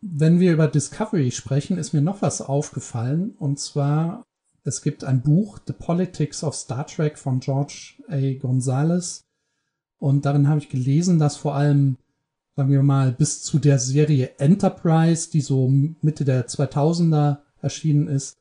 Wenn 0.00 0.40
wir 0.40 0.52
über 0.52 0.68
Discovery 0.68 1.30
sprechen, 1.30 1.76
ist 1.76 1.92
mir 1.92 2.02
noch 2.02 2.22
was 2.22 2.40
aufgefallen. 2.40 3.34
Und 3.38 3.58
zwar 3.58 4.22
es 4.64 4.80
gibt 4.80 5.04
ein 5.04 5.22
Buch, 5.22 5.58
The 5.66 5.74
Politics 5.74 6.42
of 6.42 6.54
Star 6.54 6.86
Trek 6.86 7.18
von 7.18 7.40
George 7.40 7.94
A. 8.08 8.32
Gonzalez. 8.40 9.24
Und 9.98 10.24
darin 10.24 10.48
habe 10.48 10.60
ich 10.60 10.70
gelesen, 10.70 11.18
dass 11.18 11.36
vor 11.36 11.54
allem, 11.54 11.98
sagen 12.56 12.70
wir 12.70 12.82
mal, 12.82 13.12
bis 13.12 13.42
zu 13.42 13.58
der 13.58 13.78
Serie 13.78 14.32
Enterprise, 14.38 15.30
die 15.30 15.42
so 15.42 15.68
Mitte 15.68 16.24
der 16.24 16.48
2000er 16.48 17.38
erschienen 17.60 18.08
ist, 18.08 18.38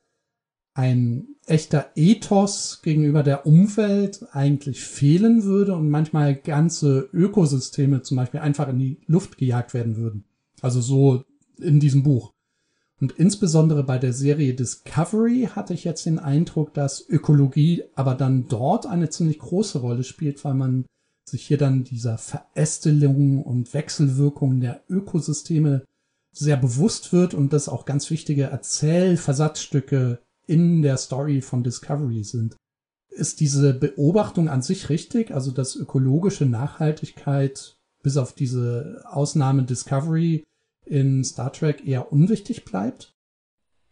ein 0.74 1.28
echter 1.46 1.92
Ethos 1.96 2.82
gegenüber 2.82 3.22
der 3.22 3.46
Umwelt 3.46 4.26
eigentlich 4.32 4.82
fehlen 4.82 5.44
würde 5.44 5.76
und 5.76 5.90
manchmal 5.90 6.36
ganze 6.36 7.10
Ökosysteme 7.14 8.02
zum 8.02 8.18
Beispiel 8.18 8.40
einfach 8.40 8.70
in 8.70 8.80
die 8.80 8.98
Luft 9.06 9.38
gejagt 9.38 9.74
werden 9.74 9.98
würden. 9.98 10.24
Also 10.62 10.82
so 10.82 11.26
in 11.58 11.80
diesem 11.80 12.02
Buch. 12.02 12.34
Und 13.04 13.12
insbesondere 13.12 13.84
bei 13.84 13.98
der 13.98 14.14
Serie 14.14 14.54
Discovery 14.54 15.50
hatte 15.54 15.74
ich 15.74 15.84
jetzt 15.84 16.06
den 16.06 16.20
Eindruck, 16.20 16.74
dass 16.74 17.06
Ökologie 17.10 17.84
aber 17.96 18.16
dann 18.16 18.48
dort 18.48 18.86
eine 18.86 19.10
ziemlich 19.10 19.40
große 19.40 19.80
Rolle 19.80 20.06
spielt, 20.06 20.42
weil 20.46 20.54
man 20.54 20.86
sich 21.30 21.46
hier 21.46 21.58
dann 21.58 21.84
dieser 21.84 22.18
Verästelung 22.18 23.44
und 23.44 23.74
Wechselwirkung 23.74 24.62
der 24.62 24.84
Ökosysteme 24.88 25.84
sehr 26.32 26.56
bewusst 26.56 27.12
wird 27.12 27.34
und 27.34 27.52
das 27.52 27.68
auch 27.68 27.84
ganz 27.84 28.10
wichtige 28.10 28.44
Erzählversatzstücke 28.44 30.20
in 30.48 30.82
der 30.82 30.96
Story 30.96 31.42
von 31.42 31.62
Discovery 31.62 32.24
sind. 32.24 32.56
Ist 33.10 33.42
diese 33.42 33.74
Beobachtung 33.74 34.48
an 34.48 34.62
sich 34.62 34.88
richtig? 34.88 35.34
Also, 35.34 35.52
dass 35.52 35.76
ökologische 35.76 36.46
Nachhaltigkeit 36.46 37.76
bis 38.02 38.16
auf 38.16 38.32
diese 38.32 39.04
Ausnahme 39.10 39.64
Discovery 39.64 40.46
in 40.86 41.24
Star 41.24 41.52
Trek 41.52 41.86
eher 41.86 42.12
unwichtig 42.12 42.66
bleibt? 42.66 43.14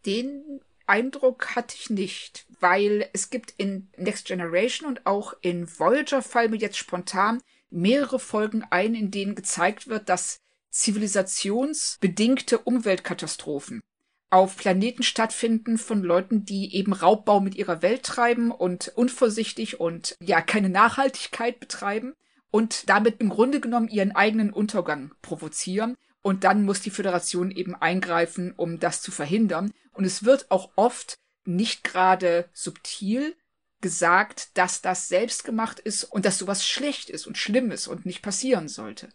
Den 0.06 0.60
Eindruck 0.86 1.54
hatte 1.54 1.76
ich 1.78 1.90
nicht, 1.90 2.46
weil 2.60 3.08
es 3.12 3.30
gibt 3.30 3.54
in 3.56 3.88
Next 3.96 4.26
Generation 4.26 4.88
und 4.88 5.06
auch 5.06 5.34
in 5.40 5.68
Voyager 5.78 6.22
fallen 6.22 6.50
mir 6.50 6.58
jetzt 6.58 6.76
spontan 6.76 7.40
mehrere 7.70 8.18
Folgen 8.18 8.64
ein, 8.70 8.94
in 8.94 9.10
denen 9.10 9.34
gezeigt 9.34 9.88
wird, 9.88 10.08
dass 10.08 10.40
zivilisationsbedingte 10.70 12.58
Umweltkatastrophen 12.58 13.80
auf 14.30 14.56
Planeten 14.56 15.02
stattfinden 15.02 15.76
von 15.76 16.02
Leuten, 16.02 16.46
die 16.46 16.74
eben 16.74 16.94
Raubbau 16.94 17.40
mit 17.40 17.54
ihrer 17.54 17.82
Welt 17.82 18.02
treiben 18.02 18.50
und 18.50 18.88
unvorsichtig 18.94 19.78
und 19.78 20.16
ja 20.22 20.40
keine 20.40 20.70
Nachhaltigkeit 20.70 21.60
betreiben 21.60 22.14
und 22.50 22.88
damit 22.88 23.20
im 23.20 23.28
Grunde 23.28 23.60
genommen 23.60 23.88
ihren 23.88 24.12
eigenen 24.12 24.50
Untergang 24.50 25.12
provozieren 25.20 25.96
und 26.22 26.44
dann 26.44 26.64
muss 26.64 26.80
die 26.80 26.90
Föderation 26.90 27.50
eben 27.50 27.74
eingreifen, 27.74 28.52
um 28.56 28.78
das 28.78 29.02
zu 29.02 29.10
verhindern. 29.10 29.72
Und 29.92 30.04
es 30.04 30.24
wird 30.24 30.50
auch 30.50 30.70
oft 30.76 31.18
nicht 31.44 31.84
gerade 31.84 32.48
subtil 32.52 33.34
gesagt, 33.80 34.56
dass 34.56 34.80
das 34.80 35.08
selbst 35.08 35.44
gemacht 35.44 35.80
ist 35.80 36.04
und 36.04 36.24
dass 36.24 36.38
sowas 36.38 36.64
schlecht 36.64 37.10
ist 37.10 37.26
und 37.26 37.36
schlimm 37.36 37.72
ist 37.72 37.88
und 37.88 38.06
nicht 38.06 38.22
passieren 38.22 38.68
sollte. 38.68 39.08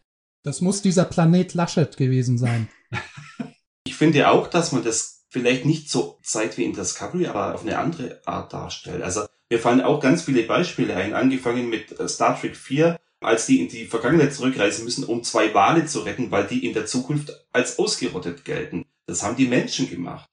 Das 0.44 0.62
muss 0.62 0.82
dieser 0.82 1.06
Planet 1.06 1.54
Laschet 1.54 1.98
gewesen 1.98 2.38
sein. 2.38 2.70
ich 3.86 3.96
finde 3.96 4.30
auch, 4.30 4.48
dass 4.48 4.74
man 4.74 4.84
das 4.84 5.26
vielleicht 5.30 5.66
nicht 5.66 5.90
so 5.90 6.20
zeigt 6.22 6.58
wie 6.58 6.66
in 6.66 6.74
Discovery, 6.74 7.28
aber 7.28 7.56
auf 7.56 7.62
eine 7.62 7.78
andere 7.78 8.22
Art 8.26 8.54
darstellt. 8.54 9.02
Also 9.02 9.26
mir 9.50 9.60
fallen 9.60 9.82
auch 9.82 10.02
ganz 10.02 10.24
viele 10.24 10.44
Beispiele 10.44 10.96
ein, 10.96 11.14
angefangen 11.14 11.70
mit 11.70 11.98
äh, 12.00 12.08
Star 12.08 12.40
Trek 12.40 12.56
4, 12.56 13.00
als 13.20 13.46
die 13.46 13.62
in 13.62 13.68
die 13.68 13.86
Vergangenheit 13.86 14.34
zurückreisen 14.34 14.86
müssen, 14.86 15.04
um 15.04 15.24
zwei 15.24 15.54
Wale 15.54 15.86
zu 15.86 16.02
retten, 16.02 16.32
weil 16.32 16.46
die 16.46 16.66
in 16.66 16.74
der 16.74 16.86
Zukunft 16.86 17.46
als 17.52 17.80
ausgerottet 17.80 18.46
gelten. 18.46 18.86
Das 19.06 19.24
haben 19.24 19.38
die 19.38 19.48
Menschen 19.48 19.90
gemacht. 19.90 20.30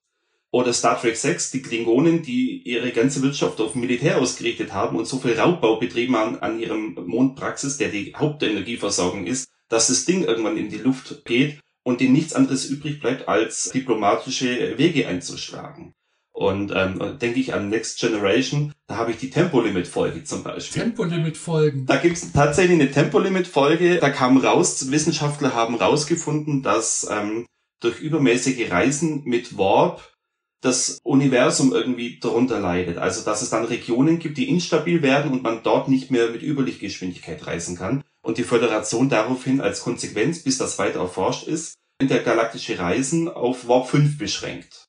Oder 0.51 0.73
Star 0.73 1.01
Trek 1.01 1.17
6, 1.17 1.51
die 1.51 1.63
Klingonen, 1.63 2.23
die 2.23 2.63
ihre 2.63 2.93
ganze 2.93 3.23
Wirtschaft 3.23 3.61
auf 3.61 3.75
Militär 3.75 4.19
ausgerichtet 4.19 4.73
haben 4.73 4.97
und 4.97 5.07
so 5.07 5.19
viel 5.19 5.39
Raubbau 5.39 5.81
betrieben 5.81 6.15
haben 6.15 6.39
an 6.39 6.61
ihrem 6.61 6.95
Mondpraxis, 7.07 7.77
der 7.77 7.89
die 7.89 8.15
Hauptenergieversorgung 8.15 9.27
ist, 9.27 9.49
dass 9.69 9.89
das 9.89 10.05
Ding 10.05 10.23
irgendwann 10.23 10.57
in 10.57 10.69
die 10.69 10.79
Luft 10.79 11.25
geht 11.25 11.59
und 11.83 12.01
denen 12.01 12.13
nichts 12.13 12.35
anderes 12.35 12.67
übrig 12.67 13.01
bleibt, 13.01 13.27
als 13.27 13.71
diplomatische 13.71 14.79
Wege 14.79 15.09
einzuschlagen. 15.09 15.93
Und 16.35 16.73
ähm, 16.75 17.19
denke 17.21 17.39
ich 17.39 17.55
an 17.55 17.69
Next 17.69 18.01
Generation, 18.01 18.73
da 18.89 18.97
habe 18.97 19.13
ich 19.13 19.19
die 19.19 19.31
Tempolimit-Folge 19.31 20.25
zum 20.25 20.43
Beispiel. 20.43 20.83
Tempolimit-Folgen. 20.83 21.87
Da 21.87 21.97
gibt 21.97 22.17
es 22.17 22.33
tatsächlich 22.33 22.81
eine 22.81 22.91
Tempolimit-Folge. 22.91 23.99
Da 24.01 24.11
kam 24.11 24.37
raus, 24.39 24.91
Wissenschaftler 24.91 25.55
haben 25.55 25.77
rausgefunden, 25.77 26.65
dass 26.65 27.09
ähm, 27.09 27.47
durch 27.81 28.01
übermäßige 28.01 28.69
Reisen 28.69 29.23
mit 29.25 29.57
Warp 29.57 30.13
das 30.61 30.99
Universum 31.05 31.73
irgendwie 31.73 32.19
darunter 32.19 32.59
leidet. 32.59 32.99
Also 32.99 33.25
dass 33.25 33.43
es 33.43 33.51
dann 33.51 33.65
Regionen 33.65 34.19
gibt, 34.19 34.37
die 34.37 34.49
instabil 34.49 35.03
werden 35.03 35.31
und 35.31 35.45
man 35.45 35.63
dort 35.63 35.89
nicht 35.89 36.11
mehr 36.11 36.31
mit 36.31 36.43
Überlichtgeschwindigkeit 36.43 37.47
reisen 37.47 37.77
kann. 37.77 38.03
Und 38.23 38.39
die 38.39 38.45
Föderation 38.45 39.09
daraufhin 39.09 39.61
als 39.61 39.83
Konsequenz, 39.83 40.43
bis 40.43 40.59
das 40.59 40.79
weiter 40.81 40.99
erforscht 40.99 41.47
ist, 41.47 41.75
intergalaktische 42.01 42.77
Reisen 42.79 43.29
auf 43.29 43.69
Warp 43.69 43.89
5 43.89 44.19
beschränkt. 44.19 44.84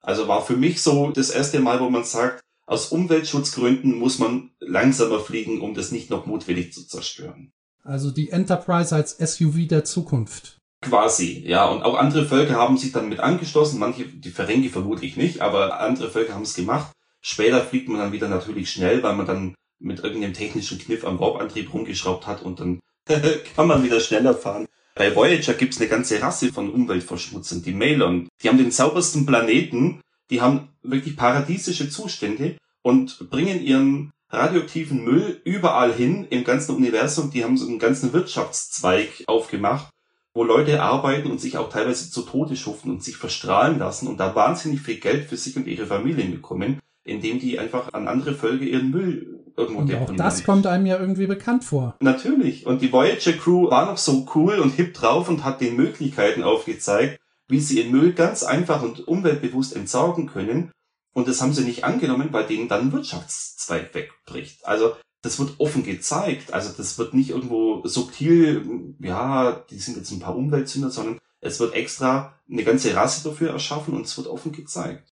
Also 0.00 0.28
war 0.28 0.44
für 0.44 0.56
mich 0.56 0.82
so 0.82 1.10
das 1.10 1.30
erste 1.30 1.60
Mal, 1.60 1.80
wo 1.80 1.90
man 1.90 2.04
sagt, 2.04 2.40
aus 2.66 2.92
Umweltschutzgründen 2.92 3.98
muss 3.98 4.18
man 4.18 4.50
langsamer 4.60 5.20
fliegen, 5.20 5.60
um 5.60 5.74
das 5.74 5.90
nicht 5.90 6.10
noch 6.10 6.26
mutwillig 6.26 6.72
zu 6.72 6.86
zerstören. 6.86 7.52
Also 7.82 8.10
die 8.10 8.30
Enterprise 8.30 8.94
als 8.94 9.16
SUV 9.16 9.66
der 9.66 9.84
Zukunft. 9.84 10.58
Quasi, 10.82 11.42
ja. 11.46 11.66
Und 11.66 11.82
auch 11.82 11.96
andere 11.96 12.26
Völker 12.26 12.56
haben 12.56 12.76
sich 12.76 12.92
dann 12.92 13.08
mit 13.08 13.20
angeschlossen. 13.20 13.78
Manche, 13.80 14.04
die 14.06 14.30
Ferengi 14.30 14.68
vermutlich 14.68 15.16
nicht, 15.16 15.40
aber 15.40 15.80
andere 15.80 16.10
Völker 16.10 16.34
haben 16.34 16.42
es 16.42 16.54
gemacht. 16.54 16.92
Später 17.20 17.64
fliegt 17.64 17.88
man 17.88 17.98
dann 17.98 18.12
wieder 18.12 18.28
natürlich 18.28 18.70
schnell, 18.70 19.02
weil 19.02 19.16
man 19.16 19.26
dann 19.26 19.54
mit 19.80 20.00
irgendeinem 20.00 20.34
technischen 20.34 20.78
Kniff 20.78 21.04
am 21.04 21.18
Warp-Antrieb 21.18 21.72
rumgeschraubt 21.72 22.26
hat 22.26 22.42
und 22.42 22.60
dann 22.60 22.80
kann 23.56 23.66
man 23.66 23.82
wieder 23.82 24.00
schneller 24.00 24.34
fahren. 24.34 24.66
Bei 24.98 25.14
Voyager 25.14 25.54
gibt's 25.54 25.78
eine 25.78 25.88
ganze 25.88 26.20
Rasse 26.20 26.52
von 26.52 26.70
Umweltverschmutzern, 26.70 27.62
die 27.62 27.72
Malon. 27.72 28.28
Die 28.42 28.48
haben 28.48 28.58
den 28.58 28.72
saubersten 28.72 29.26
Planeten, 29.26 30.00
die 30.28 30.40
haben 30.40 30.68
wirklich 30.82 31.16
paradiesische 31.16 31.88
Zustände 31.88 32.56
und 32.82 33.30
bringen 33.30 33.62
ihren 33.62 34.10
radioaktiven 34.30 35.04
Müll 35.04 35.40
überall 35.44 35.94
hin 35.94 36.26
im 36.30 36.42
ganzen 36.42 36.74
Universum. 36.74 37.30
Die 37.30 37.44
haben 37.44 37.56
so 37.56 37.66
einen 37.66 37.78
ganzen 37.78 38.12
Wirtschaftszweig 38.12 39.24
aufgemacht 39.26 39.88
wo 40.34 40.44
Leute 40.44 40.80
arbeiten 40.80 41.32
und 41.32 41.40
sich 41.40 41.56
auch 41.56 41.68
teilweise 41.68 42.12
zu 42.12 42.22
Tode 42.22 42.54
schuften 42.54 42.92
und 42.92 43.02
sich 43.02 43.16
verstrahlen 43.16 43.80
lassen 43.80 44.06
und 44.06 44.20
da 44.20 44.36
wahnsinnig 44.36 44.80
viel 44.80 45.00
Geld 45.00 45.28
für 45.28 45.36
sich 45.36 45.56
und 45.56 45.66
ihre 45.66 45.86
Familien 45.86 46.30
bekommen, 46.30 46.78
indem 47.02 47.40
die 47.40 47.58
einfach 47.58 47.92
an 47.92 48.06
andere 48.06 48.34
Völker 48.34 48.62
ihren 48.62 48.92
Müll 48.92 49.37
irgendwo 49.58 49.80
und 49.80 49.88
deponieren. 49.88 50.20
Auch 50.20 50.24
das 50.24 50.44
kommt 50.44 50.66
einem 50.66 50.86
ja 50.86 50.98
irgendwie 50.98 51.26
bekannt 51.26 51.64
vor. 51.64 51.96
Natürlich. 52.00 52.64
Und 52.66 52.80
die 52.80 52.92
Voyager 52.92 53.32
Crew 53.32 53.70
war 53.70 53.86
noch 53.86 53.98
so 53.98 54.26
cool 54.34 54.60
und 54.60 54.70
hip 54.70 54.94
drauf 54.94 55.28
und 55.28 55.44
hat 55.44 55.60
den 55.60 55.76
Möglichkeiten 55.76 56.42
aufgezeigt, 56.42 57.20
wie 57.48 57.60
sie 57.60 57.80
ihren 57.80 57.92
Müll 57.92 58.12
ganz 58.12 58.42
einfach 58.42 58.82
und 58.82 59.06
umweltbewusst 59.06 59.74
entsorgen 59.74 60.26
können. 60.26 60.70
Und 61.14 61.28
das 61.28 61.42
haben 61.42 61.52
sie 61.52 61.64
nicht 61.64 61.84
angenommen, 61.84 62.28
weil 62.30 62.46
denen 62.46 62.68
dann 62.68 62.92
Wirtschaftszweig 62.92 63.94
wegbricht. 63.94 64.66
Also 64.66 64.92
das 65.22 65.38
wird 65.38 65.58
offen 65.58 65.82
gezeigt. 65.82 66.52
Also 66.52 66.72
das 66.76 66.98
wird 66.98 67.14
nicht 67.14 67.30
irgendwo 67.30 67.82
subtil, 67.84 68.94
ja, 69.00 69.64
die 69.70 69.78
sind 69.78 69.96
jetzt 69.96 70.12
ein 70.12 70.20
paar 70.20 70.36
Umweltsünder, 70.36 70.90
sondern 70.90 71.18
es 71.40 71.58
wird 71.60 71.74
extra 71.74 72.34
eine 72.50 72.64
ganze 72.64 72.94
Rasse 72.94 73.28
dafür 73.28 73.50
erschaffen 73.50 73.94
und 73.94 74.06
es 74.06 74.16
wird 74.16 74.28
offen 74.28 74.52
gezeigt. 74.52 75.12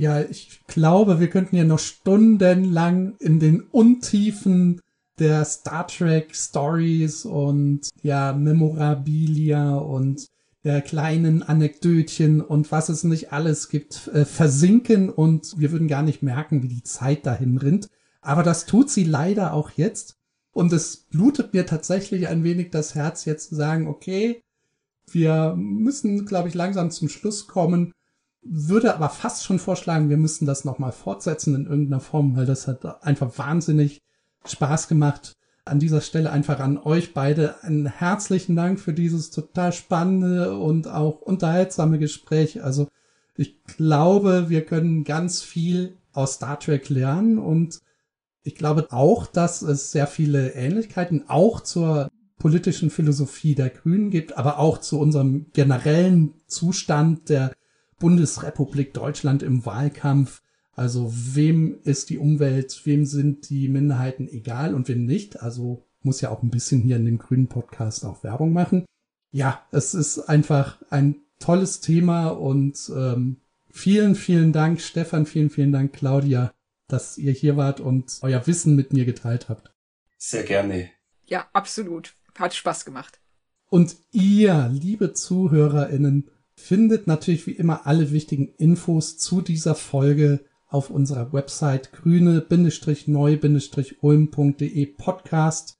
Ja, 0.00 0.22
ich 0.22 0.62
glaube, 0.66 1.20
wir 1.20 1.28
könnten 1.28 1.56
ja 1.56 1.64
noch 1.64 1.78
stundenlang 1.78 3.16
in 3.18 3.38
den 3.38 3.60
Untiefen 3.60 4.80
der 5.18 5.44
Star 5.44 5.86
Trek 5.86 6.34
Stories 6.34 7.26
und 7.26 7.90
ja, 8.00 8.32
Memorabilia 8.32 9.76
und 9.76 10.26
der 10.64 10.80
kleinen 10.80 11.42
Anekdötchen 11.42 12.40
und 12.40 12.72
was 12.72 12.88
es 12.88 13.04
nicht 13.04 13.34
alles 13.34 13.68
gibt, 13.68 14.08
äh, 14.08 14.24
versinken 14.24 15.10
und 15.10 15.52
wir 15.58 15.70
würden 15.70 15.86
gar 15.86 16.02
nicht 16.02 16.22
merken, 16.22 16.62
wie 16.62 16.68
die 16.68 16.82
Zeit 16.82 17.26
dahin 17.26 17.58
rinnt. 17.58 17.90
Aber 18.22 18.42
das 18.42 18.64
tut 18.64 18.88
sie 18.88 19.04
leider 19.04 19.52
auch 19.52 19.72
jetzt. 19.72 20.16
Und 20.52 20.72
es 20.72 20.96
blutet 20.96 21.52
mir 21.52 21.66
tatsächlich 21.66 22.26
ein 22.26 22.42
wenig 22.42 22.70
das 22.70 22.94
Herz, 22.94 23.26
jetzt 23.26 23.50
zu 23.50 23.54
sagen, 23.54 23.86
okay, 23.86 24.40
wir 25.10 25.54
müssen, 25.58 26.24
glaube 26.24 26.48
ich, 26.48 26.54
langsam 26.54 26.90
zum 26.90 27.10
Schluss 27.10 27.48
kommen. 27.48 27.92
Würde 28.42 28.94
aber 28.94 29.10
fast 29.10 29.44
schon 29.44 29.58
vorschlagen, 29.58 30.08
wir 30.08 30.16
müssen 30.16 30.46
das 30.46 30.64
nochmal 30.64 30.92
fortsetzen 30.92 31.54
in 31.54 31.66
irgendeiner 31.66 32.00
Form, 32.00 32.36
weil 32.36 32.46
das 32.46 32.66
hat 32.66 33.04
einfach 33.04 33.36
wahnsinnig 33.36 34.00
Spaß 34.46 34.88
gemacht. 34.88 35.34
An 35.66 35.78
dieser 35.78 36.00
Stelle 36.00 36.30
einfach 36.32 36.58
an 36.58 36.78
euch 36.78 37.12
beide 37.12 37.62
einen 37.62 37.86
herzlichen 37.86 38.56
Dank 38.56 38.80
für 38.80 38.94
dieses 38.94 39.30
total 39.30 39.72
spannende 39.72 40.56
und 40.56 40.88
auch 40.88 41.20
unterhaltsame 41.20 41.98
Gespräch. 41.98 42.64
Also 42.64 42.88
ich 43.36 43.62
glaube, 43.64 44.48
wir 44.48 44.64
können 44.64 45.04
ganz 45.04 45.42
viel 45.42 45.96
aus 46.12 46.34
Star 46.34 46.58
Trek 46.58 46.88
lernen 46.88 47.38
und 47.38 47.80
ich 48.42 48.54
glaube 48.54 48.86
auch, 48.90 49.26
dass 49.26 49.62
es 49.62 49.92
sehr 49.92 50.06
viele 50.06 50.54
Ähnlichkeiten 50.54 51.28
auch 51.28 51.60
zur 51.60 52.10
politischen 52.38 52.90
Philosophie 52.90 53.54
der 53.54 53.68
Grünen 53.68 54.10
gibt, 54.10 54.36
aber 54.38 54.58
auch 54.58 54.78
zu 54.78 54.98
unserem 54.98 55.46
generellen 55.52 56.32
Zustand 56.46 57.28
der 57.28 57.52
Bundesrepublik 58.00 58.92
Deutschland 58.92 59.44
im 59.44 59.64
Wahlkampf. 59.64 60.42
Also 60.72 61.12
wem 61.14 61.78
ist 61.84 62.10
die 62.10 62.18
Umwelt, 62.18 62.82
wem 62.84 63.06
sind 63.06 63.48
die 63.48 63.68
Minderheiten 63.68 64.28
egal 64.28 64.74
und 64.74 64.88
wem 64.88 65.04
nicht. 65.04 65.40
Also 65.40 65.86
muss 66.02 66.20
ja 66.20 66.30
auch 66.30 66.42
ein 66.42 66.50
bisschen 66.50 66.80
hier 66.80 66.96
in 66.96 67.04
dem 67.04 67.18
Grünen 67.18 67.46
Podcast 67.46 68.04
auch 68.04 68.24
Werbung 68.24 68.52
machen. 68.52 68.84
Ja, 69.30 69.64
es 69.70 69.94
ist 69.94 70.18
einfach 70.18 70.82
ein 70.90 71.20
tolles 71.38 71.80
Thema 71.80 72.30
und 72.30 72.90
ähm, 72.92 73.36
vielen, 73.70 74.16
vielen 74.16 74.52
Dank, 74.52 74.80
Stefan, 74.80 75.26
vielen, 75.26 75.50
vielen 75.50 75.70
Dank, 75.70 75.92
Claudia 75.92 76.52
dass 76.90 77.18
ihr 77.18 77.32
hier 77.32 77.56
wart 77.56 77.80
und 77.80 78.18
euer 78.22 78.46
Wissen 78.46 78.76
mit 78.76 78.92
mir 78.92 79.04
geteilt 79.04 79.48
habt. 79.48 79.72
Sehr 80.18 80.42
gerne. 80.42 80.90
Ja, 81.26 81.48
absolut. 81.52 82.14
Hat 82.38 82.54
Spaß 82.54 82.84
gemacht. 82.84 83.20
Und 83.68 83.96
ihr, 84.10 84.68
liebe 84.72 85.12
ZuhörerInnen, 85.12 86.30
findet 86.60 87.06
natürlich 87.06 87.46
wie 87.46 87.52
immer 87.52 87.86
alle 87.86 88.12
wichtigen 88.12 88.48
Infos 88.58 89.16
zu 89.18 89.40
dieser 89.40 89.74
Folge 89.74 90.40
auf 90.68 90.90
unserer 90.90 91.32
Website 91.32 91.92
grüne-neu-ulm.de 91.92 94.86
Podcast 94.86 95.78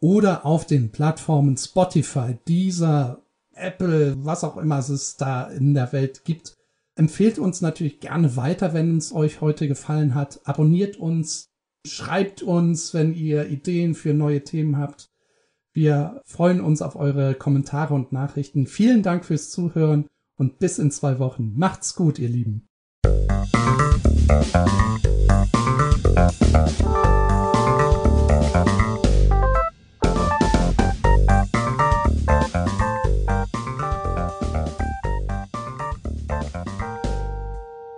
oder 0.00 0.44
auf 0.44 0.66
den 0.66 0.90
Plattformen 0.90 1.56
Spotify, 1.56 2.36
Deezer, 2.46 3.22
Apple, 3.54 4.16
was 4.24 4.44
auch 4.44 4.56
immer 4.56 4.78
es 4.78 5.16
da 5.16 5.44
in 5.44 5.74
der 5.74 5.92
Welt 5.92 6.24
gibt. 6.24 6.56
Empfehlt 6.96 7.38
uns 7.38 7.60
natürlich 7.60 8.00
gerne 8.00 8.36
weiter, 8.36 8.74
wenn 8.74 8.96
es 8.96 9.12
euch 9.12 9.40
heute 9.40 9.68
gefallen 9.68 10.14
hat. 10.14 10.40
Abonniert 10.44 10.96
uns, 10.96 11.50
schreibt 11.86 12.42
uns, 12.42 12.94
wenn 12.94 13.14
ihr 13.14 13.48
Ideen 13.48 13.94
für 13.94 14.12
neue 14.12 14.44
Themen 14.44 14.76
habt. 14.76 15.09
Wir 15.72 16.20
freuen 16.24 16.60
uns 16.60 16.82
auf 16.82 16.96
eure 16.96 17.34
Kommentare 17.34 17.94
und 17.94 18.10
Nachrichten. 18.10 18.66
Vielen 18.66 19.04
Dank 19.04 19.24
fürs 19.24 19.50
Zuhören 19.50 20.06
und 20.36 20.58
bis 20.58 20.80
in 20.80 20.90
zwei 20.90 21.20
Wochen. 21.20 21.52
Macht's 21.56 21.94
gut, 21.94 22.18
ihr 22.18 22.28
Lieben. 22.28 22.66